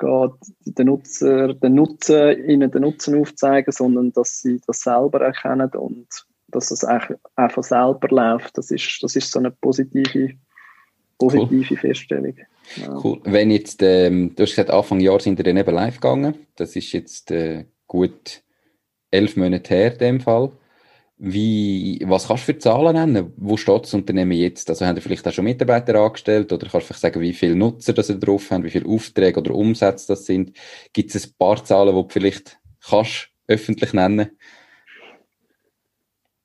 den 0.00 0.86
Nutzer, 0.86 1.54
den 1.54 1.74
Nutzer, 1.74 2.36
ihnen 2.36 2.70
den 2.70 2.82
Nutzen 2.82 3.18
aufzeigen, 3.18 3.72
sondern 3.72 4.12
dass 4.12 4.40
sie 4.42 4.60
das 4.66 4.80
selber 4.80 5.22
erkennen 5.22 5.70
und 5.70 6.06
dass 6.48 6.70
es 6.70 6.84
auch, 6.84 7.10
auch 7.36 7.50
von 7.50 7.62
selber 7.62 8.08
läuft. 8.08 8.58
Das 8.58 8.70
ist, 8.70 8.98
das 9.02 9.16
ist 9.16 9.32
so 9.32 9.38
eine 9.38 9.50
positive 9.50 10.34
positive 11.18 11.74
cool. 11.74 11.78
Feststellung. 11.78 12.34
Ja. 12.76 13.00
Cool. 13.02 13.20
Wenn 13.24 13.50
jetzt, 13.50 13.82
ähm, 13.82 14.34
du 14.34 14.42
hast 14.42 14.50
gesagt, 14.50 14.70
Anfang 14.70 15.00
Jahr 15.00 15.20
sind 15.20 15.38
wir 15.38 15.44
dann 15.44 15.56
eben 15.56 15.74
live 15.74 16.00
gegangen. 16.00 16.46
Das 16.56 16.76
ist 16.76 16.92
jetzt 16.92 17.30
äh, 17.30 17.64
gut 17.86 18.42
elf 19.10 19.36
Monate 19.36 19.74
her 19.74 19.92
in 19.92 19.98
dem 19.98 20.20
Fall. 20.20 20.52
Wie, 21.18 21.98
was 22.04 22.28
kannst 22.28 22.46
du 22.46 22.52
für 22.52 22.58
Zahlen 22.58 22.94
nennen? 22.94 23.32
Wo 23.38 23.56
steht 23.56 23.84
das 23.84 23.94
Unternehmen 23.94 24.32
jetzt? 24.32 24.68
Also 24.68 24.84
haben 24.84 24.96
ihr 24.96 25.02
vielleicht 25.02 25.26
auch 25.26 25.32
schon 25.32 25.46
Mitarbeiter 25.46 25.94
angestellt 25.94 26.52
oder 26.52 26.68
kannst 26.68 26.74
du 26.74 26.80
vielleicht 26.80 27.00
sagen, 27.00 27.20
wie 27.20 27.32
viele 27.32 27.56
Nutzer 27.56 27.94
das 27.94 28.10
ihr 28.10 28.16
drauf 28.16 28.50
haben, 28.50 28.64
wie 28.64 28.70
viele 28.70 28.86
Aufträge 28.86 29.40
oder 29.40 29.54
Umsätze 29.54 30.08
das 30.08 30.26
sind? 30.26 30.52
Gibt 30.92 31.14
es 31.14 31.26
ein 31.26 31.32
paar 31.38 31.64
Zahlen, 31.64 31.96
die 31.96 32.02
du 32.02 32.08
vielleicht 32.10 32.58
kannst 32.86 33.30
öffentlich 33.48 33.94
nennen? 33.94 34.30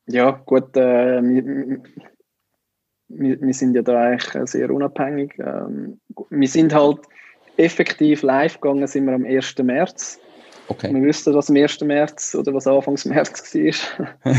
Ja, 0.07 0.31
gut, 0.31 0.75
äh, 0.77 1.21
wir, 3.15 3.41
wir 3.41 3.53
sind 3.53 3.75
ja 3.75 3.81
da 3.81 4.01
eigentlich 4.01 4.49
sehr 4.49 4.69
unabhängig. 4.69 5.33
Ähm, 5.39 5.99
wir 6.29 6.47
sind 6.47 6.73
halt 6.73 6.99
effektiv 7.57 8.23
live 8.23 8.59
gegangen, 8.59 8.87
sind 8.87 9.05
wir 9.05 9.13
am 9.13 9.25
1. 9.25 9.57
März. 9.59 10.19
Okay. 10.67 10.93
Wir 10.93 11.07
wussten, 11.07 11.33
was 11.33 11.49
am 11.49 11.55
1. 11.55 11.81
März 11.81 12.35
oder 12.35 12.53
was 12.53 12.67
Anfangs 12.67 13.05
März 13.05 13.53
war. 13.55 14.09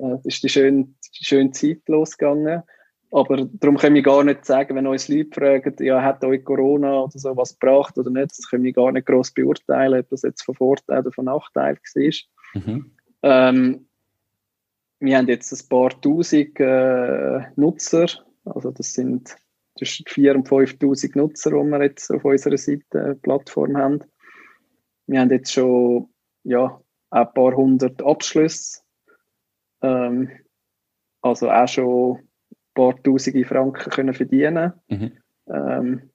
Äh, 0.00 0.14
es 0.20 0.24
ist 0.24 0.42
die 0.42 0.48
schöne, 0.48 0.88
die 1.20 1.24
schöne 1.24 1.50
Zeit 1.50 1.82
losgegangen. 1.86 2.62
Aber 3.10 3.46
darum 3.52 3.76
können 3.76 3.94
wir 3.94 4.02
gar 4.02 4.24
nicht 4.24 4.46
sagen, 4.46 4.74
wenn 4.74 4.86
uns 4.86 5.08
Leute 5.08 5.28
fragen, 5.34 5.76
ja, 5.84 6.02
hat 6.02 6.24
euch 6.24 6.42
Corona 6.44 7.00
oder 7.02 7.18
so 7.18 7.36
was 7.36 7.58
gebracht 7.58 7.98
oder 7.98 8.10
nicht, 8.10 8.30
das 8.30 8.48
können 8.48 8.64
wir 8.64 8.72
gar 8.72 8.90
nicht 8.90 9.06
groß 9.06 9.32
beurteilen, 9.32 10.00
ob 10.00 10.08
das 10.08 10.22
jetzt 10.22 10.42
von 10.44 10.54
Vorteil 10.54 11.00
oder 11.00 11.12
von 11.12 11.26
Nachteil 11.26 11.76
war. 11.76 12.12
Mhm. 12.54 12.90
Ähm, 13.22 13.86
wir 15.02 15.18
haben 15.18 15.28
jetzt 15.28 15.52
ein 15.52 15.68
paar 15.68 16.00
tausend 16.00 16.58
äh, 16.60 17.40
Nutzer, 17.56 18.06
also 18.44 18.70
das 18.70 18.92
sind 18.94 19.36
zwischen 19.76 20.04
4.000 20.04 20.34
und 20.36 20.48
5.000 20.48 21.18
Nutzer, 21.18 21.50
die 21.50 21.56
wir 21.56 21.82
jetzt 21.82 22.10
auf 22.10 22.24
unserer 22.24 22.56
Seite 22.56 22.98
äh, 22.98 23.14
Plattform 23.16 23.76
haben. 23.76 24.00
Wir 25.06 25.20
haben 25.20 25.30
jetzt 25.30 25.52
schon 25.52 26.08
ja, 26.44 26.80
ein 27.10 27.34
paar 27.34 27.56
hundert 27.56 28.00
Abschlüsse, 28.02 28.80
ähm, 29.82 30.30
also 31.20 31.50
auch 31.50 31.68
schon 31.68 32.18
ein 32.18 32.28
paar 32.74 33.02
tausende 33.02 33.44
Franken 33.44 33.90
können 33.90 34.14
verdienen. 34.14 34.72
Mhm. 34.88 35.12
Ähm, 35.48 36.10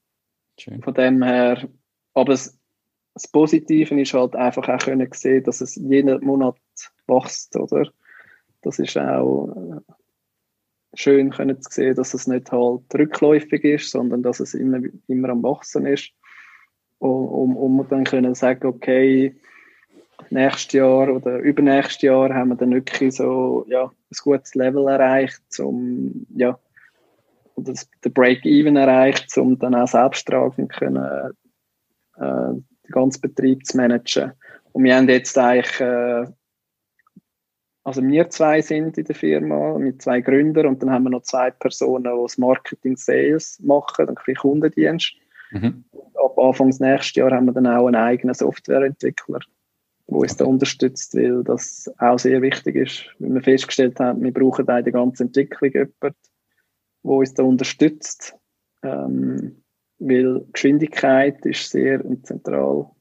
von 0.81 0.93
dem 0.93 1.21
her, 1.23 1.67
aber 2.13 2.31
das, 2.31 2.57
das 3.13 3.27
Positive 3.27 3.99
ist 3.99 4.13
halt 4.13 4.35
einfach 4.35 4.69
auch 4.69 4.79
können 4.79 5.09
sehen, 5.11 5.43
dass 5.43 5.59
es 5.59 5.75
jeden 5.75 6.23
Monat 6.23 6.57
wächst, 7.05 7.55
oder? 7.57 7.91
Das 8.61 8.79
ist 8.79 8.97
auch 8.97 9.49
äh, 9.55 9.93
schön 10.93 11.29
können 11.29 11.61
zu 11.61 11.71
sehen, 11.71 11.95
dass 11.95 12.13
es 12.13 12.27
nicht 12.27 12.51
halt 12.51 12.81
rückläufig 12.93 13.63
ist, 13.63 13.91
sondern 13.91 14.23
dass 14.23 14.39
es 14.39 14.53
immer, 14.53 14.79
immer 15.07 15.29
am 15.29 15.43
Wachsen 15.43 15.85
ist. 15.85 16.11
Um, 16.99 17.55
um 17.55 17.87
dann 17.89 18.05
können 18.05 18.33
sagen, 18.33 18.65
okay, 18.65 19.35
nächstes 20.31 20.73
Jahr 20.73 21.09
oder 21.09 21.37
übernächstes 21.37 22.01
Jahr 22.01 22.33
haben 22.33 22.49
wir 22.49 22.55
dann 22.55 22.73
wirklich 22.73 23.15
so 23.15 23.65
ja, 23.67 23.83
ein 23.85 24.17
gutes 24.23 24.55
Level 24.55 24.87
erreicht, 24.87 25.59
um 25.59 26.25
ja, 26.35 26.57
oder 27.55 27.73
den 28.03 28.13
Break-Even 28.13 28.75
erreicht, 28.75 29.37
um 29.37 29.57
dann 29.59 29.75
auch 29.75 29.87
selbsttragend 29.87 30.73
können, 30.73 31.33
äh, 32.17 32.53
den 32.53 32.65
ganzen 32.91 33.21
Betrieb 33.21 33.65
zu 33.65 33.77
managen. 33.77 34.33
Und 34.71 34.83
wir 34.83 34.95
haben 34.95 35.09
jetzt 35.09 35.37
eigentlich 35.37 35.79
äh, 35.79 36.25
also 37.87 38.05
wir 38.05 38.29
zwei 38.29 38.61
sind 38.61 38.97
in 38.97 39.05
der 39.05 39.15
Firma 39.15 39.77
mit 39.77 40.01
zwei 40.01 40.19
Gründern 40.19 40.65
und 40.65 40.83
dann 40.83 40.91
haben 40.91 41.03
wir 41.03 41.09
noch 41.09 41.21
zwei 41.21 41.51
Personen, 41.51 42.03
die 42.03 42.21
das 42.21 42.37
Marketing 42.37 42.97
Sales 42.97 43.61
machen, 43.63 44.07
dann 44.07 44.17
ein 44.17 44.35
Kundendienst. 44.35 45.13
Mhm. 45.51 45.85
Ab 46.21 46.37
Anfang 46.37 46.67
des 46.67 46.81
nächsten 46.81 47.19
Jahres 47.19 47.35
haben 47.35 47.45
wir 47.45 47.53
dann 47.53 47.65
auch 47.65 47.87
einen 47.87 47.95
eigenen 47.95 48.35
Softwareentwickler, 48.35 49.39
der 50.05 50.17
uns 50.17 50.35
da 50.35 50.43
unterstützt, 50.43 51.15
weil 51.15 51.45
das 51.45 51.89
auch 51.99 52.19
sehr 52.19 52.41
wichtig 52.41 52.75
ist, 52.75 53.05
weil 53.19 53.35
wir 53.35 53.41
festgestellt 53.41 54.01
haben, 54.01 54.21
wir 54.21 54.33
brauchen 54.33 54.67
auch 54.67 54.83
die 54.83 54.91
ganze 54.91 55.23
Entwicklung 55.23 55.71
jemanden, 55.71 56.17
wo 57.03 57.19
uns 57.19 57.35
da 57.35 57.43
unterstützt. 57.43 58.35
Ähm, 58.83 59.63
weil 59.99 60.45
Geschwindigkeit 60.51 61.45
ist 61.45 61.69
sehr 61.69 62.01
ein 62.01 62.21
zentral, 62.25 62.91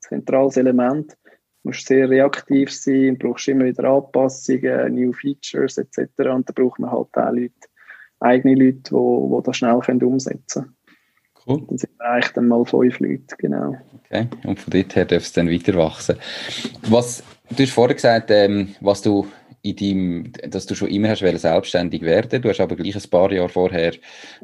zentrales 0.00 0.58
Element. 0.58 1.16
Du 1.64 1.70
musst 1.70 1.86
sehr 1.86 2.10
reaktiv 2.10 2.70
sein, 2.70 3.16
brauchst 3.18 3.48
immer 3.48 3.64
wieder 3.64 3.84
Anpassungen, 3.84 4.94
New 4.94 5.14
Features 5.14 5.78
etc. 5.78 5.98
Und 6.30 6.46
da 6.46 6.52
braucht 6.54 6.78
man 6.78 6.90
halt 6.90 7.08
auch 7.14 7.32
Leute, 7.32 7.54
eigene 8.20 8.54
Leute, 8.54 8.90
die, 8.90 9.36
die 9.36 9.42
das 9.42 9.56
schnell 9.56 9.80
können 9.80 10.02
umsetzen 10.02 10.62
können. 10.62 10.76
Cool. 11.46 11.66
Dann 11.66 11.78
sind 11.78 11.90
wir 11.98 12.06
eigentlich 12.06 12.32
dann 12.32 12.48
mal 12.48 12.64
fünf 12.66 13.00
Leute, 13.00 13.34
genau. 13.38 13.76
Okay, 14.04 14.28
und 14.44 14.60
von 14.60 14.70
dort 14.72 14.94
her 14.94 15.06
darf 15.06 15.22
es 15.22 15.32
dann 15.32 15.50
weiter 15.50 15.74
wachsen. 15.74 16.16
Was, 16.82 17.22
du 17.48 17.62
hast 17.62 17.72
vorher 17.72 17.94
gesagt, 17.94 18.30
ähm, 18.30 18.74
was 18.82 19.00
du 19.00 19.26
in 19.62 19.76
deinem, 19.76 20.32
dass 20.50 20.66
du 20.66 20.74
schon 20.74 20.88
immer 20.88 21.08
hast 21.08 21.20
selbstständig 21.20 22.02
werden. 22.02 22.42
Du 22.42 22.50
hast 22.50 22.60
aber 22.60 22.76
gleich 22.76 22.94
ein 22.94 23.10
paar 23.10 23.32
Jahre 23.32 23.48
vorher 23.48 23.94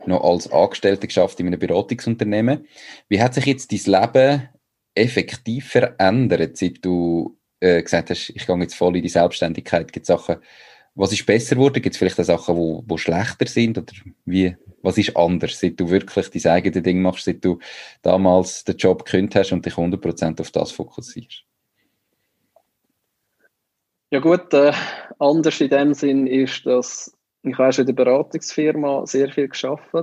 noch 0.07 0.25
als 0.25 0.51
Angestellte 0.51 1.07
geschafft 1.07 1.39
in 1.41 1.49
einem 1.49 1.61
Beratungsunternehmen. 1.61 2.67
Wie 3.09 3.21
hat 3.21 3.35
sich 3.35 3.45
jetzt 3.45 3.71
dein 3.71 4.01
Leben 4.01 4.49
effektiv 4.95 5.69
verändert, 5.69 6.57
seit 6.57 6.85
du 6.85 7.39
äh, 7.61 7.83
gesagt 7.83 8.11
hast, 8.11 8.31
ich 8.31 8.47
gehe 8.47 8.59
jetzt 8.59 8.75
voll 8.75 8.97
in 8.97 9.03
die 9.03 9.09
Selbstständigkeit? 9.09 9.93
Gibt 9.93 10.05
es 10.05 10.09
Sachen, 10.09 10.37
was 10.95 11.13
ist 11.13 11.27
besser 11.27 11.55
geworden? 11.55 11.81
Gibt 11.83 11.95
es 11.95 11.99
vielleicht 11.99 12.19
auch 12.21 12.25
Sachen, 12.25 12.57
wo, 12.57 12.83
wo 12.87 12.97
schlechter 12.97 13.47
sind? 13.47 13.79
Oder 13.79 13.93
wie, 14.25 14.57
was 14.83 14.99
ist 14.99 15.17
anders, 15.17 15.59
seit 15.59 15.79
du 15.79 15.91
wirklich 15.91 16.29
dein 16.31 16.53
eigenes 16.53 16.83
Ding 16.83 17.03
machst, 17.03 17.25
seit 17.25 17.45
du 17.45 17.59
damals 18.03 18.65
den 18.65 18.77
Job 18.77 19.05
gekündigt 19.05 19.37
hast 19.37 19.53
und 19.53 19.65
dich 19.65 19.75
100% 19.75 20.41
auf 20.41 20.51
das 20.51 20.73
fokussierst? 20.73 21.45
Ja 24.11 24.19
gut, 24.19 24.53
äh, 24.55 24.73
anders 25.21 25.61
in 25.61 25.69
dem 25.69 25.95
Sinn 25.95 26.27
ist, 26.27 26.67
dass 26.67 27.17
ich 27.43 27.57
habe 27.57 27.75
in 27.77 27.87
der 27.87 27.93
Beratungsfirma 27.93 29.07
sehr 29.07 29.31
viel 29.31 29.49
geschafft. 29.49 29.95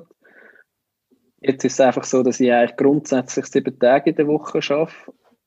Jetzt 1.48 1.64
ist 1.64 1.74
es 1.74 1.80
einfach 1.80 2.04
so, 2.04 2.24
dass 2.24 2.42
ich 2.42 2.52
eigentlich 2.52 2.76
grundsätzlich 2.76 3.46
sieben 3.46 3.80
Tage 3.80 4.10
in 4.10 4.16
der 4.18 4.28
Woche 4.28 4.58
arbeite. 4.58 4.94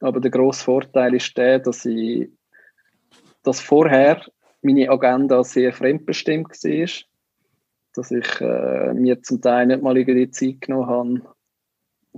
Aber 0.01 0.19
der 0.19 0.31
grosse 0.31 0.65
Vorteil 0.65 1.15
ist 1.15 1.37
der, 1.37 1.59
dass 1.59 1.85
ich 1.85 2.31
dass 3.43 3.61
vorher 3.61 4.23
meine 4.63 4.89
Agenda 4.89 5.45
sehr 5.45 5.73
fremdbestimmt 5.73 6.49
war. 6.49 6.89
Dass 7.95 8.11
ich 8.11 8.41
äh, 8.41 8.95
mir 8.95 9.23
zum 9.23 9.43
Teil 9.43 9.67
nicht 9.67 9.83
mal 9.83 9.97
irgendwie 9.97 10.31
Zeit 10.31 10.63
genommen 10.63 10.87
habe, 10.87 11.35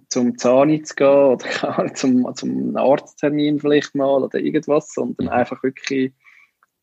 zum 0.09 0.39
Zahnarzt 0.39 0.91
zu 0.91 0.95
gehen 0.95 1.09
oder 1.09 1.95
zum, 1.95 2.35
zum 2.35 2.77
Arzttermin 2.77 3.59
vielleicht 3.59 3.95
mal 3.95 4.23
oder 4.23 4.39
irgendwas, 4.39 4.93
sondern 4.93 5.27
mhm. 5.27 5.33
einfach 5.33 5.63
wirklich 5.63 6.13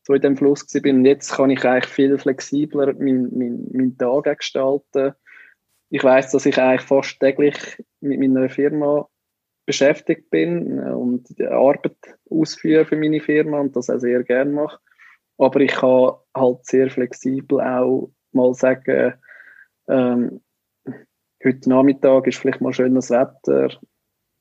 so 0.02 0.14
in 0.14 0.22
dem 0.22 0.36
Fluss 0.36 0.66
bin. 0.66 0.98
Und 0.98 1.04
jetzt 1.04 1.32
kann 1.32 1.50
ich 1.50 1.64
eigentlich 1.64 1.86
viel 1.86 2.18
flexibler 2.18 2.92
meinen 2.94 3.30
mein, 3.36 3.66
mein 3.72 3.96
Tag 3.96 4.38
gestalten. 4.38 5.14
Ich 5.90 6.02
weiß, 6.02 6.30
dass 6.30 6.46
ich 6.46 6.58
eigentlich 6.58 6.82
fast 6.82 7.20
täglich 7.20 7.56
mit 8.00 8.20
meiner 8.20 8.48
Firma 8.48 9.08
beschäftigt 9.66 10.30
bin 10.30 10.78
äh, 10.78 10.92
und 10.92 11.38
die 11.38 11.46
Arbeit 11.46 11.96
ausführe 12.30 12.84
für 12.84 12.96
meine 12.96 13.20
Firma 13.20 13.60
und 13.60 13.76
das 13.76 13.90
auch 13.90 13.98
sehr 13.98 14.22
gerne 14.24 14.52
mache. 14.52 14.78
Aber 15.38 15.60
ich 15.60 15.72
kann 15.72 16.14
halt 16.36 16.66
sehr 16.66 16.90
flexibel 16.90 17.60
auch 17.60 18.10
mal 18.32 18.54
sagen, 18.54 19.14
ähm, 19.88 20.40
heute 21.44 21.68
Nachmittag 21.68 22.26
ist 22.26 22.38
vielleicht 22.38 22.60
mal 22.60 22.72
schönes 22.72 23.10
Wetter. 23.10 23.68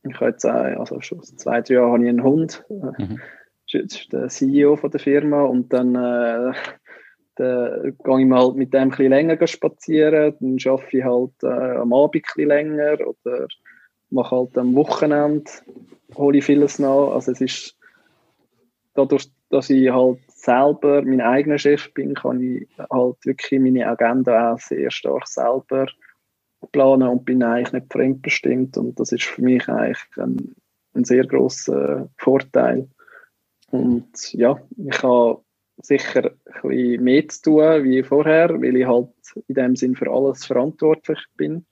Ich 0.03 0.15
habe 0.15 0.31
jetzt 0.31 0.45
auch, 0.45 0.79
also 0.79 1.01
schon 1.01 1.21
seit 1.23 1.39
zwei, 1.39 1.61
drei 1.61 1.75
Jahren 1.75 1.91
habe 1.93 2.03
ich 2.03 2.09
einen 2.09 2.23
Hund. 2.23 2.65
Mhm 2.69 3.19
ist 3.73 4.11
der 4.11 4.27
CEO 4.27 4.75
von 4.75 4.91
der 4.91 4.99
Firma 4.99 5.43
und 5.43 5.71
dann 5.73 5.95
äh, 5.95 6.53
dann 7.39 7.95
gehe 8.03 8.19
ich 8.19 8.25
mal 8.25 8.53
mit 8.53 8.73
dem 8.73 8.89
bisschen 8.89 9.11
länger 9.11 9.47
spazieren, 9.47 10.35
dann 10.39 10.57
arbeite 10.65 10.97
ich 10.97 11.03
halt 11.03 11.31
äh, 11.43 11.77
am 11.77 11.93
Abend 11.93 12.11
bisschen 12.11 12.49
länger 12.49 12.97
oder 12.99 13.47
mache 14.09 14.35
halt 14.35 14.57
am 14.57 14.75
Wochenende, 14.75 15.49
hole 16.15 16.37
ich 16.37 16.45
vieles 16.45 16.79
nach. 16.79 17.11
Also 17.11 17.31
es 17.31 17.41
ist 17.41 17.77
dadurch, 18.93 19.31
dass 19.49 19.69
ich 19.69 19.89
halt 19.89 20.19
selber 20.27 21.01
mein 21.01 21.21
eigener 21.21 21.57
Chef 21.57 21.93
bin, 21.93 22.13
kann 22.13 22.41
ich 22.41 22.67
halt 22.77 23.25
wirklich 23.25 23.61
meine 23.61 23.87
Agenda 23.87 24.53
auch 24.53 24.59
sehr 24.59 24.91
stark 24.91 25.27
selber 25.27 25.87
planen 26.73 27.07
und 27.07 27.23
bin 27.23 27.41
eigentlich 27.41 27.71
nicht 27.71 27.93
fremdbestimmt 27.93 28.77
und 28.77 28.99
das 28.99 29.13
ist 29.13 29.23
für 29.23 29.41
mich 29.41 29.67
eigentlich 29.69 30.03
ein, 30.17 30.55
ein 30.93 31.05
sehr 31.05 31.25
großer 31.25 32.09
Vorteil. 32.17 32.89
Und 33.71 34.33
ja, 34.33 34.59
ich 34.77 35.03
habe 35.03 35.41
sicher 35.81 36.31
ein 36.63 37.03
mehr 37.03 37.27
zu 37.27 37.41
tun 37.41 37.83
wie 37.83 38.03
vorher, 38.03 38.49
weil 38.61 38.75
ich 38.75 38.85
halt 38.85 39.09
in 39.47 39.55
dem 39.55 39.75
Sinn 39.75 39.95
für 39.95 40.11
alles 40.11 40.45
verantwortlich 40.45 41.19
bin. 41.35 41.65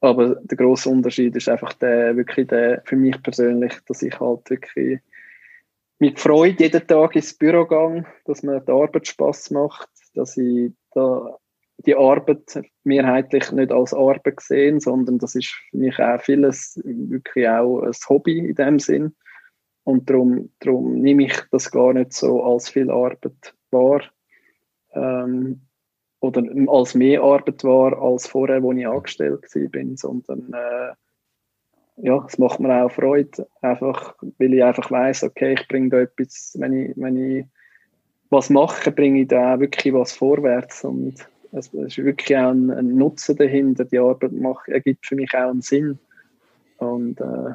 Aber 0.00 0.36
der 0.36 0.56
große 0.56 0.88
Unterschied 0.88 1.34
ist 1.36 1.48
einfach 1.48 1.72
der, 1.74 2.16
wirklich 2.16 2.48
der, 2.48 2.82
für 2.84 2.96
mich 2.96 3.20
persönlich, 3.22 3.74
dass 3.86 4.02
ich 4.02 4.18
halt 4.20 4.48
wirklich 4.50 5.00
mit 5.98 6.20
Freude 6.20 6.64
jeden 6.64 6.86
Tag 6.86 7.16
ins 7.16 7.34
Büro 7.34 7.64
gehe, 7.64 8.04
dass 8.26 8.42
mir 8.42 8.60
die 8.60 8.72
Arbeit 8.72 9.06
Spaß 9.06 9.50
macht, 9.52 9.88
dass 10.14 10.36
ich 10.36 10.72
da 10.92 11.38
die 11.78 11.94
Arbeit 11.94 12.62
mehrheitlich 12.84 13.52
nicht 13.52 13.70
als 13.70 13.92
Arbeit 13.92 14.40
sehe, 14.40 14.80
sondern 14.80 15.18
das 15.18 15.34
ist 15.34 15.48
für 15.70 15.76
mich 15.76 15.98
auch 15.98 16.20
vieles 16.20 16.80
wirklich 16.84 17.48
auch 17.48 17.82
ein 17.82 17.92
Hobby 18.08 18.38
in 18.38 18.54
dem 18.54 18.78
Sinn. 18.78 19.14
Und 19.86 20.10
darum, 20.10 20.50
darum 20.58 20.94
nehme 21.00 21.26
ich 21.26 21.40
das 21.52 21.70
gar 21.70 21.92
nicht 21.92 22.12
so 22.12 22.42
als 22.42 22.68
viel 22.68 22.90
Arbeit 22.90 23.54
wahr. 23.70 24.02
Ähm, 24.92 25.60
oder 26.18 26.42
als 26.66 26.96
mehr 26.96 27.22
Arbeit 27.22 27.62
wahr 27.62 27.96
als 28.02 28.26
vorher, 28.26 28.64
wo 28.64 28.72
ich 28.72 28.84
angestellt 28.84 29.46
bin, 29.70 29.96
sondern 29.96 30.52
äh, 30.52 30.92
ja, 31.98 32.24
es 32.26 32.36
macht 32.36 32.58
mir 32.58 32.84
auch 32.84 32.90
Freude, 32.90 33.46
einfach, 33.62 34.16
weil 34.38 34.54
ich 34.54 34.64
einfach 34.64 34.90
weiß, 34.90 35.22
okay, 35.22 35.54
ich 35.54 35.68
bringe 35.68 35.90
da 35.90 36.00
etwas, 36.00 36.56
wenn 36.58 36.72
ich, 36.72 36.96
wenn 36.96 37.16
ich 37.16 37.44
was 38.28 38.50
mache, 38.50 38.90
bringe 38.90 39.20
ich 39.20 39.28
da 39.28 39.54
auch 39.54 39.60
wirklich 39.60 39.94
was 39.94 40.12
vorwärts. 40.12 40.82
Und 40.82 41.14
es, 41.52 41.72
es 41.72 41.96
ist 41.96 41.98
wirklich 41.98 42.36
auch 42.36 42.50
ein, 42.50 42.72
ein, 42.72 42.96
Nutzen 42.96 43.36
dahinter, 43.36 43.84
die 43.84 44.00
Arbeit 44.00 44.32
macht, 44.32 44.68
ergibt 44.68 45.06
für 45.06 45.14
mich 45.14 45.32
auch 45.32 45.50
einen 45.50 45.62
Sinn. 45.62 46.00
Und 46.78 47.20
äh, 47.20 47.54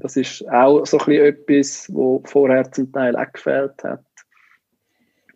das 0.00 0.16
ist 0.16 0.48
auch 0.48 0.84
so 0.86 0.98
ein 0.98 1.06
bisschen 1.06 1.24
etwas, 1.26 1.94
wo 1.94 2.22
vorher 2.24 2.70
zum 2.70 2.92
Teil 2.92 3.16
auch 3.16 3.32
gefehlt 3.32 3.82
hat. 3.84 4.04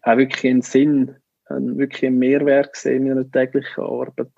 Auch 0.02 0.16
wirklich 0.16 0.50
einen 0.50 0.62
Sinn, 0.62 1.16
einen, 1.46 1.78
wirklich 1.78 2.06
einen 2.06 2.18
Mehrwert 2.18 2.72
gesehen 2.72 3.06
in 3.06 3.12
einer 3.12 3.30
täglichen 3.30 3.84
Arbeit. 3.84 4.30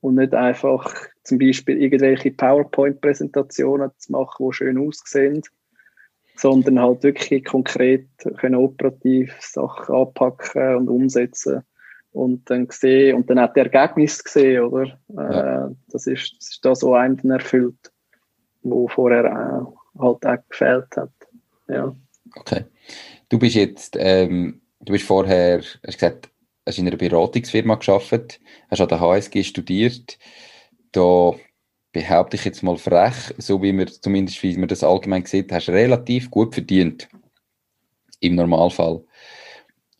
Und 0.00 0.16
nicht 0.16 0.34
einfach 0.34 0.92
zum 1.22 1.38
Beispiel 1.38 1.80
irgendwelche 1.80 2.30
PowerPoint-Präsentationen 2.32 3.90
zu 3.96 4.12
machen, 4.12 4.46
die 4.46 4.52
schön 4.52 4.78
aussehen, 4.78 5.42
sondern 6.36 6.80
halt 6.80 7.02
wirklich 7.04 7.44
konkret 7.44 8.06
können 8.38 8.56
operativ 8.56 9.34
Sachen 9.40 9.94
anpacken 9.94 10.76
und 10.76 10.88
umsetzen 10.88 11.62
und 12.12 12.50
dann 12.50 12.68
gesehen 12.68 13.16
und 13.16 13.30
dann 13.30 13.38
auch 13.38 13.52
die 13.54 13.60
Ergebnisse 13.60 14.24
gesehen, 14.24 14.64
oder? 14.64 14.98
Ja. 15.08 15.66
Äh, 15.66 15.70
das, 15.88 16.06
ist, 16.06 16.36
das 16.38 16.50
ist 16.50 16.64
das, 16.64 16.82
was 16.82 16.92
einem 16.92 17.16
dann 17.16 17.30
erfüllt 17.30 17.93
wo 18.64 18.88
vorher 18.88 19.24
auch, 19.24 19.76
halt 19.98 20.26
auch 20.26 20.48
gefehlt 20.48 20.96
hat. 20.96 21.12
Ja. 21.68 21.94
Okay. 22.36 22.64
Du 23.28 23.38
bist 23.38 23.54
jetzt, 23.54 23.96
ähm, 23.98 24.60
du 24.80 24.92
bist 24.92 25.06
vorher, 25.06 25.58
hast 25.58 25.98
gesagt, 25.98 26.30
hast 26.66 26.78
in 26.78 26.86
einer 26.86 26.96
Beratungsfirma 26.96 27.76
geschafft, 27.76 28.40
hast 28.70 28.80
an 28.80 28.88
der 28.88 29.00
HSG 29.00 29.44
studiert. 29.44 30.18
Da 30.92 31.32
behaupte 31.92 32.36
ich 32.36 32.44
jetzt 32.44 32.62
mal 32.62 32.76
frech, 32.76 33.34
so 33.38 33.62
wie 33.62 33.72
man 33.72 33.88
zumindest 33.88 34.42
wie 34.42 34.56
man 34.56 34.68
das 34.68 34.82
allgemein 34.82 35.24
sieht, 35.24 35.52
hast 35.52 35.68
relativ 35.68 36.30
gut 36.30 36.54
verdient. 36.54 37.08
Im 38.20 38.34
Normalfall. 38.34 39.04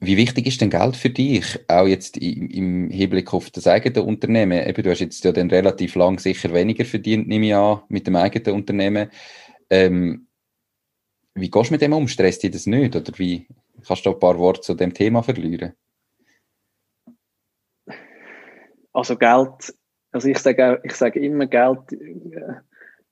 Wie 0.00 0.16
wichtig 0.16 0.46
ist 0.46 0.60
denn 0.60 0.70
Geld 0.70 0.96
für 0.96 1.10
dich? 1.10 1.58
Auch 1.68 1.86
jetzt 1.86 2.16
im, 2.16 2.90
Hinblick 2.90 3.32
auf 3.32 3.50
das 3.50 3.66
eigene 3.66 4.02
Unternehmen. 4.02 4.66
Eben, 4.66 4.82
du 4.82 4.90
hast 4.90 5.00
jetzt 5.00 5.24
ja 5.24 5.32
dann 5.32 5.50
relativ 5.50 5.94
lang 5.94 6.18
sicher 6.18 6.52
weniger 6.52 6.84
verdient, 6.84 7.28
nehme 7.28 7.46
ich 7.46 7.54
an, 7.54 7.82
mit 7.88 8.06
dem 8.06 8.16
eigenen 8.16 8.56
Unternehmen. 8.56 9.10
Ähm, 9.70 10.26
wie 11.34 11.50
gehst 11.50 11.70
du 11.70 11.74
mit 11.74 11.82
dem 11.82 11.92
um? 11.92 12.08
Stresst 12.08 12.42
dich 12.42 12.50
das 12.50 12.66
nicht? 12.66 12.94
Oder 12.94 13.12
wie 13.18 13.46
kannst 13.86 14.04
du 14.04 14.10
ein 14.10 14.18
paar 14.18 14.38
Worte 14.38 14.60
zu 14.60 14.74
dem 14.74 14.92
Thema 14.92 15.22
verlieren? 15.22 15.74
Also 18.92 19.16
Geld, 19.16 19.74
also 20.12 20.28
ich 20.28 20.38
sage, 20.38 20.80
ich 20.84 20.92
sage 20.92 21.18
immer 21.18 21.46
Geld, 21.46 21.92
äh, 21.92 22.60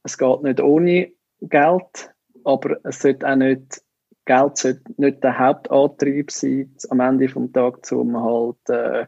es 0.05 0.17
geht 0.17 0.43
nicht 0.43 0.61
ohne 0.61 1.13
Geld, 1.41 2.15
aber 2.45 2.79
es 2.85 3.01
sollte 3.01 3.29
auch 3.29 3.37
nicht 3.37 3.82
Geld 4.25 4.57
sollte 4.57 4.83
nicht 4.97 5.23
der 5.25 5.39
Hauptantrieb 5.39 6.31
sein, 6.31 6.75
am 6.91 7.01
Ende 7.01 7.27
des 7.27 7.53
Tages, 7.53 7.93
um 7.93 8.23
halt 8.23 8.69
äh, 8.69 9.07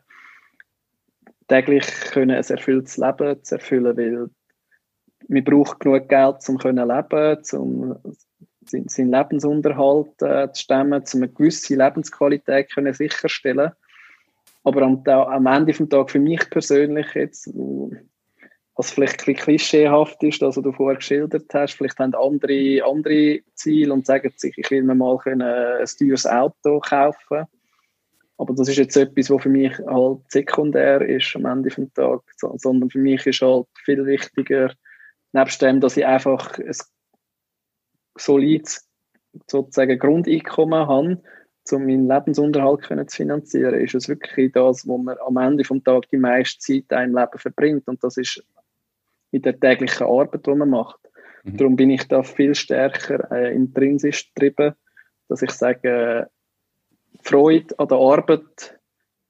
täglich 1.49 1.87
können 2.13 2.37
ein 2.37 2.45
erfülltes 2.45 2.97
Leben 2.97 3.43
zu 3.43 3.55
erfüllen, 3.57 3.97
weil 3.97 4.31
man 5.29 5.45
braucht 5.45 5.81
genug 5.81 6.09
Geld, 6.09 6.49
um 6.49 6.59
können 6.59 6.89
leben, 6.89 7.43
um 7.53 7.97
seinen, 8.67 9.13
Lebensunterhalt 9.13 10.23
äh, 10.23 10.51
zu 10.53 10.63
stemmen, 10.63 11.05
um 11.13 11.23
eine 11.23 11.33
gewisse 11.33 11.77
Lebensqualität 11.77 12.73
können 12.73 12.95
sicherstellen. 12.95 13.73
Aber 14.65 14.83
am, 14.83 15.03
am 15.07 15.47
Ende 15.47 15.73
des 15.73 15.89
Tages 15.89 16.13
für 16.13 16.19
mich 16.19 16.49
persönlich 16.51 17.15
jetzt, 17.15 17.53
was 18.77 18.91
vielleicht 18.91 19.27
ein 19.29 19.35
klischeehaft 19.35 20.23
ist, 20.23 20.41
was 20.41 20.57
du 20.57 20.73
vorher 20.73 20.97
geschildert 20.97 21.53
hast, 21.55 21.75
vielleicht 21.75 21.99
haben 21.99 22.15
andere 22.15 22.83
andere 22.85 23.41
Ziele 23.55 23.93
und 23.93 24.07
sagen 24.07 24.33
sich, 24.37 24.57
ich 24.59 24.71
will 24.71 24.83
mir 24.83 24.95
mal 24.95 25.19
ein 25.25 25.87
teures 25.99 26.27
Auto 26.27 26.81
kaufen. 26.81 27.45
Aber 28.37 28.53
das 28.55 28.69
ist 28.69 28.79
jetzt 28.79 28.97
etwas, 28.97 29.31
was 29.31 29.43
für 29.43 29.49
mich 29.49 29.79
halt 29.87 30.19
sekundär 30.29 31.01
ist 31.03 31.37
am 31.37 31.45
Ende 31.45 31.71
des 31.71 31.93
Tages, 31.93 32.25
sondern 32.57 32.91
für 32.91 32.99
mich 32.99 33.25
ist 33.27 33.43
halt 33.43 33.67
viel 33.85 34.05
wichtiger, 34.07 34.73
nebst 35.33 35.63
dem, 35.63 35.81
dass 35.81 35.97
ich 35.97 36.05
einfach 36.05 36.59
ein 36.59 36.75
solides 38.19 38.89
sozusagen 39.47 39.99
Grundeinkommen 39.99 40.87
habe, 40.89 41.23
um 41.71 41.87
meinen 41.87 42.09
Lebensunterhalt 42.09 42.83
zu 42.83 43.17
finanzieren, 43.17 43.75
ist 43.75 43.95
es 43.95 44.09
wirklich 44.09 44.53
das, 44.53 44.87
wo 44.87 44.99
man 44.99 45.17
am 45.27 45.37
Ende 45.37 45.63
des 45.63 45.83
Tages 45.83 46.11
die 46.11 46.19
meiste 46.19 46.59
Zeit 46.59 47.05
im 47.05 47.17
Leben 47.17 47.39
verbringt. 47.39 47.89
Und 47.89 48.03
das 48.03 48.17
ist 48.17 48.43
mit 49.35 49.45
der 49.45 49.59
täglichen 49.59 50.07
Arbeit, 50.07 50.47
die 50.47 50.55
man 50.55 50.71
macht. 50.71 51.01
Mhm. 51.43 51.57
Darum 51.57 51.77
bin 51.77 51.91
ich 51.91 52.07
da 52.07 52.23
viel 52.23 52.55
stärker 52.55 53.33
äh, 53.33 53.53
intrinsisch 53.53 54.33
getrieben, 54.33 54.75
dass 55.29 55.43
ich 55.43 55.51
sage, 55.51 56.31
Freude 57.21 57.77
an 57.79 57.89
der 57.89 57.99
Arbeit 57.99 58.79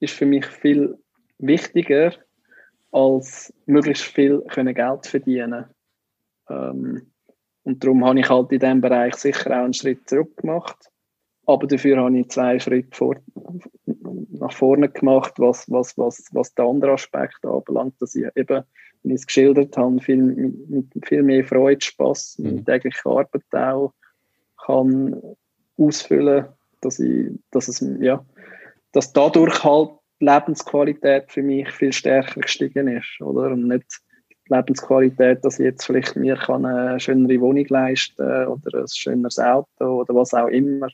ist 0.01 0.15
für 0.15 0.27
mich 0.27 0.45
viel 0.45 0.99
wichtiger, 1.39 2.13
als 2.93 3.55
möglichst 3.65 4.05
viel 4.05 4.43
können 4.43 4.75
Geld 4.75 5.07
verdienen. 5.07 5.65
Ähm, 6.51 7.11
und 7.63 7.83
darum 7.83 8.05
habe 8.05 8.21
ich 8.21 8.29
halt 8.29 8.53
in 8.53 8.59
diesem 8.59 8.81
Bereich 8.83 9.15
sicher 9.15 9.53
auch 9.53 9.65
einen 9.65 9.73
Schritt 9.73 10.07
zurück 10.07 10.37
gemacht. 10.37 10.91
Aber 11.47 11.67
dafür 11.67 11.97
habe 11.97 12.19
ich 12.19 12.29
zwei 12.29 12.59
Schritte 12.59 12.95
vor, 12.95 13.17
nach 13.87 14.53
vorne 14.53 14.91
gemacht, 14.91 15.33
was, 15.39 15.71
was, 15.71 15.97
was, 15.97 16.29
was 16.33 16.55
den 16.55 16.67
anderen 16.67 16.95
Aspekt 16.95 17.45
anbelangt, 17.47 17.95
dass 18.01 18.15
ich 18.15 18.27
eben, 18.37 18.65
wie 19.05 19.15
ich 19.15 19.21
es 19.21 19.27
geschildert 19.27 19.77
habe, 19.77 20.01
viel, 20.01 20.17
mit, 20.17 20.71
mit 20.95 21.07
viel 21.07 21.23
mehr 21.23 21.45
Freude, 21.45 21.85
Spass, 21.85 22.37
mhm. 22.39 22.57
mit 22.57 22.67
täglicher 22.67 23.11
Arbeit 23.11 23.43
auch 23.53 23.93
kann 24.65 25.21
ausfüllen, 25.77 26.47
dass 26.81 26.99
ich, 26.99 27.29
dass 27.51 27.69
es, 27.69 27.85
ja, 28.01 28.25
dass 28.93 29.13
dadurch 29.13 29.63
halt 29.63 29.91
die 30.21 30.27
Lebensqualität 30.27 31.31
für 31.31 31.43
mich 31.43 31.71
viel 31.71 31.93
stärker 31.93 32.41
gestiegen 32.41 32.89
ist, 32.89 33.21
oder? 33.21 33.53
Und 33.53 33.69
nicht 33.69 34.01
die 34.31 34.55
Lebensqualität, 34.55 35.45
dass 35.45 35.59
ich 35.59 35.65
jetzt 35.65 35.85
vielleicht 35.85 36.17
mir 36.17 36.37
kann 36.37 36.65
eine 36.65 36.99
schönere 37.01 37.41
Wohnung 37.41 37.67
leisten 37.69 38.47
oder 38.47 38.81
ein 38.81 38.89
schöneres 38.89 39.39
Auto 39.39 40.01
oder 40.01 40.15
was 40.15 40.33
auch 40.33 40.49
immer 40.49 40.89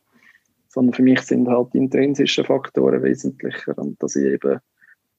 sondern 0.70 0.94
für 0.94 1.02
mich 1.02 1.20
sind 1.22 1.48
halt 1.48 1.74
die 1.74 1.78
intrinsischen 1.78 2.44
Faktoren 2.44 3.02
wesentlicher 3.02 3.76
und 3.76 4.00
dass 4.02 4.16
ich 4.16 4.24
eben 4.24 4.60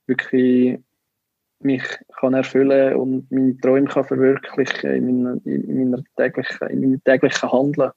wirklich 0.07 0.79
mich 1.63 1.83
kann 2.19 2.33
erfüllen 2.33 2.95
und 2.95 3.31
meine 3.31 3.57
Träume 3.57 3.87
kann 3.87 4.05
verwirklichen 4.05 4.91
in 4.91 5.23
meiner, 5.23 5.45
in 5.45 5.77
meiner 5.77 6.03
täglichen, 6.15 6.69
in 6.69 6.81
meinem 6.81 7.03
täglichen 7.03 7.51
Handeln. 7.51 7.91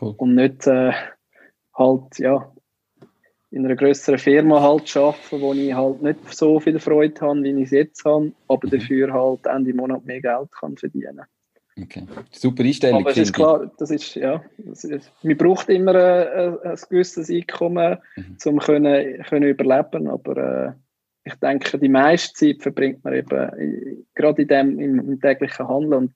Cool. 0.00 0.14
Und 0.16 0.34
nicht 0.34 0.66
äh, 0.66 0.92
halt, 1.74 2.18
ja, 2.18 2.52
in 3.50 3.64
einer 3.64 3.76
größeren 3.76 4.18
Firma 4.18 4.60
halt 4.62 4.96
arbeiten, 4.96 5.40
wo 5.40 5.52
ich 5.52 5.74
halt 5.74 6.02
nicht 6.02 6.34
so 6.34 6.60
viel 6.60 6.78
Freude 6.78 7.20
habe, 7.20 7.42
wie 7.42 7.50
ich 7.50 7.64
es 7.64 7.70
jetzt 7.70 8.04
habe, 8.04 8.32
aber 8.48 8.66
mhm. 8.66 8.70
dafür 8.70 9.12
halt 9.12 9.46
Ende 9.46 9.74
Monat 9.74 10.04
mehr 10.04 10.20
Geld 10.20 10.52
kann 10.52 10.76
verdienen 10.76 11.16
kann. 11.16 11.26
Okay. 11.82 12.04
Super 12.30 12.62
Einstellung. 12.62 13.00
Aber 13.00 13.10
es 13.10 13.16
ist 13.16 13.32
klar, 13.32 13.70
das 13.78 13.90
ist, 13.90 14.14
ja, 14.14 14.42
das 14.58 14.84
ist, 14.84 15.12
man 15.22 15.36
braucht 15.36 15.68
immer 15.68 15.94
ein, 15.94 16.58
ein 16.58 16.78
gewisses 16.88 17.30
Einkommen, 17.30 17.98
mhm. 18.16 18.36
um 18.44 18.58
können, 18.58 19.22
können 19.22 19.48
überleben, 19.48 20.08
aber 20.08 20.36
äh, 20.36 20.72
ich 21.32 21.40
denke, 21.40 21.78
die 21.78 21.88
meiste 21.88 22.34
Zeit 22.34 22.62
verbringt 22.62 23.04
man 23.04 23.14
eben 23.14 24.06
gerade 24.14 24.42
in 24.42 24.48
dem, 24.48 24.78
im, 24.78 24.98
im, 24.98 25.20
täglichen 25.20 25.68
Handeln 25.68 25.94
und 25.94 26.12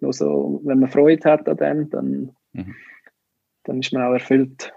nur 0.00 0.12
so, 0.12 0.60
wenn 0.64 0.80
man 0.80 0.90
Freude 0.90 1.30
hat 1.30 1.48
an 1.48 1.56
dem, 1.56 1.90
dann, 1.90 2.30
mhm. 2.52 2.74
dann 3.64 3.80
ist 3.80 3.92
man 3.92 4.02
auch 4.02 4.12
erfüllt. 4.12 4.72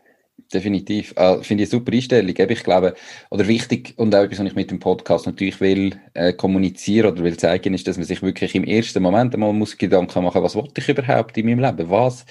Definitiv. 0.53 1.13
Äh, 1.15 1.43
Finde 1.43 1.63
ich 1.63 1.71
eine 1.71 1.79
super 1.79 1.93
Einstellung. 1.93 2.35
Ich 2.37 2.63
glaube, 2.63 2.95
oder 3.29 3.47
wichtig 3.47 3.93
und 3.97 4.13
auch 4.13 4.23
etwas, 4.23 4.39
was 4.39 4.47
ich 4.47 4.55
mit 4.55 4.71
dem 4.71 4.79
Podcast 4.79 5.25
natürlich 5.25 5.61
will 5.61 5.95
äh, 6.13 6.33
kommunizieren 6.33 7.11
oder 7.11 7.23
will 7.23 7.37
zeigen, 7.37 7.73
ist, 7.73 7.87
dass 7.87 7.97
man 7.97 8.05
sich 8.05 8.21
wirklich 8.21 8.55
im 8.55 8.63
ersten 8.63 9.01
Moment 9.01 9.33
einmal 9.33 9.53
muss 9.53 9.77
Gedanken 9.77 10.23
machen, 10.23 10.43
was 10.43 10.55
wollte 10.55 10.81
ich 10.81 10.89
überhaupt 10.89 11.37
in 11.37 11.45
meinem 11.45 11.59
Leben? 11.59 11.89
Was 11.89 12.25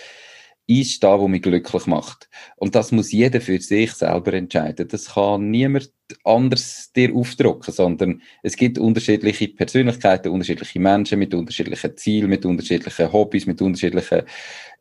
ist 0.71 1.03
da, 1.03 1.19
wo 1.19 1.27
mich 1.27 1.43
glücklich 1.43 1.87
macht? 1.87 2.29
Und 2.57 2.77
das 2.77 2.93
muss 2.93 3.11
jeder 3.11 3.41
für 3.41 3.61
sich 3.61 3.93
selber 3.93 4.33
entscheiden. 4.33 4.87
Das 4.87 5.15
kann 5.15 5.51
niemand 5.51 5.93
anders 6.23 6.93
dir 6.95 7.13
aufdrucken, 7.15 7.75
sondern 7.75 8.23
es 8.45 8.57
gibt 8.57 8.79
unterschiedliche 8.79 9.49
Persönlichkeiten, 9.49 10.31
unterschiedliche 10.31 10.79
Menschen 10.79 11.19
mit 11.19 11.35
unterschiedlichen 11.35 11.97
Zielen, 11.97 12.31
mit 12.31 12.47
unterschiedlichen 12.47 13.13
Hobbys, 13.13 13.47
mit 13.47 13.61
unterschiedlichen 13.61 14.23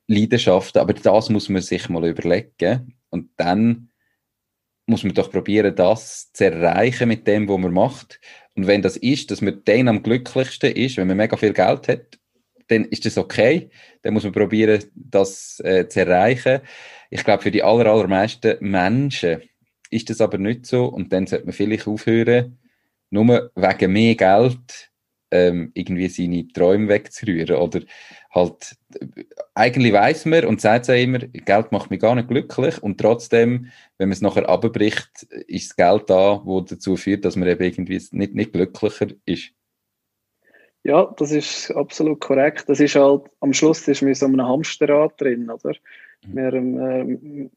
Leidenschaften. 0.08 0.80
Aber 0.80 0.94
das 0.94 1.30
muss 1.30 1.50
man 1.50 1.64
sich 1.64 1.90
mal 1.90 2.08
überlegen 2.08 2.96
und 3.10 3.32
dann 3.38 3.90
muss 4.86 5.04
man 5.04 5.14
doch 5.14 5.32
probieren, 5.32 5.76
das 5.76 6.32
zu 6.34 6.46
erreichen 6.46 7.08
mit 7.08 7.28
dem, 7.28 7.48
was 7.48 7.60
man 7.60 7.74
macht. 7.74 8.20
Und 8.56 8.68
wenn 8.68 8.82
das 8.84 8.98
ist, 8.98 9.32
dass 9.32 9.42
man 9.42 9.62
dann 9.66 9.88
am 9.88 10.04
glücklichsten 10.04 10.72
ist, 10.72 10.98
wenn 10.98 11.08
man 11.08 11.18
mega 11.18 11.38
viel 11.38 11.54
Geld 11.54 11.88
hat, 11.88 12.19
dann 12.70 12.86
ist 12.86 13.06
das 13.06 13.18
okay. 13.18 13.70
Dann 14.02 14.14
muss 14.14 14.24
man 14.24 14.32
probieren, 14.32 14.84
das 14.96 15.60
äh, 15.64 15.88
zu 15.88 16.02
erreichen. 16.02 16.62
Ich 17.10 17.24
glaube, 17.24 17.44
für 17.44 17.52
die 17.52 17.64
aller, 17.64 17.88
allermeisten 17.88 18.58
Menschen 18.62 19.42
ist 19.90 20.10
das 20.10 20.22
aber 20.22 20.38
nicht 20.38 20.66
so. 20.66 20.86
Und 20.86 21.12
dann 21.12 21.28
sollte 21.28 21.46
man 21.46 21.54
vielleicht 21.54 21.88
aufhören, 21.88 22.58
nur 23.10 23.52
wegen 23.56 23.92
mehr 23.92 24.16
Geld 24.16 24.90
ähm, 25.32 25.72
irgendwie 25.74 26.08
seine 26.08 26.48
Träume 26.48 26.88
wegzurühren. 26.90 27.56
Oder 27.56 27.82
halt, 28.32 28.78
eigentlich 29.54 29.94
weiß 29.94 30.26
man 30.26 30.46
und 30.46 30.62
sagt 30.62 30.90
es 30.90 30.96
immer, 30.96 31.20
Geld 31.20 31.72
macht 31.72 31.92
mich 31.92 32.00
gar 32.00 32.16
nicht 32.16 32.28
glücklich 32.28 32.82
und 32.82 33.00
trotzdem, 33.00 33.72
wenn 33.98 34.10
man 34.10 34.14
es 34.14 34.22
nachher 34.22 34.48
abbricht, 34.48 35.24
ist 35.48 35.72
das 35.72 35.76
Geld 35.76 36.10
da, 36.10 36.42
wo 36.44 36.62
dazu 36.62 36.96
führt, 36.96 37.26
dass 37.26 37.36
man 37.36 37.48
eben 37.48 37.64
irgendwie 37.64 38.02
nicht, 38.12 38.36
nicht 38.36 38.54
glücklicher 38.54 39.08
ist. 39.26 39.52
Ja, 40.84 41.14
das 41.18 41.32
ist 41.32 41.72
absolut 41.72 42.22
korrekt. 42.22 42.66
Das 42.68 42.80
ist 42.80 42.96
halt, 42.96 43.24
am 43.42 43.54
Schluss 43.54 43.88
ist 43.88 44.02
man 44.02 44.14
so 44.14 44.26
einem 44.26 44.46
Hamsterrad 44.46 45.20
drin, 45.20 45.50
oder? 45.50 45.74
Mhm. 46.26 46.36
Wir, 46.36 46.54
ähm, 46.54 47.52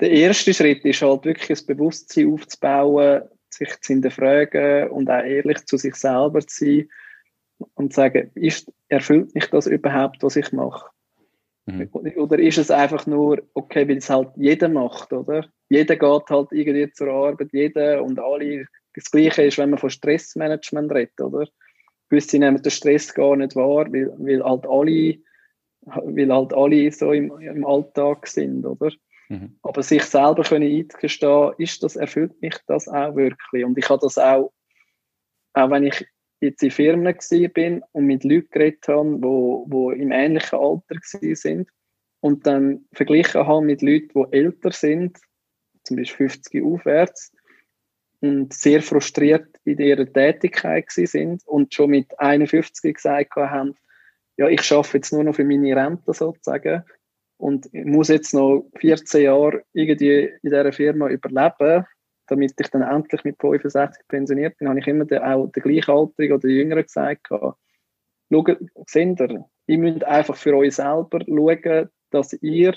der 0.00 0.10
erste 0.10 0.54
Schritt 0.54 0.84
ist 0.84 1.02
halt 1.02 1.24
wirklich 1.24 1.48
das 1.48 1.66
Bewusstsein 1.66 2.32
aufzubauen, 2.32 3.22
sich 3.48 3.80
zu 3.80 3.92
hinterfragen 3.94 4.90
und 4.90 5.10
auch 5.10 5.24
ehrlich 5.24 5.64
zu 5.66 5.76
sich 5.76 5.94
selber 5.96 6.40
zu 6.40 6.64
sein 6.64 6.88
und 7.74 7.92
zu 7.92 7.96
sagen, 7.96 8.30
ist, 8.34 8.72
erfüllt 8.88 9.34
mich 9.34 9.46
das 9.46 9.66
überhaupt, 9.66 10.22
was 10.22 10.36
ich 10.36 10.52
mache? 10.52 10.90
Mhm. 11.66 11.88
Oder 11.92 12.38
ist 12.38 12.58
es 12.58 12.70
einfach 12.70 13.06
nur, 13.06 13.42
okay, 13.54 13.88
weil 13.88 13.98
es 13.98 14.10
halt 14.10 14.30
jeder 14.36 14.68
macht, 14.68 15.12
oder? 15.12 15.46
Jeder 15.68 15.96
geht 15.96 16.30
halt 16.30 16.48
irgendwie 16.52 16.90
zur 16.92 17.08
Arbeit, 17.08 17.48
jeder 17.52 18.02
und 18.02 18.18
alle. 18.18 18.66
Das 18.94 19.10
Gleiche 19.10 19.42
ist, 19.42 19.58
wenn 19.58 19.70
man 19.70 19.78
von 19.78 19.90
Stressmanagement 19.90 20.92
redet, 20.92 21.20
oder? 21.20 21.46
Gewisse 22.10 22.38
nehmen 22.38 22.62
den 22.62 22.70
Stress 22.70 23.14
gar 23.14 23.36
nicht 23.36 23.56
wahr, 23.56 23.86
weil, 23.92 24.12
weil 24.18 24.44
halt 24.44 24.66
alle, 24.66 25.18
weil 25.82 26.32
halt 26.32 26.52
alle 26.52 26.92
so 26.92 27.12
im, 27.12 27.30
im 27.40 27.64
Alltag 27.64 28.26
sind, 28.26 28.66
oder? 28.66 28.90
Mhm. 29.28 29.56
Aber 29.62 29.82
sich 29.82 30.02
selber 30.02 30.42
können 30.42 30.70
eingestehen, 30.70 31.52
ist 31.58 31.82
das, 31.82 31.96
erfüllt 31.96 32.40
mich 32.42 32.56
das 32.66 32.88
auch 32.88 33.14
wirklich? 33.14 33.64
Und 33.64 33.78
ich 33.78 33.88
habe 33.88 34.00
das 34.02 34.18
auch, 34.18 34.52
auch 35.54 35.70
wenn 35.70 35.86
ich 35.86 36.04
jetzt 36.40 36.62
in 36.62 36.70
Firmen 36.70 37.16
bin 37.54 37.82
und 37.92 38.06
mit 38.06 38.24
Leuten 38.24 38.48
geredet 38.50 38.88
habe, 38.88 39.22
wo, 39.22 39.66
wo 39.68 39.90
im 39.92 40.10
ähnlichen 40.10 40.58
Alter 40.58 40.96
sind 41.02 41.68
und 42.20 42.46
dann 42.46 42.86
verglichen 42.92 43.46
habe 43.46 43.64
mit 43.64 43.82
Leuten, 43.82 44.10
die 44.14 44.36
älter 44.36 44.72
sind, 44.72 45.18
zum 45.84 45.96
Beispiel 45.96 46.28
50 46.28 46.64
aufwärts, 46.64 47.32
und 48.20 48.52
sehr 48.52 48.82
frustriert 48.82 49.48
in 49.64 49.78
ihrer 49.78 50.10
Tätigkeit 50.10 50.90
sind 50.90 51.42
und 51.46 51.74
schon 51.74 51.90
mit 51.90 52.18
51 52.18 52.94
gesagt 52.94 53.34
haben, 53.36 53.74
ja, 54.36 54.48
ich 54.48 54.62
schaffe 54.62 54.98
jetzt 54.98 55.12
nur 55.12 55.24
noch 55.24 55.34
für 55.34 55.44
meine 55.44 55.76
Rente 55.76 56.12
sozusagen 56.12 56.84
und 57.36 57.72
muss 57.72 58.08
jetzt 58.08 58.34
noch 58.34 58.70
14 58.76 59.22
Jahre 59.22 59.62
irgendwie 59.72 60.24
in 60.24 60.38
dieser 60.42 60.72
Firma 60.72 61.08
überleben, 61.08 61.86
damit 62.26 62.54
ich 62.58 62.68
dann 62.68 62.82
endlich 62.82 63.24
mit 63.24 63.36
65 63.40 64.06
pensioniert 64.08 64.56
bin, 64.58 64.68
habe 64.68 64.78
ich 64.78 64.86
immer 64.86 65.04
den, 65.04 65.18
auch 65.18 65.48
der 65.48 65.62
Gleichaltrigen 65.62 66.36
oder 66.36 66.48
Jüngeren 66.48 66.84
gesagt, 66.84 67.26
schaut, 67.28 67.56
seht 68.86 69.20
ihr, 69.20 69.44
ihr 69.66 69.78
müsst 69.78 70.04
einfach 70.04 70.36
für 70.36 70.56
euch 70.56 70.76
selber 70.76 71.20
schauen, 71.26 71.88
dass 72.10 72.32
ihr, 72.34 72.74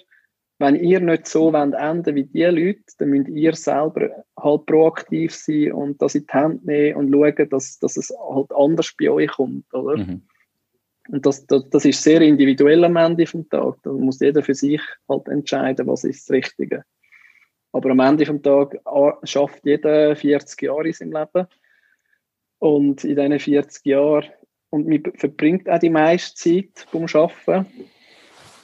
wenn 0.64 0.76
ihr 0.76 1.02
nicht 1.02 1.28
so 1.28 1.52
wollt 1.52 1.74
enden 1.74 2.16
wie 2.16 2.24
die 2.24 2.44
Leute, 2.44 2.82
dann 2.98 3.10
müsst 3.10 3.28
ihr 3.28 3.54
selber 3.54 4.24
halt 4.40 4.66
proaktiv 4.66 5.36
sein 5.36 5.74
und 5.74 6.02
das 6.02 6.16
in 6.16 6.26
die 6.26 6.34
Hand 6.34 6.66
nehmen 6.66 6.96
und 6.96 7.12
schauen, 7.12 7.50
dass, 7.50 7.80
dass 7.80 7.98
es 7.98 8.14
halt 8.34 8.52
anders 8.54 8.94
bei 8.98 9.10
euch 9.10 9.32
kommt, 9.32 9.72
oder? 9.74 9.98
Mhm. 9.98 10.22
Und 11.10 11.26
das, 11.26 11.46
das, 11.48 11.70
das 11.70 11.84
ist 11.84 12.02
sehr 12.02 12.22
individuell 12.22 12.84
am 12.86 12.96
Ende 12.96 13.26
vom 13.28 13.48
Tag. 13.50 13.76
Da 13.84 13.92
muss 13.92 14.22
jeder 14.22 14.42
für 14.42 14.56
sich 14.56 14.82
halt 15.10 15.28
entscheiden, 15.28 15.86
was 15.86 16.06
ist 16.06 16.30
das 16.30 16.34
Richtige. 16.34 16.86
Aber 17.74 17.90
am 17.90 18.00
Ende 18.00 18.24
des 18.24 18.42
Tages 18.42 18.80
schafft 19.24 19.66
jeder 19.66 20.16
40 20.16 20.62
Jahre 20.62 20.88
in 20.88 20.94
seinem 20.94 21.12
Leben. 21.12 21.48
Und 22.60 23.04
in 23.04 23.16
diesen 23.18 23.40
40 23.40 23.86
Jahren, 23.86 24.30
und 24.70 24.88
man 24.88 25.04
verbringt 25.16 25.68
auch 25.68 25.80
die 25.80 25.90
meiste 25.90 26.36
Zeit 26.36 26.88
beim 26.94 27.06
Arbeiten. 27.14 27.70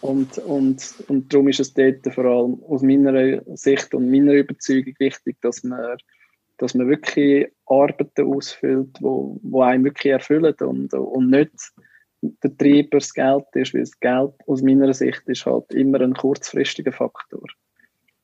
Und, 0.02 0.38
und, 0.40 0.96
und 1.08 1.34
darum 1.34 1.50
ist 1.50 1.60
es 1.60 1.74
dort 1.74 2.06
vor 2.14 2.26
allem 2.26 2.64
aus 2.64 2.82
meiner 2.82 3.42
Sicht 3.58 3.94
und 3.94 4.10
meiner 4.10 4.34
Überzeugung 4.34 4.94
wichtig, 5.00 5.38
dass 5.42 5.64
man, 5.64 5.98
dass 6.58 6.74
man 6.74 6.88
wirklich 6.88 7.48
Arbeiten 7.66 8.34
ausfüllt, 8.34 8.98
wo, 9.02 9.40
wo 9.44 9.62
einem 9.62 9.84
wirklich 9.84 10.14
erfüllen 10.14 10.56
und, 10.62 10.94
und 10.94 11.30
nicht 11.30 11.52
der 12.22 12.58
Treiber 12.58 12.98
das 12.98 13.14
Geld 13.14 13.46
ist, 13.54 13.74
weil 13.74 13.82
das 13.82 14.00
Geld 14.00 14.34
aus 14.48 14.62
meiner 14.62 14.94
Sicht 14.94 15.24
ist 15.28 15.46
halt 15.46 15.72
immer 15.74 16.02
ein 16.02 16.14
kurzfristiger 16.14 16.92
Faktor 16.92 17.46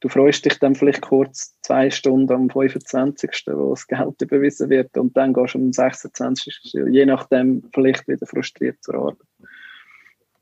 du 0.06 0.10
freust 0.10 0.46
dich 0.46 0.60
dann 0.60 0.76
vielleicht 0.76 1.02
kurz 1.02 1.60
zwei 1.62 1.90
Stunden 1.90 2.32
am 2.32 2.50
25., 2.50 3.44
wo 3.48 3.72
das 3.72 3.88
Geld 3.88 4.22
überwiesen 4.22 4.70
wird 4.70 4.96
und 4.98 5.18
dann 5.18 5.34
gehst 5.34 5.56
du 5.56 5.60
am 5.60 5.74
26., 5.74 6.74
je 6.92 7.06
nachdem 7.08 7.64
vielleicht 7.74 8.08
wieder 8.08 8.28
frustriert 8.28 8.84
zur 8.84 8.96
Arbeit. 8.96 9.28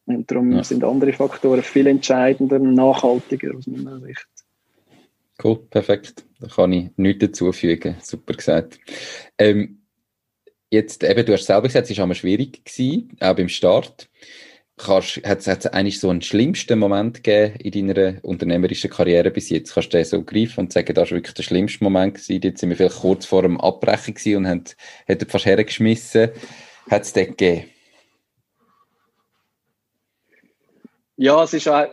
Und 0.06 0.30
darum 0.30 0.52
ja. 0.52 0.64
sind 0.64 0.84
andere 0.84 1.14
Faktoren 1.14 1.64
viel 1.64 1.88
entscheidender 1.88 2.60
und 2.60 2.74
nachhaltiger 2.74 3.56
aus 3.56 3.68
meiner 3.68 4.00
Sicht. 4.02 4.28
Cool, 5.42 5.58
perfekt. 5.70 6.26
Da 6.40 6.48
kann 6.48 6.74
ich 6.74 6.90
nichts 6.98 7.26
dazufügen. 7.26 7.96
Super 8.02 8.34
gesagt. 8.34 8.80
Ähm, 9.38 9.80
jetzt 10.70 11.04
eben, 11.04 11.26
du 11.26 11.34
hast 11.34 11.46
selber 11.46 11.68
gesagt, 11.68 11.90
es 11.90 11.98
war 11.98 12.04
einmal 12.04 12.16
schwierig 12.16 12.66
gewesen, 12.66 13.18
auch 13.20 13.36
beim 13.36 13.50
Start 13.50 14.10
kannst, 14.78 15.22
hat 15.24 15.40
es 15.40 15.68
eigentlich 15.68 16.00
so 16.00 16.10
einen 16.10 16.22
schlimmsten 16.22 16.80
Moment 16.80 17.24
gegeben 17.24 17.56
in 17.60 17.88
deiner 17.88 18.24
unternehmerischen 18.24 18.90
Karriere 18.90 19.32
bis 19.32 19.50
jetzt? 19.50 19.74
Kannst 19.74 19.94
du 19.94 19.98
den 19.98 20.06
so 20.06 20.24
greifen 20.24 20.62
und 20.62 20.74
sagen, 20.74 20.94
das 20.94 21.12
war 21.12 21.18
wirklich 21.18 21.34
der 21.34 21.44
schlimmste 21.44 21.84
Moment 21.84 22.16
gewesen? 22.16 22.42
Jetzt 22.42 22.60
sind 22.60 22.70
wir 22.70 22.78
vielleicht 22.78 23.00
kurz 23.00 23.26
vor 23.26 23.44
dem 23.44 23.60
Abbrechen 23.60 24.14
gewesen 24.14 24.38
und 24.38 24.48
haben, 24.48 24.64
hätten 25.06 25.30
fast 25.30 25.46
hergeschmissen. 25.46 26.30
Hat 26.90 27.04
es 27.04 27.14
den 27.14 27.28
gegeben? 27.28 27.66
Ja, 31.24 31.42
es 31.42 31.54
ist 31.54 31.70
auch, 31.70 31.86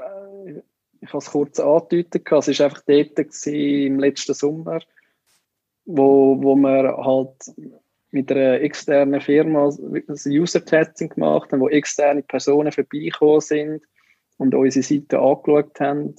ich 1.01 1.09
habe 1.09 1.19
es 1.19 1.31
kurz 1.31 1.61
angedeutet, 1.61 2.27
es 2.27 2.59
war 2.59 2.67
einfach 2.67 2.83
dort 2.85 3.47
im 3.47 4.01
letzten 4.01 4.35
Sommer, 4.35 4.81
wo, 5.85 6.43
wo 6.43 6.57
wir 6.57 6.97
halt 6.97 7.37
mit 8.11 8.33
einer 8.33 8.61
externen 8.61 9.21
Firma 9.21 9.69
ein 9.69 10.03
User-Testing 10.09 11.11
gemacht 11.11 11.53
haben, 11.53 11.61
wo 11.61 11.69
externe 11.69 12.23
Personen 12.23 12.73
vorbeigekommen 12.73 13.41
sind 13.41 13.83
und 14.39 14.53
unsere 14.53 14.83
Seite 14.83 15.21
angeschaut 15.21 15.79
haben, 15.79 16.17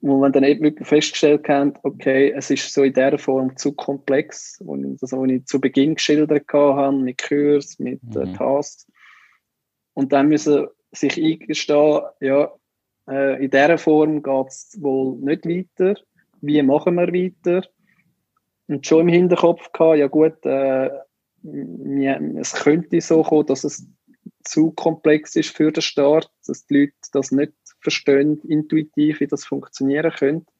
wo 0.00 0.18
wir 0.18 0.30
dann 0.30 0.42
eben 0.42 0.84
festgestellt 0.84 1.48
haben, 1.48 1.74
okay, 1.84 2.32
es 2.36 2.50
ist 2.50 2.74
so 2.74 2.82
in 2.82 2.94
dieser 2.94 3.18
Form 3.18 3.56
zu 3.56 3.74
komplex, 3.74 4.58
das, 4.58 5.12
was 5.12 5.30
ich 5.30 5.46
zu 5.46 5.60
Beginn 5.60 5.94
geschildert 5.94 6.52
habe, 6.52 6.96
mit 6.96 7.22
Kurs, 7.22 7.78
mit 7.78 8.00
äh, 8.16 8.26
mhm. 8.26 8.34
Tasks. 8.34 8.88
Und 9.94 10.12
dann 10.12 10.26
müssen 10.26 10.66
sich 10.92 11.22
eingestehen, 11.22 12.02
ja, 12.20 12.52
äh, 13.08 13.44
in 13.44 13.50
dieser 13.50 13.78
Form 13.78 14.22
geht 14.22 14.46
es 14.48 14.76
wohl 14.80 15.16
nicht 15.16 15.46
weiter. 15.46 16.00
Wie 16.40 16.62
machen 16.62 16.94
wir 16.94 17.08
weiter? 17.08 17.62
und 18.68 18.86
schon 18.86 19.00
im 19.00 19.08
Hinterkopf 19.08 19.72
gehabt, 19.72 19.98
ja 19.98 20.06
gut, 20.06 20.44
äh, 20.44 20.90
es 22.38 22.52
könnte 22.54 23.00
so 23.00 23.22
kommen, 23.22 23.46
dass 23.46 23.64
es 23.64 23.86
zu 24.44 24.70
komplex 24.72 25.36
ist 25.36 25.56
für 25.56 25.72
den 25.72 25.82
Start, 25.82 26.30
dass 26.46 26.66
die 26.66 26.80
Leute 26.80 26.92
das 27.12 27.32
nicht 27.32 27.52
verstehen, 27.80 28.40
intuitiv, 28.46 29.20
wie 29.20 29.26
das 29.26 29.44
funktionieren 29.44 30.12
könnte. 30.12 30.52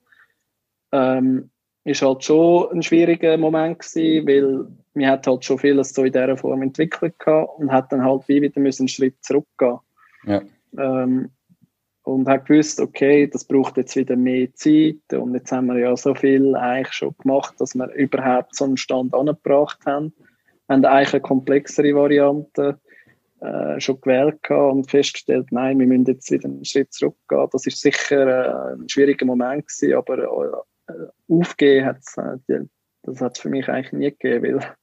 Ähm, 0.92 1.50
ist 1.84 2.02
halt 2.02 2.24
schon 2.24 2.70
ein 2.72 2.82
schwieriger 2.82 3.36
Moment 3.36 3.78
gewesen, 3.80 4.26
weil 4.26 4.66
wir 4.94 5.08
hat 5.08 5.26
halt 5.26 5.44
schon 5.44 5.58
vieles 5.58 5.94
so 5.94 6.04
in 6.04 6.12
dieser 6.12 6.36
Form 6.36 6.62
entwickelt 6.62 7.18
gehabt 7.18 7.58
und 7.58 7.72
hat 7.72 7.92
dann 7.92 8.04
halt 8.04 8.28
wie 8.28 8.42
wieder 8.42 8.60
müssen 8.60 8.82
einen 8.82 8.88
Schritt 8.88 9.16
zurückgehen. 9.22 9.78
Ja. 10.24 10.42
Ähm, 10.76 11.30
und 12.02 12.26
hat 12.26 12.46
gewusst, 12.46 12.80
okay, 12.80 13.26
das 13.26 13.44
braucht 13.44 13.76
jetzt 13.76 13.94
wieder 13.94 14.16
mehr 14.16 14.52
Zeit 14.54 15.12
und 15.12 15.34
jetzt 15.34 15.52
haben 15.52 15.66
wir 15.66 15.78
ja 15.78 15.94
so 15.94 16.14
viel 16.14 16.54
eigentlich 16.56 16.92
schon 16.92 17.14
gemacht, 17.18 17.54
dass 17.58 17.74
wir 17.74 17.92
überhaupt 17.92 18.54
so 18.54 18.64
einen 18.64 18.78
Stand 18.78 19.14
angebracht 19.14 19.84
haben. 19.84 20.14
Wir 20.66 20.76
haben 20.76 20.84
eigentlich 20.86 21.12
eine 21.12 21.20
komplexere 21.20 21.94
Variante 21.94 22.80
äh, 23.40 23.78
schon 23.78 24.00
gewählt 24.00 24.38
und 24.50 24.90
festgestellt, 24.90 25.48
nein, 25.50 25.78
wir 25.78 25.86
müssen 25.86 26.06
jetzt 26.06 26.30
wieder 26.30 26.48
einen 26.48 26.64
Schritt 26.64 26.92
zurückgehen. 26.92 27.48
Das 27.52 27.66
ist 27.66 27.80
sicher 27.80 28.26
äh, 28.26 28.74
ein 28.74 28.88
schwieriger 28.88 29.26
Moment 29.26 29.66
gewesen, 29.68 29.94
aber 29.94 30.64
äh, 30.88 30.92
aufgehen 31.28 31.84
hat 31.84 31.98
äh, 32.16 32.60
das 33.02 33.20
hat 33.20 33.36
es 33.36 33.42
für 33.42 33.48
mich 33.48 33.68
eigentlich 33.68 33.92
nie 33.92 34.10
gegeben, 34.10 34.60
weil 34.60 34.76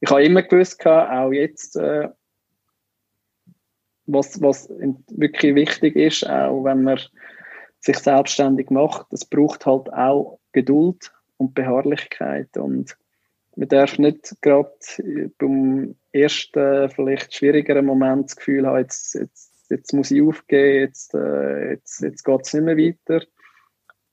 ich 0.00 0.10
habe 0.10 0.24
immer 0.24 0.42
gewusst, 0.42 0.84
auch 0.86 1.32
jetzt, 1.32 1.76
äh, 1.76 2.08
was, 4.06 4.40
was 4.40 4.68
wirklich 5.10 5.54
wichtig 5.54 5.96
ist, 5.96 6.28
auch 6.28 6.64
wenn 6.64 6.82
man 6.82 7.00
sich 7.80 7.98
selbstständig 7.98 8.70
macht, 8.70 9.12
es 9.12 9.24
braucht 9.24 9.66
halt 9.66 9.92
auch 9.92 10.38
Geduld 10.52 11.12
und 11.36 11.54
Beharrlichkeit. 11.54 12.56
Und 12.56 12.96
man 13.56 13.68
darf 13.68 13.98
nicht 13.98 14.36
gerade 14.42 14.70
beim 15.38 15.94
ersten, 16.12 16.90
vielleicht 16.90 17.34
schwierigeren 17.34 17.86
Moment 17.86 18.26
das 18.26 18.36
Gefühl 18.36 18.66
haben, 18.66 18.78
jetzt, 18.78 19.14
jetzt, 19.14 19.70
jetzt 19.70 19.92
muss 19.92 20.10
ich 20.10 20.22
aufgeben, 20.22 20.80
jetzt, 20.80 21.14
äh, 21.14 21.70
jetzt, 21.70 22.02
jetzt 22.02 22.24
geht 22.24 22.40
es 22.42 22.54
nicht 22.54 22.64
mehr 22.64 22.76
weiter, 22.76 23.24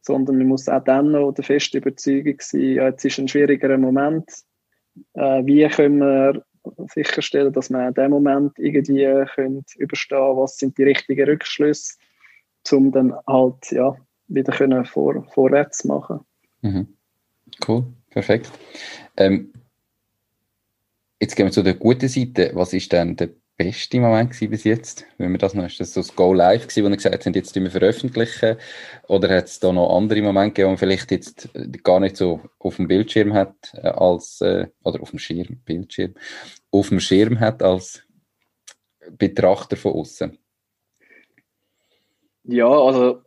sondern 0.01 0.37
man 0.37 0.47
muss 0.47 0.67
auch 0.67 0.83
dann 0.83 1.11
noch 1.11 1.31
der 1.31 1.43
festen 1.43 1.77
Überzeugung 1.77 2.35
sein, 2.39 2.61
ja, 2.61 2.87
jetzt 2.87 3.05
ist 3.05 3.19
ein 3.19 3.27
schwierigerer 3.27 3.77
Moment, 3.77 4.29
äh, 5.13 5.45
wie 5.45 5.67
können 5.69 5.99
wir 5.99 6.45
sicherstellen, 6.93 7.53
dass 7.53 7.69
man 7.69 7.87
in 7.87 7.93
dem 7.93 8.11
Moment 8.11 8.57
irgendwie 8.57 9.25
können 9.35 9.65
überstehen 9.77 10.37
was 10.37 10.57
sind 10.57 10.77
die 10.77 10.83
richtigen 10.83 11.25
Rückschlüsse, 11.25 11.95
um 12.71 12.91
dann 12.91 13.13
halt 13.27 13.71
ja, 13.71 13.95
wieder 14.27 14.53
können 14.53 14.85
vor, 14.85 15.23
vorwärts 15.33 15.83
machen. 15.85 16.21
Mhm. 16.61 16.87
Cool, 17.67 17.85
perfekt. 18.09 18.51
Ähm, 19.17 19.53
jetzt 21.19 21.35
gehen 21.35 21.45
wir 21.45 21.51
zu 21.51 21.63
der 21.63 21.75
guten 21.75 22.07
Seite. 22.07 22.51
Was 22.53 22.73
ist 22.73 22.91
denn 22.91 23.15
der 23.15 23.29
beste 23.57 23.99
Moment 23.99 24.37
bis 24.39 24.63
jetzt? 24.63 25.05
Wenn 25.17 25.31
wir 25.31 25.37
das 25.37 25.53
noch, 25.53 25.65
ist 25.65 25.79
das 25.79 25.93
so 25.93 26.01
das 26.01 26.15
Go 26.15 26.33
Live 26.33 26.63
gewesen, 26.63 26.85
wo 26.85 26.89
wir 26.89 26.95
gesagt 26.95 27.25
haben, 27.25 27.33
jetzt 27.33 27.55
wir 27.55 27.71
veröffentlichen? 27.71 28.57
Oder 29.07 29.35
hat 29.37 29.45
es 29.45 29.59
da 29.59 29.71
noch 29.71 29.95
andere 29.95 30.21
Momente 30.21 30.53
gegeben, 30.53 30.67
wo 30.67 30.71
man 30.71 30.77
vielleicht 30.77 31.11
jetzt 31.11 31.49
gar 31.83 31.99
nicht 31.99 32.17
so 32.17 32.41
auf 32.59 32.77
dem 32.77 32.87
Bildschirm 32.87 33.33
hat, 33.33 33.55
äh, 33.73 33.87
als, 33.87 34.41
äh, 34.41 34.67
oder 34.83 35.01
auf 35.01 35.11
dem 35.11 35.19
Schirm, 35.19 35.61
Bildschirm, 35.65 36.15
auf 36.71 36.89
dem 36.89 36.99
Schirm 36.99 37.39
hat 37.39 37.61
als 37.61 38.03
Betrachter 39.11 39.77
von 39.77 39.93
außen? 39.93 40.37
Ja, 42.45 42.67
also, 42.67 43.21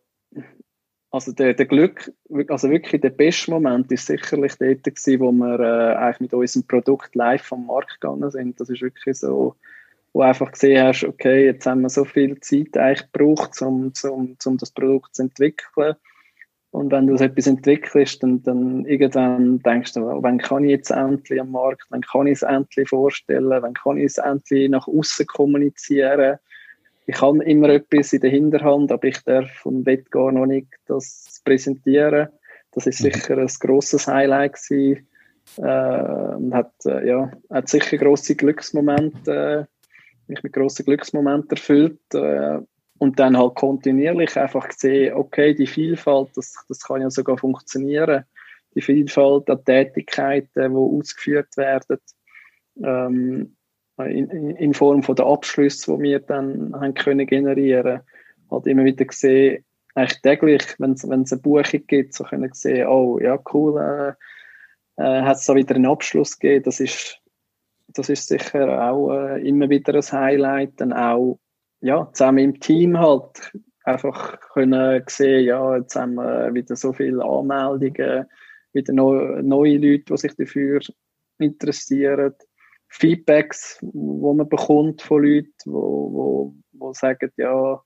also 1.10 1.32
der, 1.32 1.54
der 1.54 1.66
Glück, 1.66 2.12
also 2.48 2.68
wirklich 2.68 3.00
der 3.00 3.10
beste 3.10 3.50
Moment 3.50 3.90
ist 3.92 4.06
sicherlich 4.06 4.54
dort 4.58 4.84
gewesen, 4.84 5.20
wo 5.20 5.32
wir 5.32 5.60
äh, 5.60 5.94
eigentlich 5.96 6.20
mit 6.20 6.34
unserem 6.34 6.66
Produkt 6.66 7.14
live 7.14 7.42
vom 7.42 7.66
Markt 7.66 8.00
gegangen 8.00 8.30
sind. 8.30 8.60
Das 8.60 8.68
ist 8.68 8.82
wirklich 8.82 9.16
so, 9.16 9.56
wo 10.16 10.22
du 10.22 10.28
einfach 10.28 10.50
gesehen 10.50 10.82
hast, 10.82 11.04
okay, 11.04 11.44
jetzt 11.44 11.66
haben 11.66 11.82
wir 11.82 11.90
so 11.90 12.06
viel 12.06 12.40
Zeit 12.40 12.74
eigentlich 12.78 13.12
gebraucht, 13.12 13.60
um, 13.60 13.92
um, 14.04 14.36
um 14.46 14.56
das 14.56 14.70
Produkt 14.70 15.14
zu 15.14 15.24
entwickeln. 15.24 15.94
Und 16.70 16.90
wenn 16.90 17.06
du 17.06 17.12
das 17.12 17.20
etwas 17.20 17.46
entwickelst, 17.46 18.22
dann, 18.22 18.42
dann 18.42 18.86
irgendwann 18.86 19.58
denkst 19.58 19.92
du, 19.92 20.00
wann 20.00 20.38
kann 20.38 20.64
ich 20.64 20.70
jetzt 20.70 20.90
endlich 20.90 21.38
am 21.38 21.50
Markt, 21.50 21.84
wann 21.90 22.00
kann 22.00 22.28
ich 22.28 22.32
es 22.32 22.42
endlich 22.42 22.88
vorstellen, 22.88 23.62
wann 23.62 23.74
kann 23.74 23.98
ich 23.98 24.04
es 24.04 24.16
endlich 24.16 24.70
nach 24.70 24.88
außen 24.88 25.26
kommunizieren. 25.26 26.38
Ich 27.06 27.20
habe 27.20 27.44
immer 27.44 27.68
etwas 27.68 28.14
in 28.14 28.22
der 28.22 28.30
Hinterhand, 28.30 28.90
aber 28.92 29.08
ich 29.08 29.22
darf 29.22 29.66
und 29.66 29.84
will 29.84 30.02
gar 30.10 30.32
noch 30.32 30.46
nicht 30.46 30.68
das 30.86 31.42
präsentieren. 31.44 32.28
Das 32.72 32.86
ist 32.86 33.02
mhm. 33.02 33.12
sicher 33.12 33.36
ein 33.36 33.50
grosses 33.60 34.06
Highlight 34.06 34.54
gewesen. 34.54 35.06
Äh, 35.58 36.34
und 36.36 36.54
hat, 36.54 36.72
äh, 36.86 37.06
ja, 37.06 37.30
hat 37.50 37.68
sicher 37.68 37.98
grosse 37.98 38.34
Glücksmomente 38.34 39.68
äh, 39.68 39.75
mich 40.28 40.42
mit 40.42 40.52
grossen 40.52 40.84
Glücksmomenten 40.84 41.50
erfüllt. 41.50 42.00
Äh, 42.14 42.58
und 42.98 43.18
dann 43.18 43.36
halt 43.36 43.56
kontinuierlich 43.56 44.36
einfach 44.38 44.70
sehen, 44.70 45.14
okay, 45.14 45.54
die 45.54 45.66
Vielfalt, 45.66 46.30
das, 46.34 46.54
das 46.68 46.80
kann 46.80 47.02
ja 47.02 47.10
sogar 47.10 47.36
funktionieren. 47.36 48.24
Die 48.74 48.80
Vielfalt 48.80 49.50
an 49.50 49.64
Tätigkeiten, 49.64 50.70
die 50.70 50.76
ausgeführt 50.76 51.56
werden, 51.56 51.98
ähm, 52.82 53.56
in, 53.98 54.50
in, 54.56 54.74
Form 54.74 55.02
von 55.02 55.16
der 55.16 55.26
Abschlüsse, 55.26 55.96
die 55.96 56.02
wir 56.02 56.20
dann 56.20 56.74
haben 56.74 56.94
können 56.94 57.26
generieren, 57.26 58.00
halt 58.50 58.66
immer 58.66 58.84
wieder 58.84 59.06
gesehen, 59.06 59.64
eigentlich 59.94 60.20
täglich, 60.20 60.62
wenn 60.78 60.92
es 60.92 61.04
eine 61.04 61.40
Buchung 61.40 61.86
gibt, 61.86 62.12
so 62.12 62.24
können 62.24 62.52
sehen, 62.52 62.86
oh 62.86 63.18
ja 63.18 63.38
cool, 63.54 63.80
äh, 64.98 65.02
äh, 65.02 65.22
hat 65.22 65.38
es 65.38 65.46
da 65.46 65.54
wieder 65.54 65.74
einen 65.74 65.86
Abschluss 65.86 66.38
gegeben, 66.38 66.64
das 66.64 66.80
ist 66.80 67.22
das 67.98 68.08
ist 68.08 68.28
sicher 68.28 68.90
auch 68.90 69.12
äh, 69.12 69.46
immer 69.46 69.68
wieder 69.68 69.94
ein 69.94 70.02
Highlight. 70.02 70.80
Dann 70.80 70.92
auch 70.92 71.38
ja, 71.80 72.10
zusammen 72.12 72.38
im 72.38 72.60
Team 72.60 72.98
halt 72.98 73.52
einfach 73.84 74.40
können 74.52 75.02
sehen, 75.06 75.44
ja, 75.44 75.76
jetzt 75.76 75.94
haben 75.96 76.14
wir 76.14 76.52
wieder 76.52 76.74
so 76.76 76.92
viele 76.92 77.24
Anmeldungen, 77.24 78.26
wieder 78.72 78.92
neue, 78.92 79.42
neue 79.42 79.78
Leute, 79.78 80.04
die 80.04 80.16
sich 80.16 80.34
dafür 80.34 80.80
interessieren. 81.38 82.34
Feedbacks, 82.88 83.78
wo 83.82 84.32
man 84.32 84.48
bekommt 84.48 85.02
von 85.02 85.24
Leuten, 85.24 85.52
wo, 85.66 86.12
wo, 86.12 86.54
wo 86.72 86.92
sagen, 86.92 87.30
ja, 87.36 87.82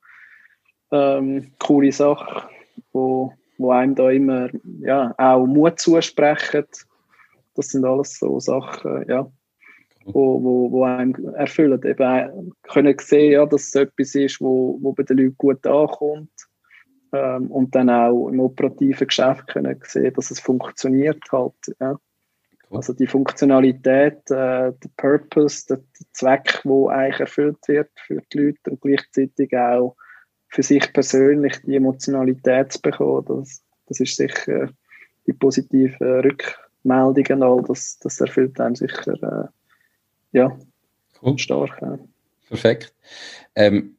ähm, 0.92 1.52
coole 1.58 1.92
Sache, 1.92 2.48
wo, 2.92 3.32
wo 3.58 3.70
einem 3.70 3.94
da 3.94 4.10
immer 4.10 4.50
ja, 4.80 5.14
auch 5.16 5.46
Mut 5.46 5.78
zusprechen. 5.78 6.66
Das 7.54 7.68
sind 7.68 7.84
alles 7.84 8.18
so 8.18 8.38
Sachen, 8.40 9.04
ja, 9.08 9.30
wo, 10.04 10.42
wo, 10.42 10.72
wo 10.72 10.84
einem 10.84 11.14
erfüllen. 11.34 11.80
Eben 11.84 12.52
können 12.62 12.96
sehen, 12.98 13.32
ja, 13.32 13.46
dass 13.46 13.68
es 13.68 13.74
etwas 13.74 14.14
ist, 14.14 14.40
wo, 14.40 14.78
wo 14.80 14.92
bei 14.92 15.02
den 15.02 15.18
Leuten 15.18 15.36
gut 15.38 15.66
ankommt. 15.66 16.30
Ähm, 17.12 17.50
und 17.50 17.74
dann 17.74 17.90
auch 17.90 18.28
im 18.28 18.40
operativen 18.40 19.08
Geschäft 19.08 19.48
können 19.48 19.80
sehen, 19.84 20.12
dass 20.14 20.30
es 20.30 20.38
funktioniert 20.38 21.22
halt. 21.32 21.54
Ja. 21.80 21.98
Also 22.70 22.92
die 22.92 23.08
Funktionalität, 23.08 24.30
äh, 24.30 24.72
der 24.72 24.90
Purpose, 24.96 25.66
der, 25.68 25.78
der 25.78 26.06
Zweck, 26.12 26.60
wo 26.62 26.88
eigentlich 26.88 27.18
erfüllt 27.18 27.58
wird 27.66 27.90
für 28.06 28.22
die 28.32 28.38
Leute 28.38 28.70
und 28.70 28.80
gleichzeitig 28.80 29.56
auch 29.56 29.96
für 30.48 30.62
sich 30.62 30.92
persönlich 30.92 31.60
die 31.62 31.76
Emotionalität 31.76 32.72
zu 32.72 32.80
bekommen, 32.80 33.24
das, 33.26 33.64
das 33.86 33.98
ist 33.98 34.16
sicher 34.16 34.70
die 35.26 35.32
positive 35.32 36.24
Rückmeldungen 36.24 37.42
all, 37.42 37.62
das, 37.66 37.98
das 37.98 38.20
erfüllt 38.20 38.60
einem 38.60 38.76
sicher 38.76 39.14
äh, 39.22 39.48
ja, 40.32 40.56
cool. 41.22 41.38
stark. 41.38 41.78
Ja. 41.80 41.98
Perfekt. 42.48 42.92
Ähm, 43.54 43.96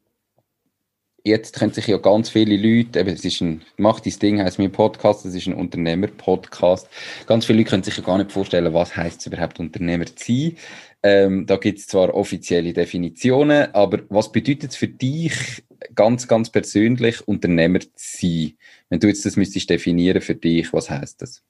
jetzt 1.24 1.58
können 1.58 1.72
sich 1.72 1.86
ja 1.86 1.98
ganz 1.98 2.30
viele 2.30 2.56
Leute, 2.56 3.00
eben, 3.00 3.10
es 3.10 3.24
ist 3.24 3.40
ein, 3.40 3.62
mach 3.76 4.00
dein 4.00 4.18
Ding, 4.18 4.42
heisst 4.42 4.58
mein 4.58 4.72
Podcast, 4.72 5.24
es 5.24 5.34
ist 5.34 5.46
ein 5.46 5.54
Unternehmer-Podcast. 5.54 6.88
Ganz 7.26 7.46
viele 7.46 7.58
Leute 7.58 7.70
können 7.70 7.82
sich 7.82 7.96
ja 7.96 8.02
gar 8.02 8.18
nicht 8.18 8.32
vorstellen, 8.32 8.74
was 8.74 8.96
heißt 8.96 9.20
es 9.20 9.26
überhaupt 9.26 9.60
Unternehmer 9.60 10.06
zu 10.06 10.14
sein. 10.26 10.56
Ähm, 11.04 11.46
da 11.46 11.56
gibt 11.56 11.78
es 11.78 11.86
zwar 11.86 12.14
offizielle 12.14 12.72
Definitionen, 12.72 13.74
aber 13.74 14.00
was 14.08 14.30
bedeutet 14.30 14.70
es 14.70 14.76
für 14.76 14.88
dich 14.88 15.64
ganz, 15.94 16.28
ganz 16.28 16.50
persönlich, 16.50 17.26
Unternehmer 17.26 17.80
zu 17.80 17.90
sein? 17.96 18.52
Wenn 18.88 19.00
du 19.00 19.08
jetzt 19.08 19.24
das 19.26 19.36
müsstest 19.36 19.70
definieren 19.70 20.20
für 20.20 20.34
dich, 20.34 20.72
was 20.72 20.90
heißt 20.90 21.22
das? 21.22 21.42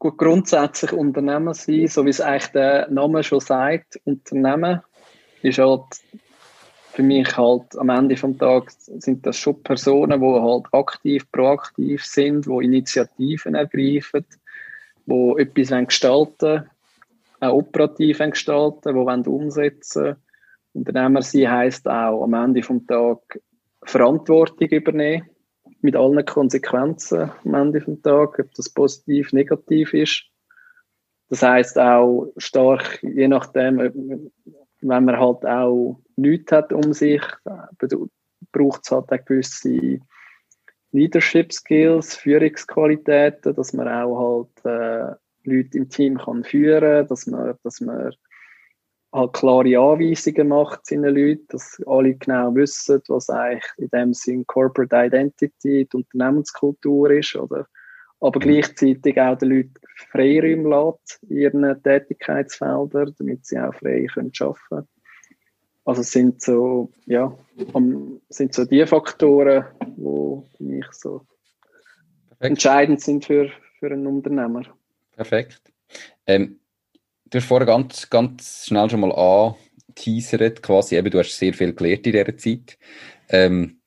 Grundsätzlich 0.00 0.92
Unternehmer 0.92 1.54
sein, 1.54 1.86
so 1.86 2.04
wie 2.04 2.10
es 2.10 2.20
eigentlich 2.20 2.52
der 2.52 2.90
Name 2.90 3.22
schon 3.22 3.40
sagt, 3.40 4.00
Unternehmen 4.04 4.80
ist 5.42 5.58
halt 5.58 5.84
für 6.92 7.02
mich 7.02 7.36
halt 7.36 7.78
am 7.78 7.90
Ende 7.90 8.16
vom 8.16 8.36
Tag 8.36 8.70
sind 8.70 9.24
das 9.24 9.36
schon 9.36 9.62
Personen, 9.62 10.20
die 10.20 10.26
halt 10.26 10.64
aktiv, 10.72 11.30
proaktiv 11.30 12.04
sind, 12.04 12.46
die 12.46 12.64
Initiativen 12.64 13.54
ergreifen, 13.54 14.24
die 15.06 15.34
etwas 15.38 15.86
gestalten 15.86 16.68
auch 17.40 17.54
operativ 17.54 18.18
gestalten, 18.18 18.94
die 18.94 19.30
umsetzen 19.30 20.04
wollen. 20.04 20.16
Unternehmer 20.72 21.22
sein 21.22 21.50
heisst 21.50 21.88
auch 21.88 22.22
am 22.22 22.34
Ende 22.34 22.62
vom 22.62 22.86
Tag 22.86 23.40
Verantwortung 23.82 24.68
übernehmen, 24.68 25.28
mit 25.82 25.96
allen 25.96 26.24
Konsequenzen 26.24 27.30
am 27.44 27.54
Ende 27.54 27.80
vom 27.80 28.02
Tag, 28.02 28.38
ob 28.38 28.54
das 28.54 28.68
positiv, 28.68 29.32
negativ 29.32 29.94
ist. 29.94 30.24
Das 31.28 31.42
heißt 31.42 31.78
auch 31.78 32.32
stark, 32.36 33.02
je 33.02 33.28
nachdem, 33.28 33.78
wenn 33.78 35.04
man 35.04 35.18
halt 35.18 35.44
auch 35.46 36.00
nichts 36.16 36.52
hat 36.52 36.72
um 36.72 36.92
sich, 36.92 37.22
braucht 38.52 38.82
es 38.84 38.90
halt 38.90 39.12
auch 39.12 39.24
gewisse 39.24 40.00
Leadership 40.92 41.52
Skills, 41.52 42.16
Führungsqualitäten, 42.16 43.54
dass 43.54 43.72
man 43.72 43.88
auch 43.88 44.48
halt 44.64 44.64
äh, 44.64 45.14
Leute 45.44 45.78
im 45.78 45.88
Team 45.88 46.18
kann 46.18 46.42
führen, 46.42 47.06
dass 47.06 47.26
man, 47.26 47.54
dass 47.62 47.80
man 47.80 48.12
halt 49.12 49.32
klare 49.32 49.78
Anweisungen 49.78 50.48
macht 50.48 50.86
seinen 50.86 51.14
Leuten, 51.14 51.46
dass 51.48 51.82
alle 51.86 52.14
genau 52.14 52.54
wissen, 52.54 53.02
was 53.08 53.28
eigentlich 53.28 53.64
in 53.78 53.88
dem 53.88 54.14
Sinn 54.14 54.46
Corporate 54.46 55.06
Identity, 55.06 55.88
die 55.92 55.96
Unternehmenskultur 55.96 57.10
ist, 57.10 57.34
oder? 57.36 57.66
Aber 58.20 58.38
mhm. 58.38 58.42
gleichzeitig 58.42 59.20
auch 59.20 59.36
den 59.38 59.50
Leuten 59.50 59.74
Freiräume 60.10 60.68
lässt 60.68 61.22
in 61.28 61.36
ihren 61.38 61.82
Tätigkeitsfeldern, 61.82 63.14
damit 63.18 63.46
sie 63.46 63.58
auch 63.58 63.74
frei 63.74 64.06
können 64.12 64.32
arbeiten 64.38 64.60
können. 64.68 64.88
Also 65.84 66.02
es 66.02 66.12
sind 66.12 66.40
so, 66.42 66.92
ja, 67.06 67.36
sind 68.28 68.54
so 68.54 68.64
die 68.64 68.86
Faktoren, 68.86 69.64
die 69.80 70.56
für 70.56 70.62
mich 70.62 70.86
so 70.92 71.26
Perfekt. 72.28 72.42
entscheidend 72.42 73.00
sind 73.00 73.24
für, 73.24 73.50
für 73.78 73.90
einen 73.90 74.06
Unternehmer. 74.06 74.62
Perfekt. 75.16 75.62
Ähm, 76.26 76.59
du 77.30 77.38
hast 77.38 77.46
vorher 77.46 77.66
ganz, 77.66 78.10
ganz 78.10 78.66
schnell 78.66 78.90
schon 78.90 79.00
mal 79.00 79.12
angeteasert, 79.12 80.62
quasi, 80.62 80.96
eben, 80.96 81.10
du 81.10 81.18
hast 81.18 81.36
sehr 81.36 81.54
viel 81.54 81.72
gelernt 81.72 82.06
in 82.06 82.12
dieser 82.12 82.36
Zeit. 82.36 82.78
Ähm, 83.28 83.80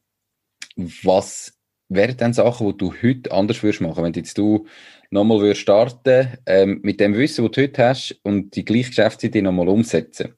was 0.75 1.59
wären 1.89 2.17
denn 2.17 2.33
Sachen, 2.33 2.67
die 2.67 2.77
du 2.77 2.93
heute 2.93 3.31
anders 3.31 3.61
würdest 3.61 3.81
machen, 3.81 4.03
wenn 4.03 4.13
jetzt 4.13 4.37
du 4.37 4.65
nochmal 5.11 5.53
starten 5.55 6.37
ähm, 6.45 6.79
mit 6.83 6.99
dem 6.99 7.15
Wissen, 7.15 7.45
das 7.45 7.51
du 7.51 7.61
heute 7.61 7.87
hast 7.87 8.19
und 8.23 8.55
die 8.55 8.65
gleiche 8.65 8.89
Geschäftsidee 8.89 9.41
nochmal 9.41 9.67
umsetzen? 9.69 10.33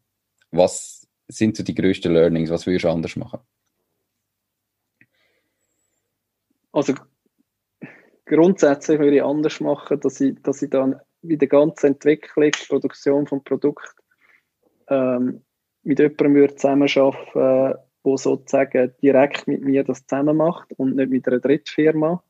Was 0.51 1.07
sind 1.27 1.55
so 1.55 1.63
die 1.63 1.75
grössten 1.75 2.13
Learnings? 2.13 2.49
Was 2.49 2.65
würdest 2.65 2.85
du 2.85 2.89
anders 2.89 3.15
machen? 3.15 3.39
Also 6.71 6.93
grundsätzlich 8.25 8.99
würde 8.99 9.15
ich 9.15 9.23
anders 9.23 9.61
machen, 9.61 9.99
dass 10.01 10.19
ich, 10.19 10.41
dass 10.41 10.61
ich 10.61 10.69
dann 10.69 10.99
wie 11.27 11.37
die 11.37 11.47
ganze 11.47 11.87
Entwicklung, 11.87 12.51
Produktion 12.67 13.27
vom 13.27 13.43
Produkt 13.43 13.95
ähm, 14.87 15.41
mit 15.83 15.99
jemandem 15.99 16.35
würde 16.35 16.55
zusammenarbeiten, 16.55 17.79
der 18.05 18.17
sozusagen 18.17 18.93
direkt 19.01 19.47
mit 19.47 19.61
mir 19.61 19.83
das 19.83 20.05
zusammen 20.05 20.37
macht 20.37 20.73
und 20.77 20.95
nicht 20.95 21.09
mit 21.09 21.27
einer 21.27 21.39
Drittfirma. 21.39 22.23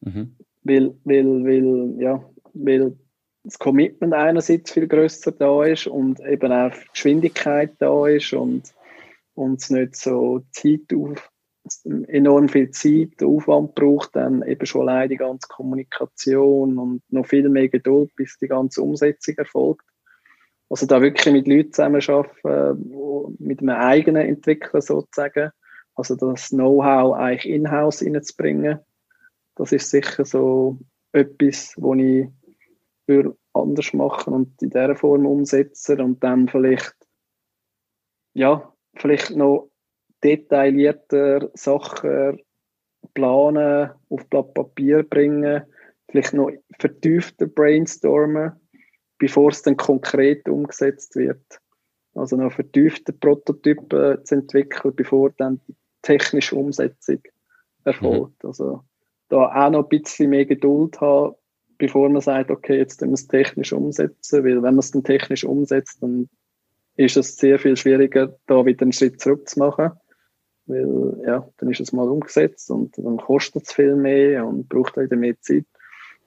Mhm. 0.00 0.36
Weil, 0.64 0.94
weil, 1.04 1.44
weil, 1.44 1.94
ja, 2.00 2.24
weil 2.54 2.96
das 3.44 3.58
Commitment 3.58 4.14
einerseits 4.14 4.72
viel 4.72 4.88
größer 4.88 5.32
da 5.32 5.64
ist 5.64 5.86
und 5.86 6.20
eben 6.20 6.50
auch 6.50 6.72
die 6.72 6.88
Geschwindigkeit 6.92 7.74
da 7.78 8.06
ist 8.06 8.32
und, 8.32 8.72
es 9.58 9.70
nicht 9.70 9.96
so 9.96 10.42
Zeit 10.50 10.92
auf, 10.94 11.30
enorm 12.08 12.48
viel 12.48 12.70
Zeit, 12.70 13.22
Aufwand 13.22 13.74
braucht, 13.74 14.14
dann 14.16 14.42
eben 14.42 14.66
schon 14.66 14.88
allein 14.88 15.08
die 15.08 15.16
ganze 15.16 15.48
Kommunikation 15.48 16.78
und 16.78 17.02
noch 17.08 17.26
viel 17.26 17.48
mehr 17.48 17.68
Geduld, 17.68 18.14
bis 18.16 18.36
die 18.38 18.48
ganze 18.48 18.82
Umsetzung 18.82 19.34
erfolgt. 19.36 19.86
Also 20.68 20.86
da 20.86 21.00
wirklich 21.00 21.32
mit 21.32 21.46
Leuten 21.46 21.72
zusammenarbeiten, 21.72 23.36
mit 23.38 23.60
einem 23.60 23.76
eigenen 23.76 24.26
Entwickler 24.26 24.82
sozusagen, 24.82 25.50
also 25.94 26.16
das 26.16 26.48
Know-how 26.48 27.14
eigentlich 27.16 27.52
in-house 27.52 28.02
reinzubringen, 28.02 28.80
das 29.54 29.72
ist 29.72 29.90
sicher 29.90 30.24
so 30.24 30.78
etwas, 31.12 31.74
wo 31.76 31.94
ich 31.94 32.26
würde 33.06 33.36
anders 33.52 33.92
machen 33.92 34.34
und 34.34 34.62
in 34.62 34.70
dieser 34.70 34.96
Form 34.96 35.26
umsetzen 35.26 36.00
und 36.00 36.24
dann 36.24 36.48
vielleicht 36.48 36.94
ja, 38.34 38.72
vielleicht 38.96 39.30
noch 39.30 39.70
detaillierter 40.24 41.50
Sachen 41.54 42.40
planen, 43.12 43.90
auf 44.08 44.26
Blatt 44.30 44.54
Papier 44.54 45.02
bringen, 45.02 45.62
vielleicht 46.10 46.32
noch 46.32 46.50
vertiefter 46.78 47.46
brainstormen, 47.46 48.52
bevor 49.18 49.50
es 49.50 49.62
dann 49.62 49.76
konkret 49.76 50.48
umgesetzt 50.48 51.14
wird. 51.16 51.60
Also 52.14 52.36
noch 52.36 52.52
vertiefte 52.52 53.12
Prototypen 53.12 54.24
zu 54.24 54.34
entwickeln, 54.34 54.94
bevor 54.94 55.30
dann 55.36 55.60
die 55.68 55.74
technische 56.02 56.56
Umsetzung 56.56 57.20
erfolgt. 57.84 58.42
Mhm. 58.42 58.48
Also 58.48 58.84
da 59.28 59.66
auch 59.66 59.70
noch 59.70 59.84
ein 59.84 59.88
bisschen 59.88 60.30
mehr 60.30 60.46
Geduld 60.46 61.00
haben, 61.00 61.34
bevor 61.78 62.08
man 62.08 62.22
sagt, 62.22 62.50
okay, 62.50 62.78
jetzt 62.78 63.00
müssen 63.00 63.10
wir 63.10 63.14
es 63.14 63.26
technisch 63.26 63.72
umsetzen, 63.72 64.44
weil 64.44 64.56
wenn 64.56 64.62
man 64.62 64.78
es 64.78 64.92
dann 64.92 65.02
technisch 65.02 65.44
umsetzt, 65.44 66.02
dann 66.02 66.28
ist 66.96 67.16
es 67.16 67.36
sehr 67.36 67.58
viel 67.58 67.76
schwieriger, 67.76 68.36
da 68.46 68.64
wieder 68.64 68.82
einen 68.82 68.92
Schritt 68.92 69.20
zurück 69.20 69.48
zu 69.48 69.58
machen. 69.58 69.90
Weil, 70.66 71.22
ja, 71.26 71.46
dann 71.58 71.70
ist 71.70 71.80
es 71.80 71.92
mal 71.92 72.08
umgesetzt 72.08 72.70
und 72.70 72.96
dann 72.96 73.18
kostet 73.18 73.64
es 73.64 73.72
viel 73.72 73.96
mehr 73.96 74.46
und 74.46 74.68
braucht 74.68 74.96
wieder 74.96 75.16
mehr 75.16 75.38
Zeit. 75.40 75.66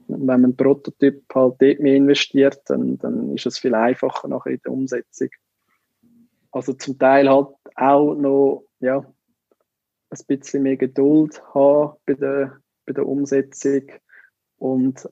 Und 0.07 0.19
wenn 0.19 0.25
man 0.25 0.43
einen 0.43 0.55
Prototyp 0.55 1.23
halt 1.33 1.55
dort 1.59 1.79
mehr 1.79 1.95
investiert, 1.95 2.61
dann, 2.67 2.97
dann 2.99 3.33
ist 3.33 3.45
es 3.45 3.57
viel 3.57 3.73
einfacher 3.75 4.27
nachher 4.27 4.51
in 4.51 4.61
der 4.63 4.71
Umsetzung. 4.71 5.29
Also 6.51 6.73
zum 6.73 6.97
Teil 6.97 7.29
halt 7.29 7.49
auch 7.75 8.15
noch, 8.15 8.63
ja, 8.79 8.99
ein 10.09 10.25
bisschen 10.27 10.63
mehr 10.63 10.77
Geduld 10.77 11.41
haben 11.53 11.97
bei 12.05 12.13
der, 12.13 12.57
bei 12.85 12.93
der 12.93 13.05
Umsetzung 13.05 13.83
und 14.57 15.09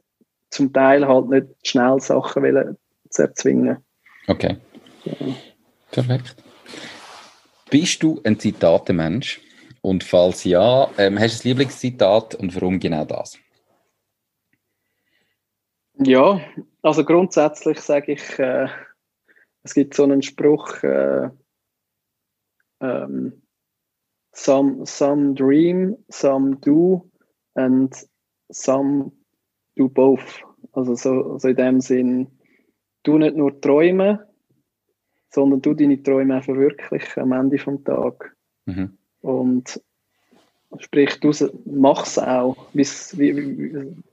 zum 0.50 0.72
Teil 0.72 1.08
halt 1.08 1.30
nicht 1.30 1.68
schnell 1.68 2.00
Sachen 2.00 2.44
wollen 2.44 2.78
zu 3.10 3.24
erzwingen. 3.24 3.78
Okay. 4.28 4.58
Ja. 5.04 5.16
Perfekt. 5.92 6.36
Bist 7.76 8.04
du 8.04 8.22
ein 8.24 8.40
Zitatemensch? 8.40 9.42
Und 9.82 10.06
falls 10.06 10.46
ja, 10.46 10.90
ähm, 10.98 11.20
hast 11.20 11.44
du 11.44 11.50
ein 11.50 11.50
Lieblingszitat 11.50 12.34
und 12.36 12.56
warum 12.56 12.80
genau 12.80 13.04
das? 13.04 13.38
Ja, 15.96 16.40
also 16.82 17.04
grundsätzlich 17.04 17.82
sage 17.82 18.14
ich, 18.14 18.40
äh, 18.40 18.70
es 19.64 19.74
gibt 19.74 19.94
so 19.94 20.04
einen 20.04 20.22
Spruch, 20.22 20.84
äh, 20.84 21.30
ähm, 22.80 23.42
some, 24.32 24.86
some 24.86 25.34
dream, 25.34 25.98
some 26.08 26.56
do 26.62 27.12
and 27.56 27.94
some 28.54 29.12
do 29.76 29.90
both. 29.90 30.42
Also 30.72 30.96
so, 30.96 31.34
also 31.34 31.50
in 31.50 31.58
dem 31.58 31.82
Sinn, 31.82 32.40
du 33.04 33.18
nicht 33.18 33.36
nur 33.36 33.60
träumen, 33.60 34.20
sondern 35.36 35.62
du 35.62 35.74
deine 35.74 36.02
Träume 36.02 36.40
auch 36.40 36.44
verwirklichen 36.44 37.24
am 37.24 37.34
Ende 37.34 37.58
des 37.58 37.84
Tages. 37.84 38.32
Mhm. 38.66 38.98
Und 39.22 39.82
sprich, 40.80 41.20
du 41.20 41.32
machst 41.66 42.18
es 42.18 42.24
auch, 42.24 42.56
wie, 42.74 42.88
wie, 43.18 44.04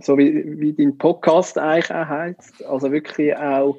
so 0.00 0.16
wie, 0.16 0.58
wie 0.58 0.72
dein 0.72 0.96
Podcast 0.96 1.58
eigentlich 1.58 1.90
auch 1.90 2.08
heißt. 2.08 2.64
Also 2.64 2.90
wirklich 2.90 3.36
auch 3.36 3.76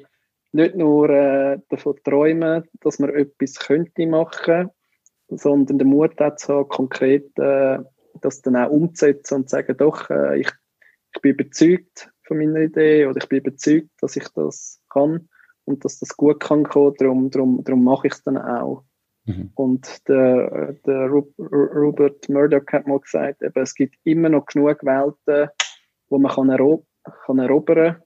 nicht 0.52 0.76
nur 0.76 1.10
äh, 1.10 1.58
davon 1.68 1.96
träumen, 2.04 2.62
dass 2.80 3.00
man 3.00 3.10
etwas 3.10 3.58
könnte 3.58 4.06
machen, 4.06 4.70
sondern 5.28 5.78
den 5.78 5.88
Mut 5.88 6.12
dazu 6.18 6.52
haben, 6.52 6.68
konkret 6.68 7.36
äh, 7.36 7.78
das 8.20 8.42
dann 8.42 8.54
auch 8.54 8.70
umzusetzen 8.70 9.34
und 9.34 9.50
zu 9.50 9.56
sagen, 9.56 9.76
doch, 9.76 10.08
äh, 10.08 10.38
ich, 10.38 10.50
ich 11.14 11.20
bin 11.20 11.32
überzeugt 11.32 12.12
von 12.22 12.38
meiner 12.38 12.60
Idee 12.60 13.06
oder 13.06 13.18
ich 13.20 13.28
bin 13.28 13.40
überzeugt, 13.40 13.90
dass 14.00 14.14
ich 14.14 14.28
das 14.28 14.80
kann 14.88 15.28
und 15.64 15.84
dass 15.84 15.98
das 15.98 16.16
gut 16.16 16.40
kann 16.40 16.64
kommen, 16.64 16.94
darum, 16.98 17.30
darum, 17.30 17.64
darum 17.64 17.84
mache 17.84 18.06
ich 18.06 18.14
es 18.14 18.22
dann 18.22 18.38
auch. 18.38 18.84
Mhm. 19.24 19.50
Und 19.54 20.08
der, 20.08 20.74
der 20.86 21.08
Robert 21.08 22.28
Murdoch 22.28 22.66
hat 22.72 22.86
mal 22.86 23.00
gesagt, 23.00 23.42
eben, 23.42 23.62
es 23.62 23.74
gibt 23.74 23.96
immer 24.04 24.28
noch 24.28 24.46
genug 24.46 24.82
Welten, 24.84 25.50
wo 26.08 26.18
man 26.18 26.32
kann, 26.32 26.50
erob 26.50 26.86
kann 27.24 27.38
erobern 27.38 28.02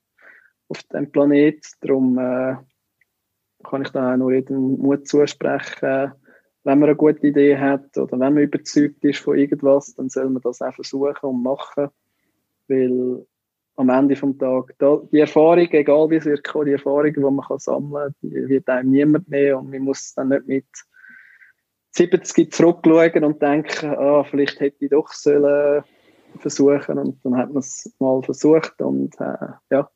auf 0.69 0.83
dem 0.85 1.11
Planet. 1.11 1.65
Darum 1.81 2.19
äh, 2.19 2.57
kann 3.65 3.83
ich 3.83 3.91
da 3.91 4.13
auch 4.13 4.17
nur 4.17 4.33
jedem 4.33 4.79
Mut 4.79 5.09
zusprechen, 5.09 6.13
wenn 6.65 6.79
man 6.79 6.91
eine 6.91 6.97
gute 6.97 7.27
Idee 7.27 7.57
hat 7.57 7.97
oder 7.97 8.13
wenn 8.13 8.35
man 8.35 8.43
überzeugt 8.43 9.03
ist 9.05 9.21
von 9.21 9.39
irgendwas, 9.39 9.95
dann 9.95 10.09
soll 10.11 10.29
man 10.29 10.43
das 10.43 10.61
auch 10.61 10.75
versuchen 10.75 11.17
und 11.23 11.43
machen, 11.43 11.89
weil 12.69 13.27
am 13.79 13.91
Ende 13.91 14.15
des 14.17 14.39
Tages, 14.39 14.75
die 15.13 15.21
Erfahrung, 15.21 15.69
egal 15.71 16.11
wie 16.11 16.21
sie 16.21 16.35
kommt, 16.43 16.67
die 16.67 16.73
Erfahrung, 16.73 17.13
die 17.13 17.21
man 17.21 17.41
kann 17.41 17.59
sammeln 17.59 18.13
kann, 18.21 18.31
die 18.31 18.49
wird 18.49 18.69
einem 18.69 18.91
niemand 18.91 19.29
nehmen 19.29 19.55
und 19.55 19.71
man 19.71 19.83
muss 19.83 20.15
dann 20.15 20.29
nicht 20.31 20.47
mit 20.47 20.67
70 21.93 22.53
zurückschauen 22.53 23.25
und 23.25 23.41
denken, 23.41 23.91
ah, 23.91 24.25
vielleicht 24.25 24.59
hätte 24.59 24.85
ich 24.85 24.91
doch 24.91 25.13
sollen 25.13 25.85
versuchen 26.41 26.99
und 26.99 27.25
dann 27.25 27.37
hat 27.37 27.51
man 27.51 27.61
es 27.61 27.93
mal 28.01 28.21
versucht 28.23 28.81
und 28.83 29.15
äh, 29.21 29.47
ja, 29.71 29.89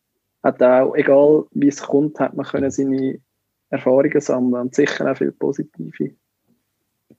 hat 0.45 0.62
auch, 0.62 0.95
egal 0.95 1.45
wie 1.51 1.68
es 1.68 1.83
kommt, 1.83 2.20
hat 2.20 2.35
man 2.35 2.47
können 2.47 2.70
seine 2.70 3.20
Erfahrungen 3.68 4.20
sammeln 4.20 4.62
und 4.62 4.74
sicher 4.76 5.11
auch 5.11 5.16
viel 5.16 5.33
positive. 5.33 6.14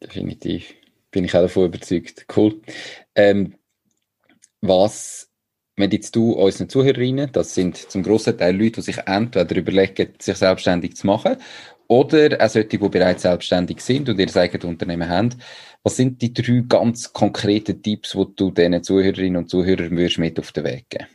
Definitiv. 0.01 0.73
Bin 1.11 1.25
ich 1.25 1.35
auch 1.35 1.41
davon 1.41 1.65
überzeugt. 1.65 2.25
Cool. 2.35 2.61
Ähm, 3.15 3.55
was, 4.61 5.29
wenn 5.75 5.91
jetzt 5.91 6.15
du 6.15 6.33
unseren 6.33 6.69
Zuhörerinnen, 6.69 7.31
das 7.31 7.55
sind 7.55 7.77
zum 7.77 8.03
grossen 8.03 8.37
Teil 8.37 8.55
Leute, 8.55 8.73
die 8.73 8.81
sich 8.81 8.97
entweder 9.05 9.55
überlegen, 9.55 10.13
sich 10.19 10.37
selbstständig 10.37 10.95
zu 10.95 11.07
machen, 11.07 11.37
oder 11.87 12.37
auch 12.39 12.49
solche, 12.49 12.67
die 12.69 12.77
bereits 12.77 13.23
selbstständig 13.23 13.81
sind 13.81 14.09
und 14.09 14.19
ihr 14.19 14.35
eigenes 14.35 14.65
Unternehmen 14.65 15.09
haben, 15.09 15.29
was 15.83 15.97
sind 15.97 16.21
die 16.21 16.33
drei 16.33 16.63
ganz 16.67 17.11
konkreten 17.11 17.81
Tipps, 17.81 18.11
die 18.11 18.35
du 18.35 18.51
diesen 18.51 18.83
Zuhörerinnen 18.83 19.37
und 19.37 19.49
Zuhörern 19.49 19.91
würdest 19.91 20.17
mit 20.17 20.39
auf 20.39 20.51
den 20.51 20.63
Weg 20.63 20.89
geben? 20.89 21.07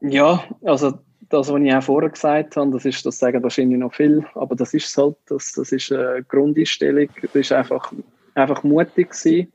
Ja, 0.00 0.44
also 0.62 0.98
das, 1.28 1.52
was 1.52 1.60
ich 1.60 1.74
auch 1.74 1.82
vorher 1.82 2.10
gesagt 2.10 2.56
habe, 2.56 2.70
das 2.70 2.84
ist, 2.84 3.04
das 3.04 3.18
sagen 3.18 3.42
wahrscheinlich 3.42 3.78
noch 3.78 3.94
viel, 3.94 4.24
aber 4.34 4.56
das 4.56 4.74
ist 4.74 4.96
halt, 4.96 5.16
das, 5.26 5.52
das 5.52 5.72
ist 5.72 5.92
eine 5.92 6.24
Grundeinstellung. 6.24 7.08
Das 7.20 7.34
ist 7.34 7.52
einfach, 7.52 7.92
einfach 8.34 8.62
mutig 8.62 9.14
sein, 9.14 9.48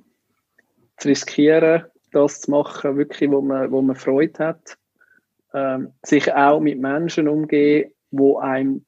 zu 1.04 1.10
riskieren, 1.10 1.84
das 2.12 2.42
zu 2.42 2.52
machen, 2.52 2.98
wirklich, 2.98 3.30
wo 3.30 3.42
man, 3.42 3.72
wo 3.72 3.82
man 3.82 3.96
Freude 3.96 4.40
hat. 4.40 4.78
Ähm, 5.54 5.94
sich 6.04 6.34
auch 6.34 6.60
mit 6.60 6.80
Menschen 6.80 7.28
umgehen, 7.28 7.92
wo 8.12 8.38
einem 8.40 8.86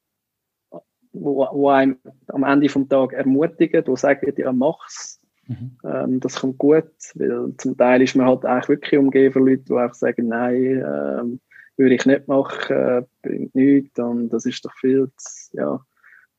wo, 1.15 1.47
wo 1.51 1.69
einem 1.69 1.97
am 2.27 2.43
Ende 2.43 2.69
vom 2.69 2.89
Tag 2.89 3.13
ermutigen, 3.13 3.83
die 3.83 3.95
sagen, 3.95 4.33
ja, 4.35 4.51
mach's. 4.51 5.21
Mhm. 5.47 5.77
Ähm, 5.83 6.19
das 6.19 6.41
kommt 6.41 6.57
gut, 6.57 6.91
weil 7.13 7.53
zum 7.57 7.77
Teil 7.77 8.01
ist 8.01 8.15
man 8.15 8.27
halt 8.27 8.45
eigentlich 8.45 8.69
wirklich 8.69 8.99
umgeben 8.99 9.33
von 9.33 9.45
Leuten, 9.45 9.65
die 9.65 9.73
einfach 9.73 9.95
sagen, 9.95 10.27
nein, 10.27 10.83
ähm, 10.83 11.39
würde 11.77 11.95
ich 11.95 12.05
nicht 12.05 12.27
machen, 12.27 12.75
äh, 12.75 13.03
bringt 13.21 13.53
nichts 13.53 13.99
und 13.99 14.29
das 14.29 14.45
ist 14.45 14.65
doch 14.65 14.73
viel 14.73 15.09
zu, 15.17 15.57
ja, 15.57 15.85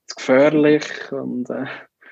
zu 0.07 0.17
gefährlich 0.17 1.13
und 1.13 1.49
äh, 1.51 1.67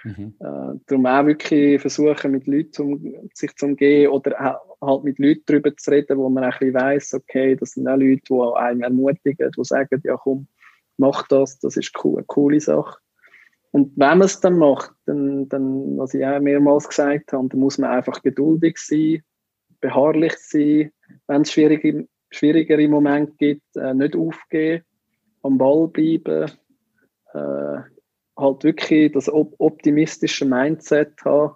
mhm. 0.05 0.35
äh, 0.39 0.79
darum 0.87 1.07
auch 1.07 1.27
wirklich 1.27 1.81
versuchen, 1.81 2.31
mit 2.31 2.47
Leuten 2.47 2.83
um, 2.83 3.31
sich 3.35 3.55
zu 3.57 3.67
umgehen 3.67 4.11
oder 4.11 4.61
halt 4.81 5.05
mit 5.05 5.19
Leuten 5.19 5.43
darüber 5.47 5.77
zu 5.77 5.91
reden, 5.91 6.19
wo 6.19 6.29
man 6.29 6.45
ein 6.45 6.51
bisschen 6.51 6.75
weiss, 6.75 7.15
okay, 7.15 7.57
das 7.57 7.73
sind 7.73 7.89
auch 7.89 7.97
Leute, 7.97 8.23
die 8.29 8.57
einen 8.57 8.83
ermutigen, 8.83 9.51
die 9.51 9.65
sagen, 9.65 10.01
ja 10.05 10.17
komm, 10.17 10.47
mach 10.97 11.27
das, 11.29 11.59
das 11.59 11.77
ist 11.77 11.93
cool, 12.05 12.19
eine 12.19 12.27
coole 12.27 12.61
Sache. 12.61 12.99
Und 13.73 13.91
wenn 13.97 14.19
man 14.19 14.27
es 14.27 14.39
dann 14.39 14.59
macht, 14.59 14.93
dann, 15.07 15.49
dann, 15.49 15.99
was 15.99 16.15
ich 16.15 16.25
auch 16.25 16.39
mehrmals 16.39 16.89
gesagt 16.89 17.33
habe, 17.33 17.49
dann 17.49 17.59
muss 17.59 17.79
man 17.79 17.91
einfach 17.91 18.23
geduldig 18.23 18.79
sein, 18.79 19.23
beharrlich 19.81 20.35
sein, 20.37 20.93
wenn 21.27 21.43
es 21.43 21.51
schwierige, 21.51 22.07
schwierigere 22.31 22.87
Momente 22.87 23.33
gibt, 23.37 23.77
äh, 23.77 23.93
nicht 23.93 24.15
aufgeben, 24.15 24.85
am 25.43 25.59
Ball 25.59 25.89
bleiben, 25.89 26.51
äh, 27.35 27.79
halt 28.37 28.65
wirklich 28.65 29.13
das 29.13 29.29
optimistische 29.31 30.45
Mindset 30.45 31.13
haben, 31.25 31.55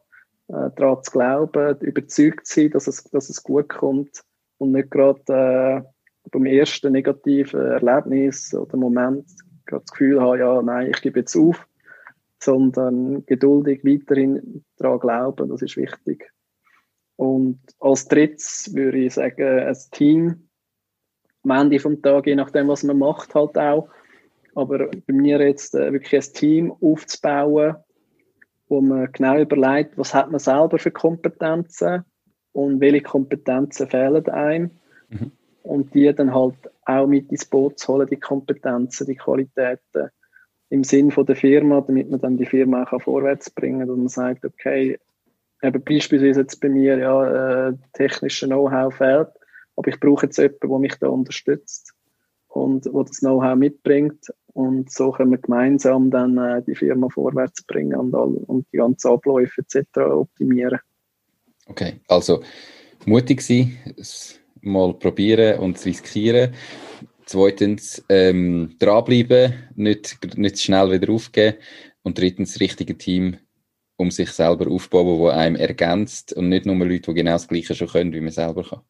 äh, 0.48 0.70
daran 0.76 1.02
zu 1.02 1.10
glauben, 1.10 1.78
überzeugt 1.80 2.46
sein, 2.46 2.70
dass 2.70 2.86
es, 2.86 3.04
dass 3.04 3.28
es 3.28 3.42
gut 3.42 3.68
kommt 3.68 4.22
und 4.58 4.72
nicht 4.72 4.90
gerade 4.90 5.84
äh, 5.84 6.28
beim 6.30 6.46
ersten 6.46 6.92
negativen 6.92 7.60
Erlebnis 7.60 8.54
oder 8.54 8.76
Moment 8.76 9.26
das 9.66 9.84
Gefühl 9.86 10.20
habe, 10.20 10.38
ja, 10.38 10.62
nein, 10.62 10.90
ich 10.90 11.00
gebe 11.02 11.20
jetzt 11.20 11.36
auf, 11.36 11.66
sondern 12.38 13.26
geduldig 13.26 13.84
weiterhin 13.84 14.64
daran 14.76 15.00
glauben, 15.00 15.48
das 15.48 15.62
ist 15.62 15.76
wichtig. 15.76 16.32
Und 17.16 17.60
als 17.80 18.06
drittes 18.06 18.70
würde 18.74 18.98
ich 18.98 19.14
sagen, 19.14 19.58
ein 19.60 19.76
Team 19.90 20.48
am 21.42 21.50
Ende 21.50 21.80
vom 21.80 22.00
Tag, 22.00 22.26
je 22.26 22.36
nachdem, 22.36 22.68
was 22.68 22.84
man 22.84 22.98
macht, 22.98 23.34
halt 23.34 23.58
auch. 23.58 23.88
Aber 24.54 24.88
bei 24.88 25.12
mir 25.12 25.40
jetzt 25.40 25.74
äh, 25.74 25.92
wirklich 25.92 26.14
ein 26.14 26.32
Team 26.34 26.72
aufzubauen, 26.80 27.76
wo 28.68 28.80
man 28.80 29.10
genau 29.12 29.38
überlegt, 29.38 29.96
was 29.96 30.14
hat 30.14 30.30
man 30.30 30.40
selber 30.40 30.78
für 30.78 30.90
Kompetenzen 30.90 32.04
und 32.52 32.80
welche 32.80 33.02
Kompetenzen 33.02 33.88
fehlen 33.88 34.26
einem. 34.28 34.70
Mhm 35.08 35.32
und 35.68 35.94
die 35.94 36.12
dann 36.14 36.34
halt 36.34 36.56
auch 36.86 37.06
mit 37.06 37.30
ins 37.30 37.44
Boot 37.44 37.78
zu 37.78 37.92
holen, 37.92 38.08
die 38.10 38.16
Kompetenzen, 38.16 39.06
die 39.06 39.16
Qualitäten 39.16 40.08
im 40.70 40.82
Sinn 40.82 41.10
von 41.10 41.26
der 41.26 41.36
Firma, 41.36 41.82
damit 41.82 42.10
man 42.10 42.20
dann 42.20 42.38
die 42.38 42.46
Firma 42.46 42.84
auch 42.84 43.02
vorwärts 43.02 43.50
bringen 43.50 43.80
kann, 43.80 43.88
dass 43.88 43.96
man 43.96 44.08
sagt, 44.08 44.44
okay, 44.46 44.98
eben 45.62 45.84
beispielsweise 45.84 46.40
jetzt 46.40 46.60
bei 46.60 46.70
mir, 46.70 46.96
ja, 46.98 47.68
äh, 47.68 47.74
technische 47.92 48.46
Know-how 48.46 48.94
fehlt, 48.94 49.28
aber 49.76 49.88
ich 49.88 50.00
brauche 50.00 50.26
jetzt 50.26 50.38
jemanden, 50.38 50.68
der 50.68 50.78
mich 50.78 50.94
da 50.94 51.08
unterstützt 51.08 51.94
und 52.48 52.86
wo 52.92 53.02
das 53.02 53.18
Know-how 53.18 53.56
mitbringt 53.56 54.26
und 54.58 54.90
so 54.90 55.12
können 55.12 55.30
wir 55.30 55.38
gemeinsam 55.38 56.10
dann 56.10 56.36
äh, 56.36 56.62
die 56.66 56.74
Firma 56.74 57.08
vorwärts 57.08 57.62
bringen 57.62 57.94
und, 57.94 58.14
all, 58.14 58.34
und 58.46 58.66
die 58.72 58.78
ganzen 58.78 59.08
Abläufe 59.08 59.60
etc. 59.60 59.98
optimieren. 59.98 60.80
Okay, 61.68 62.00
also 62.08 62.42
mutig 63.06 63.40
sein, 63.42 63.76
mal 64.60 64.94
probieren 64.94 65.60
und 65.60 65.84
riskieren. 65.84 66.54
Zweitens, 67.24 68.04
ähm, 68.08 68.74
dranbleiben, 68.78 69.52
nicht, 69.76 70.18
nicht 70.36 70.60
schnell 70.60 70.90
wieder 70.90 71.12
aufgeben. 71.12 71.58
Und 72.02 72.18
drittens, 72.18 72.54
das 72.54 72.60
richtige 72.60 72.96
Team 72.96 73.36
um 73.96 74.10
sich 74.10 74.30
selber 74.30 74.70
aufbauen, 74.70 75.18
wo 75.18 75.28
einem 75.28 75.56
ergänzt 75.56 76.32
und 76.32 76.48
nicht 76.48 76.66
nur 76.66 76.76
Leute, 76.76 77.12
die 77.12 77.14
genau 77.14 77.32
das 77.32 77.48
Gleiche 77.48 77.74
schon 77.74 77.88
können, 77.88 78.12
wie 78.12 78.20
man 78.20 78.30
selber 78.30 78.62
kann. 78.62 78.80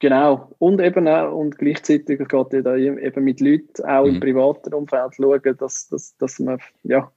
Genau. 0.00 0.54
Und 0.58 0.80
eben 0.80 1.08
auch, 1.08 1.32
und 1.32 1.56
gleichzeitig 1.56 2.18
geht 2.18 2.52
ja 2.52 2.62
da 2.62 2.76
eben 2.76 3.24
mit 3.24 3.40
Leuten 3.40 3.84
auch 3.84 4.04
mhm. 4.04 4.14
im 4.14 4.20
privaten 4.20 4.74
Umfeld 4.74 5.14
schauen, 5.14 5.56
dass, 5.58 5.88
dass, 5.88 6.16
dass 6.16 6.38
man, 6.38 6.58
ja, 6.82 7.10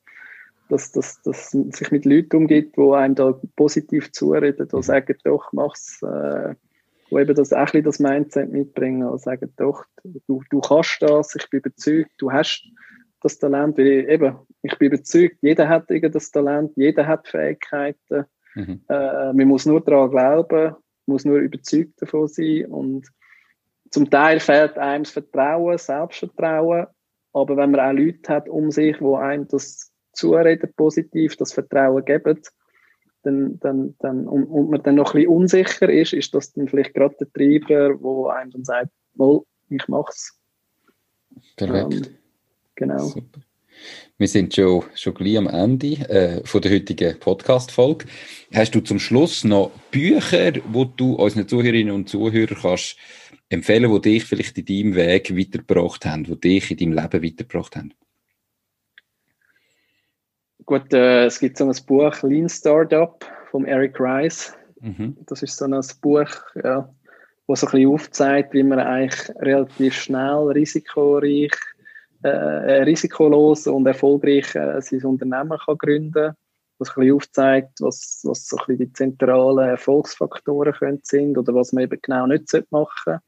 dass, 0.70 0.92
dass, 0.92 1.22
dass 1.24 1.52
sich 1.52 1.92
mit 1.92 2.06
Leuten 2.06 2.38
umgeht, 2.38 2.76
die 2.78 2.94
einem 2.94 3.16
da 3.16 3.40
positiv 3.56 4.12
zureden, 4.12 4.68
die 4.72 4.76
mhm. 4.76 4.82
sagen, 4.82 5.18
doch, 5.24 5.52
mach's, 5.54 6.02
äh, 6.04 6.56
wo 7.10 7.20
eben 7.20 7.36
das 7.36 7.54
auch 7.54 7.72
das 7.72 8.00
Mindset 8.00 8.52
mitbringen 8.52 9.08
und 9.08 9.22
sagen, 9.22 9.52
doch, 9.58 9.86
du, 10.28 10.44
du 10.50 10.60
kannst 10.60 10.98
das, 11.02 11.36
ich 11.36 11.50
bin 11.50 11.60
überzeugt, 11.60 12.12
du 12.18 12.32
hast 12.32 12.68
das 13.22 13.40
Talent, 13.40 13.78
weil 13.78 13.88
ich, 13.88 14.08
eben, 14.08 14.36
ich 14.62 14.78
bin 14.78 14.90
überzeugt, 14.90 15.38
jeder 15.42 15.68
hat 15.68 15.86
das 15.90 16.32
Talent, 16.32 16.74
jeder 16.76 17.08
hat 17.08 17.28
Fähigkeiten. 17.28 18.26
Mhm. 18.56 18.82
Äh, 18.90 19.34
man 19.34 19.48
muss 19.48 19.66
nur 19.66 19.82
daran 19.82 20.12
glauben, 20.12 20.76
muss 21.08 21.26
nur 21.26 21.38
überzeugt 21.40 22.02
davon 22.02 22.28
sein 22.28 22.66
und 22.66 23.08
zum 23.90 24.10
Teil 24.10 24.40
fehlt 24.40 24.78
einem 24.78 25.04
das 25.04 25.14
Vertrauen, 25.14 25.78
Selbstvertrauen, 25.78 26.88
aber 27.34 27.58
wenn 27.58 27.72
man 27.72 27.80
auch 27.80 27.98
Leute 27.98 28.34
hat 28.34 28.50
um 28.50 28.72
sich, 28.72 29.00
wo 29.02 29.16
einem 29.16 29.48
das 29.48 29.92
zureden 30.12 30.74
positiv, 30.76 31.38
das 31.38 31.54
Vertrauen 31.54 32.04
geben, 32.04 32.42
dann, 33.24 33.60
dann, 33.60 33.96
dann, 34.00 34.28
und, 34.28 34.46
und 34.46 34.70
man 34.70 34.84
dann 34.84 34.96
noch 34.96 35.14
ein 35.14 35.22
bisschen 35.22 35.36
unsicher 35.36 35.90
ist, 35.90 36.14
ist 36.14 36.34
das 36.34 36.54
dann 36.54 36.68
vielleicht 36.68 36.94
gerade 36.94 37.16
der 37.20 37.32
Treiber, 37.32 38.02
wo 38.02 38.28
einem 38.28 38.52
dann 38.52 38.64
sagt, 38.64 38.92
wohl, 39.16 39.44
ich 39.70 39.88
mach's. 39.88 40.40
Perfekt. 41.56 41.94
Ähm, 41.94 42.18
genau. 42.76 43.00
Super. 43.00 43.42
Wir 44.18 44.28
sind 44.28 44.56
schon, 44.56 44.84
schon 44.96 45.14
gleich 45.14 45.38
am 45.38 45.48
Ende 45.48 45.88
äh, 46.10 46.42
von 46.44 46.62
der 46.62 46.72
heutigen 46.72 47.20
Podcast-Folge. 47.20 48.06
Hast 48.54 48.74
du 48.74 48.82
zum 48.82 49.00
Schluss 49.00 49.44
noch 49.44 49.72
Bücher, 49.92 50.54
wo 50.72 50.86
du 50.86 51.14
unseren 51.14 51.48
Zuhörerinnen 51.48 51.94
und 51.94 52.10
Zuhörern 52.10 52.58
kannst 52.60 52.98
empfehlen, 53.50 53.92
die 53.94 54.02
dich 54.02 54.26
vielleicht 54.26 54.58
in 54.58 54.66
deinem 54.66 54.96
Weg 54.96 55.38
weitergebracht 55.38 56.06
haben, 56.06 56.24
die 56.24 56.40
dich 56.40 56.72
in 56.72 56.78
deinem 56.78 56.94
Leben 56.94 57.24
weitergebracht 57.24 57.76
haben? 57.76 57.94
Gut, 60.66 60.94
äh, 60.94 61.26
es 61.26 61.40
gibt 61.40 61.58
so 61.58 61.66
ein 61.66 61.76
Buch 61.86 62.24
Lean 62.24 62.50
Startup 62.50 63.24
von 63.52 63.66
Eric 63.66 64.00
Rice. 64.00 64.54
Mhm. 64.82 65.16
Das 65.26 65.42
ist 65.42 65.58
so 65.58 65.66
ein 65.66 65.80
Buch, 66.02 66.30
ja, 66.62 66.94
wo 67.48 67.56
so 67.56 67.68
ein 67.68 67.72
bisschen 67.72 67.90
aufzeigt, 67.90 68.54
wie 68.54 68.64
man 68.64 68.80
eigentlich 68.80 69.30
relativ 69.40 69.94
schnell, 69.94 70.52
risikoreich, 70.52 71.52
äh, 72.24 72.30
äh 72.30 72.84
risikolos 72.84 73.68
und 73.68 73.86
erfolgreich 73.86 74.56
äh, 74.56 74.82
sein 74.82 75.04
Unternehmen 75.04 75.58
kann 75.58 75.78
gründen 75.78 76.12
kann. 76.14 76.36
Was 76.80 76.90
ein 76.90 76.96
bisschen 76.96 77.16
aufzeigt, 77.16 77.82
was, 77.82 78.22
was 78.24 78.48
so 78.48 78.58
ein 78.58 78.66
bisschen 78.68 78.86
die 78.86 78.94
zentralen 78.94 79.70
Erfolgsfaktoren 79.70 80.74
können 80.74 81.00
sind 81.04 81.38
oder 81.38 81.56
was 81.56 81.74
man 81.74 81.86
eben 81.86 82.00
genau 82.02 82.28
nicht 82.28 82.52
machen 82.72 82.92
sollte. 83.04 83.22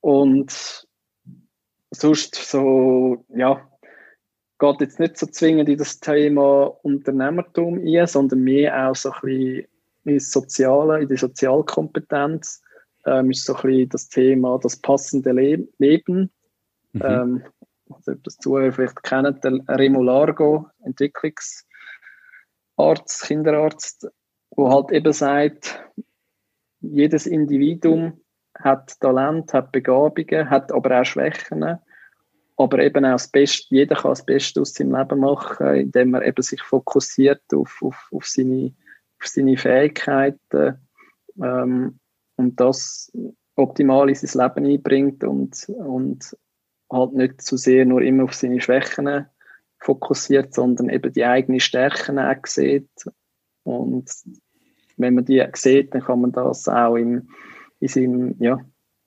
Und 0.00 0.86
sonst 1.92 2.34
so, 2.34 3.24
ja, 3.28 3.66
geht 4.58 4.80
jetzt 4.80 5.00
nicht 5.00 5.18
so 5.18 5.26
zwingend 5.26 5.68
in 5.68 5.78
das 5.78 6.00
Thema 6.00 6.66
Unternehmertum 6.82 7.78
ein, 7.78 8.06
sondern 8.06 8.40
mehr 8.40 8.88
auch 8.88 8.96
so 8.96 9.10
ein 9.10 9.20
bisschen 9.22 9.66
ins 10.04 10.30
Soziale, 10.30 11.02
in 11.02 11.08
die 11.08 11.16
Sozialkompetenz. 11.16 12.62
Ähm, 13.06 13.30
ist 13.30 13.44
so 13.44 13.54
ein 13.54 13.62
bisschen 13.62 13.88
das 13.90 14.08
Thema 14.08 14.58
das 14.62 14.76
passende 14.76 15.32
Le 15.32 15.68
Leben. 15.78 16.30
Mhm. 16.92 17.02
Ähm, 17.02 17.42
also, 17.96 18.14
das 18.14 18.36
Zuhörer 18.38 18.72
vielleicht 18.72 19.02
kennen, 19.02 19.40
der 19.42 19.60
Remo 19.68 20.02
Largo, 20.02 20.68
Entwicklungsarzt, 20.84 21.64
Kinderarzt, 23.22 24.08
wo 24.50 24.70
halt 24.70 24.92
eben 24.92 25.12
sagt, 25.12 25.82
jedes 26.80 27.26
Individuum 27.26 28.20
hat 28.58 29.00
Talent, 29.00 29.52
hat 29.52 29.72
Begabungen, 29.72 30.50
hat 30.50 30.72
aber 30.72 31.00
auch 31.00 31.04
Schwächen 31.04 31.78
aber 32.56 32.78
eben 32.78 33.04
auch 33.04 33.12
das 33.12 33.28
Beste, 33.28 33.66
jeder 33.74 33.96
kann 33.96 34.12
das 34.12 34.24
Beste 34.24 34.60
aus 34.60 34.74
seinem 34.74 34.94
Leben 34.94 35.20
machen, 35.20 35.74
indem 35.74 36.14
er 36.14 36.24
eben 36.24 36.42
sich 36.42 36.62
fokussiert 36.62 37.42
auf, 37.52 37.82
auf, 37.82 38.08
auf, 38.12 38.26
seine, 38.26 38.74
auf 39.20 39.26
seine 39.26 39.56
Fähigkeiten 39.56 40.78
ähm, 41.42 41.98
und 42.36 42.60
das 42.60 43.12
optimal 43.56 44.08
in 44.08 44.14
sein 44.14 44.42
Leben 44.54 44.66
einbringt 44.70 45.24
und, 45.24 45.68
und 45.68 46.36
halt 46.90 47.14
nicht 47.14 47.42
zu 47.42 47.56
sehr 47.56 47.84
nur 47.84 48.02
immer 48.02 48.24
auf 48.24 48.34
seine 48.34 48.60
Schwächen 48.60 49.26
fokussiert, 49.78 50.54
sondern 50.54 50.88
eben 50.88 51.12
die 51.12 51.24
eigenen 51.24 51.60
Stärken 51.60 52.18
auch 52.18 52.46
sieht. 52.46 52.88
Und 53.64 54.10
wenn 54.96 55.14
man 55.14 55.24
die 55.24 55.44
sieht, 55.54 55.94
dann 55.94 56.02
kann 56.02 56.20
man 56.20 56.32
das 56.32 56.68
auch 56.68 56.96
im, 56.96 57.28
in 57.80 57.88
seinem, 57.88 58.36
ja, 58.38 58.60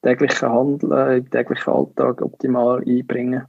täglichen 0.04 0.50
Handeln, 0.50 1.18
im 1.18 1.30
täglichen 1.30 1.74
Alltag 1.74 2.22
optimal 2.22 2.84
einbringen. 2.86 3.46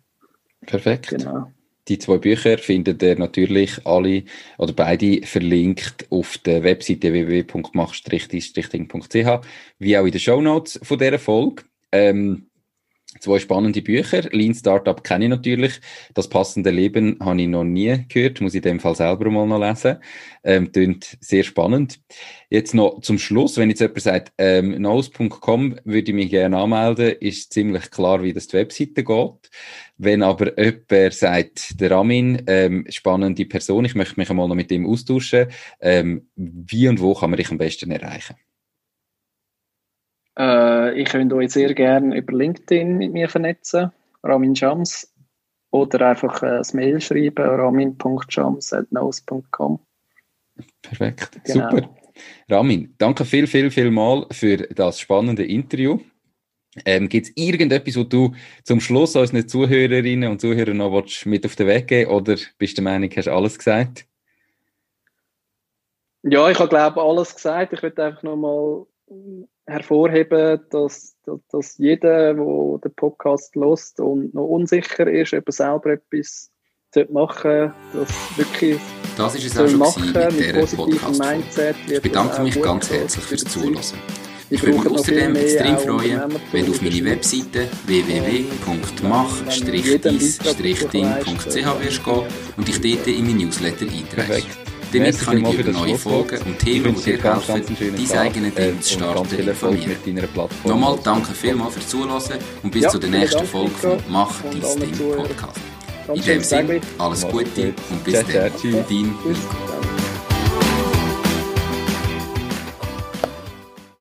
Perfekt. 0.67 1.11
Genau. 1.11 1.51
Die 1.89 1.99
zwei 1.99 2.19
Bücher 2.19 2.59
findet 2.59 3.03
ihr 3.03 3.19
natürlich 3.19 3.85
alle 3.87 4.23
oder 4.59 4.75
beide 4.75 5.27
verlinkt 5.27 6.07
auf 6.11 6.37
der 6.39 6.63
Webseite 6.63 7.13
www.mach-ding.ch 7.13 9.47
wie 9.79 9.97
auch 9.97 10.05
in 10.05 10.11
den 10.11 10.21
Shownotes 10.21 10.79
von 10.83 10.99
dieser 10.99 11.19
Folge. 11.19 11.63
Ähm, 11.91 12.48
Zwei 13.21 13.39
spannende 13.39 13.81
Bücher. 13.81 14.23
Lean 14.33 14.55
Startup 14.55 15.03
kenne 15.03 15.25
ich 15.25 15.31
natürlich. 15.31 15.81
Das 16.13 16.29
passende 16.29 16.71
Leben 16.71 17.17
habe 17.21 17.41
ich 17.41 17.49
noch 17.49 17.65
nie 17.65 18.05
gehört. 18.07 18.43
Muss 18.43 18.53
ich 18.53 18.59
in 18.59 18.73
dem 18.73 18.81
Fall 18.81 18.95
selber 18.95 19.31
mal 19.31 19.47
noch 19.47 19.59
lesen. 19.59 19.97
Ähm, 20.45 20.71
klingt 20.71 21.17
sehr 21.21 21.43
spannend. 21.43 22.01
Jetzt 22.51 22.75
noch 22.75 23.01
zum 23.01 23.19
Schluss, 23.19 23.57
wenn 23.57 23.71
jetzt 23.71 23.81
jemand 23.81 24.03
sagt, 24.03 24.33
ähm, 24.37 24.81
nose.com 24.81 25.81
würde 25.85 26.11
ich 26.11 26.15
mich 26.15 26.31
gerne 26.31 26.59
anmelden, 26.59 27.17
ist 27.21 27.53
ziemlich 27.53 27.91
klar, 27.91 28.23
wie 28.23 28.35
das 28.35 28.47
die 28.47 28.59
Webseite 28.59 29.03
geht. 29.03 29.51
Wenn 29.97 30.23
aber 30.23 30.59
jemand 30.63 31.15
sagt, 31.15 31.81
der 31.81 31.91
Ramin, 31.91 32.43
ähm, 32.47 32.87
spannende 32.91 33.47
Person, 33.47 33.87
ich 33.87 33.95
möchte 33.95 34.21
mich 34.21 34.31
einmal 34.31 34.49
noch 34.49 34.55
mit 34.55 34.71
ihm 34.71 34.87
austauschen, 34.87 35.49
ähm, 35.81 36.29
wie 36.37 36.89
und 36.89 37.01
wo 37.01 37.15
kann 37.15 37.31
man 37.31 37.39
dich 37.39 37.51
am 37.51 37.59
besten 37.59 37.91
erreichen? 37.91 38.37
Äh, 40.39 41.01
ich 41.01 41.09
könnte 41.09 41.35
euch 41.35 41.51
sehr 41.53 41.75
gerne 41.75 42.17
über 42.17 42.33
LinkedIn 42.33 42.97
mit 42.97 43.13
mir 43.13 43.29
vernetzen, 43.29 43.91
Ramin 44.23 44.57
Shams, 44.57 45.13
oder 45.71 46.09
einfach 46.09 46.43
äh, 46.43 46.59
ein 46.59 46.65
Mail 46.73 47.01
schreiben, 47.01 47.45
ramin.shams.nose.com. 47.45 49.81
Perfekt, 50.83 51.41
genau. 51.45 51.71
super. 51.71 51.89
Ramin, 52.49 52.95
danke 52.99 53.25
viel, 53.25 53.47
viel, 53.47 53.71
viel 53.71 53.91
mal 53.91 54.27
für 54.31 54.57
das 54.57 55.01
spannende 55.01 55.45
Interview. 55.45 56.01
Ähm, 56.85 57.09
Gibt 57.09 57.29
es 57.29 57.33
irgendetwas, 57.37 57.97
wo 57.97 58.05
du 58.05 58.35
zum 58.63 58.81
Schluss 58.81 59.17
unseren 59.17 59.49
Zuhörerinnen 59.49 60.31
und 60.31 60.41
Zuhörern 60.41 60.77
noch 60.77 61.05
mit 61.25 61.47
auf 61.47 61.57
den 61.57 61.67
Weg 61.67 61.89
geben 61.89 62.11
oder 62.11 62.37
bist 62.59 62.79
du 62.79 62.83
der 62.83 62.93
Meinung, 62.93 63.11
hast 63.17 63.27
alles 63.29 63.59
gesagt? 63.59 64.07
Ja, 66.23 66.51
ich 66.51 66.59
habe 66.59 66.69
glaube 66.69 67.03
alles 67.03 67.35
gesagt. 67.35 67.73
Ich 67.73 67.83
würde 67.83 68.05
einfach 68.05 68.23
noch 68.23 68.37
mal 68.37 68.87
hervorheben, 69.69 70.61
dass, 70.71 71.17
dass, 71.25 71.41
dass 71.51 71.79
jeder, 71.79 72.35
der 72.35 72.79
den 72.79 72.95
Podcast 72.97 73.55
lost 73.55 74.01
und 74.01 74.35
noch 74.35 74.47
unsicher 74.47 75.07
ist, 75.07 75.33
ob 75.35 75.47
er 75.47 75.53
selber 75.53 75.93
etwas 75.93 76.51
machen 77.11 77.43
sollte, 77.43 77.75
das 77.93 78.39
wirklich 78.39 78.81
das 79.17 79.35
ist 79.35 79.47
es 79.47 79.59
auch 79.59 79.69
schon 79.69 79.79
machen, 79.79 80.13
mit 80.13 80.39
dieser 80.39 80.77
podcast 80.77 81.21
Mindset. 81.21 81.75
Ich 81.89 82.01
bedanke 82.01 82.41
mich 82.43 82.63
ganz 82.63 82.89
herzlich 82.91 83.25
fürs 83.25 83.45
Zuhören. 83.45 83.77
Ich 84.51 84.63
würde 84.63 84.79
mich 84.79 84.89
außerdem 84.89 85.37
extrem 85.37 85.77
freuen, 85.77 86.23
wenn 86.53 86.65
du 86.65 86.73
auf 86.73 86.81
meine 86.81 87.05
Webseite 87.05 87.69
www.mach-is-ding.ch 87.87 90.65
wirst 90.65 92.05
gehen 92.05 92.23
und 92.57 92.69
dich 92.69 92.81
dort 92.81 93.07
in 93.07 93.27
mein 93.27 93.37
Newsletter 93.37 93.85
einträgst. 93.85 94.57
Damit 94.93 95.21
kann 95.21 95.45
ich 95.45 95.55
über 95.55 95.73
neue 95.73 95.99
Folgen 95.99 96.39
und 96.45 96.59
Themen, 96.59 96.95
die 96.95 97.03
dir 97.03 97.23
helfen, 97.23 97.77
dein 98.09 98.19
eigenes 98.19 98.55
Ding 98.55 98.81
zu 98.81 98.93
starten, 98.95 99.39
informieren. 99.39 99.97
Nochmal 100.65 100.99
danke 101.03 101.33
vielmals 101.33 101.75
fürs 101.75 101.89
Zuhören. 101.89 102.39
Und 102.63 102.71
bis 102.71 102.89
zu 102.89 102.99
der 102.99 103.11
nächsten 103.11 103.45
Folge 103.45 103.71
von 103.71 103.99
Mach 104.09 104.35
dein 104.43 104.81
Ding 104.81 105.17
Podcast. 105.17 105.59
In 106.15 106.23
dem 106.23 106.43
Sinne, 106.43 106.81
alles 106.97 107.27
Gute 107.29 107.75
und 107.91 108.05
bis 108.05 108.15
dann. 108.15 108.51
Dein 108.63 108.87
Nico. 108.89 110.08